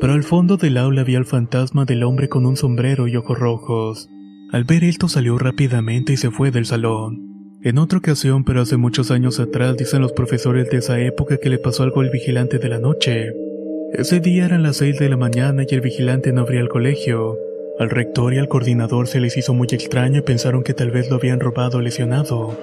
pero 0.00 0.12
al 0.12 0.22
fondo 0.22 0.58
del 0.58 0.76
aula 0.76 1.02
vio 1.02 1.16
al 1.16 1.24
fantasma 1.24 1.86
del 1.86 2.02
hombre 2.04 2.28
con 2.28 2.44
un 2.44 2.56
sombrero 2.56 3.08
y 3.08 3.16
ojos 3.16 3.38
rojos. 3.38 4.10
Al 4.54 4.62
ver 4.62 4.84
esto 4.84 5.08
salió 5.08 5.36
rápidamente 5.36 6.12
y 6.12 6.16
se 6.16 6.30
fue 6.30 6.52
del 6.52 6.64
salón. 6.64 7.58
En 7.64 7.76
otra 7.76 7.98
ocasión, 7.98 8.44
pero 8.44 8.60
hace 8.60 8.76
muchos 8.76 9.10
años 9.10 9.40
atrás, 9.40 9.76
dicen 9.76 10.00
los 10.00 10.12
profesores 10.12 10.70
de 10.70 10.76
esa 10.76 11.00
época 11.00 11.38
que 11.38 11.48
le 11.48 11.58
pasó 11.58 11.82
algo 11.82 12.02
al 12.02 12.10
vigilante 12.10 12.60
de 12.60 12.68
la 12.68 12.78
noche. 12.78 13.32
Ese 13.94 14.20
día 14.20 14.44
eran 14.44 14.62
las 14.62 14.76
seis 14.76 14.96
de 15.00 15.08
la 15.08 15.16
mañana 15.16 15.64
y 15.68 15.74
el 15.74 15.80
vigilante 15.80 16.32
no 16.32 16.42
abría 16.42 16.60
el 16.60 16.68
colegio. 16.68 17.36
Al 17.80 17.90
rector 17.90 18.32
y 18.32 18.38
al 18.38 18.46
coordinador 18.46 19.08
se 19.08 19.18
les 19.18 19.36
hizo 19.36 19.54
muy 19.54 19.66
extraño 19.72 20.20
y 20.20 20.22
pensaron 20.22 20.62
que 20.62 20.72
tal 20.72 20.92
vez 20.92 21.10
lo 21.10 21.16
habían 21.16 21.40
robado 21.40 21.78
o 21.78 21.80
lesionado. 21.80 22.56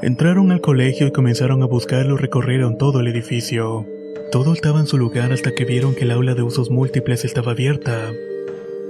Entraron 0.00 0.50
al 0.50 0.62
colegio 0.62 1.08
y 1.08 1.12
comenzaron 1.12 1.62
a 1.62 1.66
buscarlo 1.66 2.16
recorrieron 2.16 2.78
todo 2.78 3.00
el 3.00 3.08
edificio. 3.08 3.84
Todo 4.30 4.54
estaba 4.54 4.80
en 4.80 4.86
su 4.86 4.96
lugar 4.96 5.30
hasta 5.30 5.52
que 5.54 5.66
vieron 5.66 5.94
que 5.94 6.04
el 6.04 6.10
aula 6.12 6.34
de 6.34 6.42
usos 6.42 6.70
múltiples 6.70 7.26
estaba 7.26 7.52
abierta. 7.52 8.12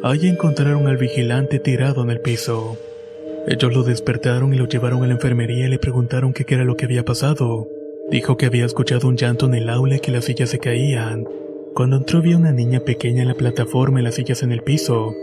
Allí 0.04 0.28
encontraron 0.28 0.88
al 0.88 0.96
vigilante 0.96 1.60
tirado 1.60 2.02
en 2.02 2.10
el 2.10 2.20
piso. 2.20 2.76
Ellos 3.46 3.72
lo 3.72 3.84
despertaron 3.84 4.52
y 4.52 4.56
lo 4.56 4.66
llevaron 4.66 5.04
a 5.04 5.06
la 5.06 5.14
enfermería 5.14 5.66
y 5.66 5.70
le 5.70 5.78
preguntaron 5.78 6.32
qué 6.32 6.44
era 6.48 6.64
lo 6.64 6.76
que 6.76 6.86
había 6.86 7.04
pasado. 7.04 7.68
Dijo 8.10 8.36
que 8.36 8.46
había 8.46 8.64
escuchado 8.64 9.06
un 9.06 9.16
llanto 9.16 9.46
en 9.46 9.54
el 9.54 9.68
aula 9.68 9.96
y 9.96 10.00
que 10.00 10.10
las 10.10 10.24
sillas 10.24 10.50
se 10.50 10.58
caían. 10.58 11.24
Cuando 11.74 11.98
entró 11.98 12.20
vio 12.20 12.36
una 12.36 12.50
niña 12.50 12.80
pequeña 12.80 13.22
en 13.22 13.28
la 13.28 13.34
plataforma 13.34 14.00
y 14.00 14.02
las 14.02 14.16
sillas 14.16 14.42
en 14.42 14.50
el 14.50 14.62
piso. 14.62 15.14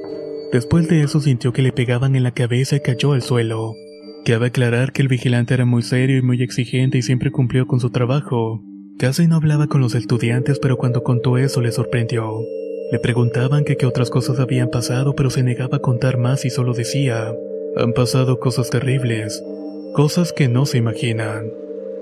Después 0.54 0.88
de 0.88 1.04
eso 1.04 1.20
sintió 1.20 1.52
que 1.52 1.62
le 1.62 1.74
pegaban 1.74 2.16
en 2.16 2.24
la 2.24 2.34
cabeza 2.34 2.78
y 2.78 2.80
cayó 2.80 3.12
al 3.12 3.22
suelo. 3.22 3.74
Cabe 4.24 4.48
aclarar 4.48 4.94
que 4.94 5.02
el 5.02 5.10
vigilante 5.10 5.54
era 5.54 5.66
muy 5.66 5.82
serio 5.82 6.18
y 6.18 6.22
muy 6.22 6.42
exigente 6.42 6.98
y 6.98 7.02
siempre 7.02 7.32
cumplió 7.32 7.68
con 7.68 7.82
su 7.82 7.90
trabajo. 7.90 8.64
Casi 8.98 9.28
no 9.28 9.36
hablaba 9.36 9.68
con 9.68 9.82
los 9.82 9.94
estudiantes, 9.94 10.58
pero 10.60 10.78
cuando 10.78 11.04
contó 11.04 11.38
eso 11.38 11.62
le 11.62 11.72
sorprendió. 11.72 12.40
Le 12.92 13.00
preguntaban 13.00 13.66
que 13.66 13.78
qué 13.78 13.86
otras 13.86 14.10
cosas 14.10 14.40
habían 14.40 14.70
pasado, 14.70 15.14
pero 15.16 15.30
se 15.30 15.44
negaba 15.44 15.78
a 15.78 15.82
contar 15.82 16.18
más 16.18 16.44
y 16.46 16.50
solo 16.50 16.74
decía, 16.74 17.32
han 17.78 17.94
pasado 17.94 18.40
cosas 18.40 18.72
terribles, 18.72 19.44
cosas 19.94 20.34
que 20.34 20.48
no 20.48 20.66
se 20.66 20.80
imaginan. 20.80 21.52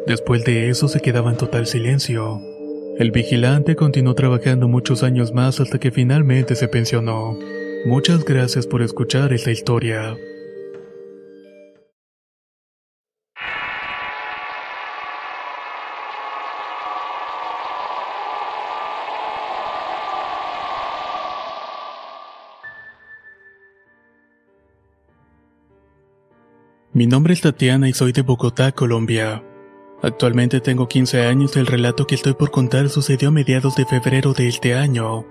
Después 0.05 0.45
de 0.45 0.69
eso 0.69 0.87
se 0.87 1.01
quedaba 1.01 1.31
en 1.31 1.37
total 1.37 1.67
silencio. 1.67 2.39
El 2.97 3.11
vigilante 3.11 3.75
continuó 3.75 4.15
trabajando 4.15 4.69
muchos 4.69 5.03
años 5.03 5.33
más 5.33 5.59
hasta 5.59 5.77
que 5.77 5.91
finalmente 5.91 6.55
se 6.55 6.69
pensionó. 6.69 7.37
Muchas 7.85 8.23
gracias 8.23 8.65
por 8.65 8.81
escuchar 8.81 9.33
esta 9.33 9.51
historia. 9.51 10.17
Mi 26.97 27.05
nombre 27.05 27.31
es 27.35 27.41
Tatiana 27.41 27.87
y 27.87 27.93
soy 27.93 28.11
de 28.11 28.23
Bogotá, 28.23 28.71
Colombia. 28.71 29.43
Actualmente 30.01 30.61
tengo 30.61 30.87
15 30.87 31.27
años 31.27 31.55
y 31.55 31.59
el 31.59 31.67
relato 31.67 32.07
que 32.07 32.15
estoy 32.15 32.33
por 32.33 32.49
contar 32.49 32.89
sucedió 32.89 33.27
a 33.27 33.31
mediados 33.31 33.75
de 33.75 33.85
febrero 33.85 34.33
de 34.33 34.47
este 34.47 34.73
año. 34.73 35.23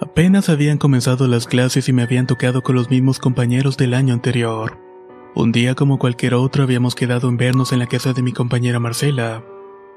Apenas 0.00 0.48
habían 0.48 0.78
comenzado 0.78 1.28
las 1.28 1.46
clases 1.46 1.88
y 1.88 1.92
me 1.92 2.02
habían 2.02 2.26
tocado 2.26 2.64
con 2.64 2.74
los 2.74 2.90
mismos 2.90 3.20
compañeros 3.20 3.76
del 3.76 3.94
año 3.94 4.14
anterior. 4.14 4.78
Un 5.36 5.52
día 5.52 5.76
como 5.76 6.00
cualquier 6.00 6.34
otro 6.34 6.64
habíamos 6.64 6.96
quedado 6.96 7.28
en 7.28 7.36
vernos 7.36 7.72
en 7.72 7.78
la 7.78 7.86
casa 7.86 8.12
de 8.12 8.22
mi 8.22 8.32
compañera 8.32 8.80
Marcela. 8.80 9.44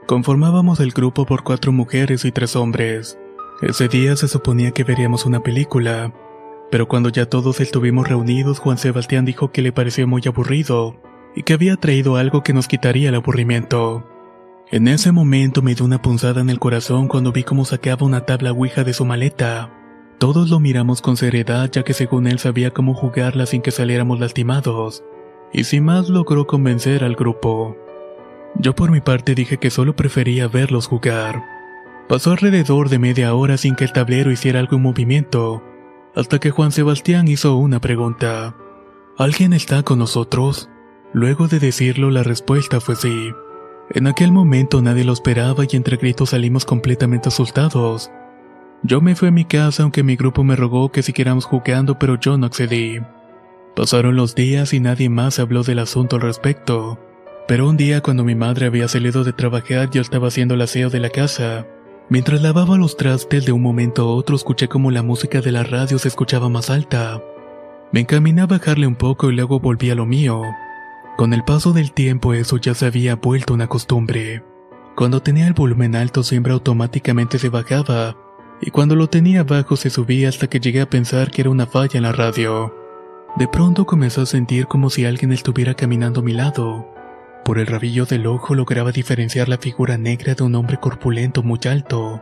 Conformábamos 0.05 0.79
el 0.79 0.91
grupo 0.91 1.25
por 1.25 1.41
cuatro 1.41 1.71
mujeres 1.71 2.23
y 2.23 2.31
tres 2.31 2.55
hombres. 2.55 3.17
Ese 3.63 3.87
día 3.87 4.15
se 4.15 4.27
suponía 4.27 4.69
que 4.73 4.83
veríamos 4.83 5.25
una 5.25 5.39
película, 5.39 6.13
pero 6.71 6.87
cuando 6.87 7.09
ya 7.09 7.25
todos 7.25 7.59
estuvimos 7.59 8.07
reunidos, 8.07 8.59
Juan 8.59 8.77
Sebastián 8.77 9.25
dijo 9.25 9.51
que 9.51 9.61
le 9.61 9.71
pareció 9.71 10.07
muy 10.07 10.21
aburrido 10.25 11.01
y 11.35 11.43
que 11.43 11.53
había 11.53 11.75
traído 11.77 12.15
algo 12.15 12.43
que 12.43 12.53
nos 12.53 12.67
quitaría 12.67 13.09
el 13.09 13.15
aburrimiento. 13.15 14.05
En 14.71 14.87
ese 14.87 15.11
momento 15.11 15.61
me 15.63 15.73
dio 15.73 15.85
una 15.85 16.01
punzada 16.01 16.41
en 16.41 16.49
el 16.49 16.59
corazón 16.59 17.07
cuando 17.07 17.31
vi 17.31 17.43
cómo 17.43 17.65
sacaba 17.65 18.05
una 18.05 18.25
tabla 18.25 18.51
ouija 18.51 18.83
de 18.83 18.93
su 18.93 19.03
maleta. 19.03 19.73
Todos 20.19 20.49
lo 20.49 20.59
miramos 20.59 21.01
con 21.01 21.17
seriedad 21.17 21.69
ya 21.71 21.83
que 21.83 21.93
según 21.93 22.27
él 22.27 22.39
sabía 22.39 22.71
cómo 22.71 22.93
jugarla 22.93 23.45
sin 23.45 23.61
que 23.61 23.71
saliéramos 23.71 24.19
lastimados, 24.19 25.03
y 25.51 25.63
sin 25.63 25.85
más 25.85 26.09
logró 26.09 26.45
convencer 26.45 27.03
al 27.03 27.15
grupo. 27.15 27.77
Yo 28.55 28.75
por 28.75 28.91
mi 28.91 29.01
parte 29.01 29.33
dije 29.33 29.57
que 29.57 29.71
solo 29.71 29.95
prefería 29.95 30.47
verlos 30.47 30.87
jugar. 30.87 31.41
Pasó 32.07 32.31
alrededor 32.31 32.89
de 32.89 32.99
media 32.99 33.33
hora 33.33 33.57
sin 33.57 33.75
que 33.75 33.85
el 33.85 33.93
tablero 33.93 34.31
hiciera 34.31 34.59
algo 34.59 34.75
en 34.75 34.83
movimiento, 34.83 35.63
hasta 36.15 36.39
que 36.39 36.51
Juan 36.51 36.71
Sebastián 36.71 37.27
hizo 37.27 37.55
una 37.55 37.79
pregunta. 37.79 38.55
¿Alguien 39.17 39.53
está 39.53 39.83
con 39.83 39.99
nosotros? 39.99 40.69
Luego 41.13 41.47
de 41.47 41.59
decirlo, 41.59 42.11
la 42.11 42.23
respuesta 42.23 42.79
fue 42.79 42.95
sí. 42.95 43.31
En 43.91 44.07
aquel 44.07 44.31
momento 44.31 44.81
nadie 44.81 45.03
lo 45.03 45.13
esperaba 45.13 45.63
y 45.69 45.75
entre 45.75 45.97
gritos 45.97 46.29
salimos 46.29 46.65
completamente 46.65 47.29
asustados. 47.29 48.11
Yo 48.83 49.01
me 49.01 49.15
fui 49.15 49.27
a 49.27 49.31
mi 49.31 49.45
casa 49.45 49.83
aunque 49.83 50.03
mi 50.03 50.15
grupo 50.15 50.43
me 50.43 50.55
rogó 50.55 50.91
que 50.91 51.03
siguiéramos 51.03 51.45
jugando 51.45 51.97
pero 51.97 52.19
yo 52.19 52.37
no 52.37 52.45
accedí. 52.45 52.99
Pasaron 53.75 54.15
los 54.15 54.35
días 54.35 54.73
y 54.73 54.79
nadie 54.79 55.09
más 55.09 55.39
habló 55.39 55.63
del 55.63 55.79
asunto 55.79 56.17
al 56.17 56.21
respecto. 56.21 56.99
Pero 57.47 57.67
un 57.67 57.77
día 57.77 58.01
cuando 58.01 58.23
mi 58.23 58.35
madre 58.35 58.67
había 58.67 58.87
salido 58.87 59.23
de 59.23 59.33
trabajar 59.33 59.89
yo 59.89 60.01
estaba 60.01 60.27
haciendo 60.27 60.53
el 60.53 60.61
aseo 60.61 60.89
de 60.89 60.99
la 60.99 61.09
casa. 61.09 61.65
Mientras 62.11 62.41
lavaba 62.41 62.75
los 62.75 62.97
trastes 62.97 63.45
de 63.45 63.51
un 63.51 63.61
momento 63.61 64.01
a 64.01 64.15
otro 64.15 64.35
escuché 64.35 64.67
como 64.67 64.89
la 64.89 65.03
música 65.03 65.41
de 65.41 65.51
la 65.51 65.63
radio 65.63 65.99
se 65.99 66.07
escuchaba 66.07 66.49
más 66.49 66.71
alta. 66.71 67.21
Me 67.91 67.99
encaminé 67.99 68.41
a 68.41 68.47
bajarle 68.47 68.87
un 68.87 68.95
poco 68.95 69.29
y 69.29 69.35
luego 69.35 69.59
volví 69.59 69.91
a 69.91 69.95
lo 69.95 70.07
mío. 70.07 70.41
Con 71.17 71.33
el 71.33 71.43
paso 71.43 71.71
del 71.71 71.91
tiempo 71.91 72.33
eso 72.33 72.57
ya 72.57 72.73
se 72.73 72.87
había 72.87 73.15
vuelto 73.15 73.53
una 73.53 73.67
costumbre. 73.67 74.43
Cuando 74.95 75.21
tenía 75.21 75.45
el 75.45 75.53
volumen 75.53 75.95
alto 75.95 76.23
siempre 76.23 76.51
automáticamente 76.51 77.37
se 77.37 77.49
bajaba, 77.49 78.17
y 78.59 78.71
cuando 78.71 78.95
lo 78.95 79.07
tenía 79.07 79.43
bajo 79.43 79.75
se 79.75 79.91
subía 79.91 80.29
hasta 80.29 80.47
que 80.47 80.59
llegué 80.59 80.81
a 80.81 80.89
pensar 80.89 81.29
que 81.29 81.41
era 81.41 81.51
una 81.51 81.67
falla 81.67 81.97
en 81.97 82.03
la 82.03 82.11
radio. 82.11 82.73
De 83.37 83.47
pronto 83.47 83.85
comenzó 83.85 84.23
a 84.23 84.25
sentir 84.25 84.65
como 84.65 84.89
si 84.89 85.05
alguien 85.05 85.31
estuviera 85.31 85.75
caminando 85.75 86.21
a 86.21 86.23
mi 86.23 86.33
lado. 86.33 86.87
Por 87.43 87.57
el 87.57 87.67
rabillo 87.67 88.05
del 88.05 88.27
ojo 88.27 88.55
lograba 88.55 88.91
diferenciar 88.91 89.49
la 89.49 89.57
figura 89.57 89.97
negra 89.97 90.35
de 90.35 90.43
un 90.43 90.55
hombre 90.55 90.77
corpulento 90.79 91.41
muy 91.43 91.59
alto. 91.65 92.21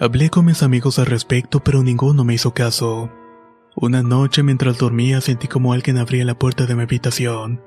Hablé 0.00 0.30
con 0.30 0.44
mis 0.44 0.62
amigos 0.62 0.98
al 0.98 1.06
respecto, 1.06 1.60
pero 1.60 1.82
ninguno 1.82 2.24
me 2.24 2.34
hizo 2.34 2.54
caso. 2.54 3.10
Una 3.74 4.02
noche 4.02 4.42
mientras 4.42 4.78
dormía 4.78 5.20
sentí 5.20 5.48
como 5.48 5.72
alguien 5.72 5.98
abría 5.98 6.24
la 6.24 6.38
puerta 6.38 6.66
de 6.66 6.74
mi 6.74 6.82
habitación. 6.82 7.60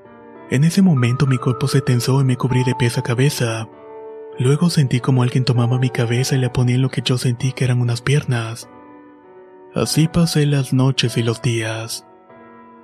En 0.50 0.64
ese 0.64 0.82
momento 0.82 1.28
mi 1.28 1.38
cuerpo 1.38 1.68
se 1.68 1.82
tensó 1.82 2.22
y 2.22 2.26
me 2.26 2.38
cubrí 2.38 2.64
de 2.64 2.76
pies 2.76 2.98
a 2.98 3.02
cabeza. 3.02 3.68
Luego 4.38 4.70
sentí 4.70 5.00
como 5.00 5.24
alguien 5.24 5.46
tomaba 5.46 5.80
mi 5.80 5.90
cabeza 5.90 6.36
y 6.36 6.40
la 6.40 6.52
ponía 6.54 6.76
en 6.76 6.82
lo 6.82 6.90
que 6.90 7.02
yo 7.02 7.18
sentí 7.18 7.54
que 7.54 7.66
eran 7.66 7.82
unas 7.82 8.02
piernas. 8.02 8.70
Así 9.74 10.08
pasé 10.08 10.46
las 10.46 10.74
noches 10.74 11.18
y 11.18 11.24
los 11.24 11.42
días. 11.42 12.06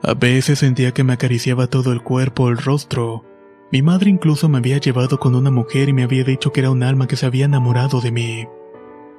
A 0.03 0.13
veces 0.13 0.59
sentía 0.59 0.93
que 0.93 1.03
me 1.03 1.13
acariciaba 1.13 1.67
todo 1.67 1.91
el 1.91 2.01
cuerpo 2.01 2.43
o 2.43 2.49
el 2.49 2.57
rostro, 2.57 3.25
mi 3.71 3.81
madre 3.81 4.09
incluso 4.09 4.47
me 4.47 4.59
había 4.59 4.77
llevado 4.77 5.19
con 5.19 5.35
una 5.35 5.51
mujer 5.51 5.89
y 5.89 5.93
me 5.93 6.03
había 6.03 6.23
dicho 6.23 6.51
que 6.51 6.61
era 6.61 6.71
un 6.71 6.83
alma 6.83 7.07
que 7.07 7.17
se 7.17 7.25
había 7.25 7.45
enamorado 7.45 7.99
de 7.99 8.11
mí, 8.11 8.47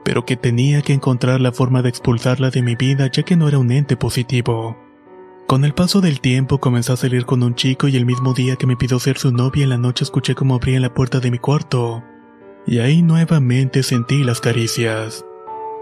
pero 0.05 0.25
que 0.25 0.37
tenía 0.37 0.81
que 0.81 0.95
encontrar 0.95 1.41
la 1.41 1.53
forma 1.53 1.83
de 1.83 1.91
expulsarla 1.91 2.51
de 2.51 2.63
mi 2.63 2.75
vida 2.75 3.11
ya 3.13 3.23
que 3.23 3.37
no 3.37 3.49
era 3.49 3.59
un 3.59 3.71
ente 3.71 3.97
positivo. 3.97 4.77
Con 5.47 5.65
el 5.65 5.75
paso 5.75 6.01
del 6.01 6.21
tiempo 6.21 6.59
comencé 6.59 6.93
a 6.93 6.97
salir 6.97 7.27
con 7.27 7.43
un 7.43 7.55
chico 7.55 7.89
y 7.89 7.97
el 7.97 8.07
mismo 8.07 8.35
día 8.35 8.57
que 8.57 8.67
me 8.67 8.77
pidió 8.77 8.99
ser 8.99 9.19
su 9.19 9.33
novia 9.33 9.65
en 9.65 9.71
la 9.71 9.79
noche 9.79 10.05
escuché 10.05 10.35
cómo 10.35 10.55
abría 10.55 10.81
la 10.81 10.93
puerta 10.95 11.21
de 11.21 11.31
mi 11.31 11.39
cuarto, 11.39 12.03
y 12.67 12.79
ahí 12.81 13.03
nuevamente 13.03 13.83
sentí 13.83 14.25
las 14.25 14.41
caricias. 14.41 15.25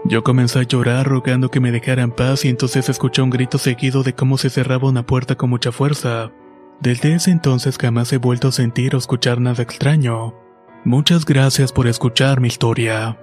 Yo 0.05 0.23
comencé 0.23 0.59
a 0.59 0.63
llorar 0.63 1.05
rogando 1.07 1.49
que 1.49 1.59
me 1.59 1.71
dejaran 1.71 2.11
paz 2.11 2.45
y 2.45 2.49
entonces 2.49 2.87
escuché 2.87 3.21
un 3.21 3.29
grito 3.29 3.57
seguido 3.57 4.03
de 4.03 4.13
cómo 4.13 4.37
se 4.37 4.49
cerraba 4.49 4.87
una 4.87 5.05
puerta 5.05 5.35
con 5.35 5.49
mucha 5.49 5.71
fuerza. 5.71 6.31
Desde 6.81 7.15
ese 7.15 7.31
entonces 7.31 7.77
jamás 7.77 8.13
he 8.13 8.17
vuelto 8.17 8.49
a 8.49 8.51
sentir 8.51 8.95
o 8.95 8.99
escuchar 8.99 9.41
nada 9.41 9.63
extraño. 9.63 10.35
Muchas 10.85 11.25
gracias 11.25 11.73
por 11.73 11.87
escuchar 11.87 12.39
mi 12.39 12.47
historia. 12.47 13.17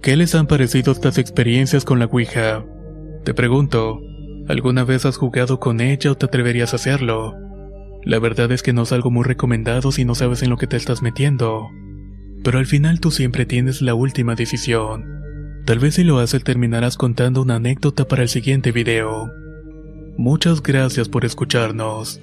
¿Qué 0.00 0.16
les 0.16 0.34
han 0.34 0.46
parecido 0.46 0.92
estas 0.92 1.18
experiencias 1.18 1.84
con 1.84 1.98
la 1.98 2.06
Ouija? 2.06 2.64
Te 3.24 3.34
pregunto, 3.34 4.00
¿alguna 4.48 4.84
vez 4.84 5.04
has 5.06 5.16
jugado 5.16 5.60
con 5.60 5.80
ella 5.80 6.12
o 6.12 6.16
te 6.16 6.26
atreverías 6.26 6.72
a 6.72 6.76
hacerlo? 6.76 7.36
La 8.04 8.18
verdad 8.18 8.50
es 8.52 8.62
que 8.62 8.72
no 8.72 8.82
es 8.82 8.92
algo 8.92 9.10
muy 9.10 9.24
recomendado 9.24 9.92
si 9.92 10.04
no 10.04 10.14
sabes 10.14 10.42
en 10.42 10.50
lo 10.50 10.56
que 10.56 10.66
te 10.66 10.76
estás 10.76 11.02
metiendo. 11.02 11.68
Pero 12.42 12.58
al 12.58 12.66
final 12.66 13.00
tú 13.00 13.10
siempre 13.10 13.44
tienes 13.44 13.82
la 13.82 13.94
última 13.94 14.34
decisión. 14.34 15.04
Tal 15.66 15.78
vez 15.78 15.94
si 15.96 16.04
lo 16.04 16.18
haces 16.18 16.42
terminarás 16.42 16.96
contando 16.96 17.42
una 17.42 17.56
anécdota 17.56 18.06
para 18.08 18.22
el 18.22 18.28
siguiente 18.28 18.72
video. 18.72 19.41
Muchas 20.16 20.62
gracias 20.62 21.08
por 21.08 21.24
escucharnos. 21.24 22.20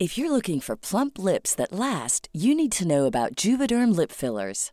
If 0.00 0.16
you're 0.16 0.30
looking 0.30 0.60
for 0.60 0.78
plump 0.78 1.18
lips 1.18 1.54
that 1.56 1.72
last, 1.72 2.30
you 2.32 2.54
need 2.54 2.72
to 2.72 2.88
know 2.88 3.04
about 3.04 3.34
Juvederm 3.36 3.94
lip 3.94 4.10
fillers. 4.10 4.72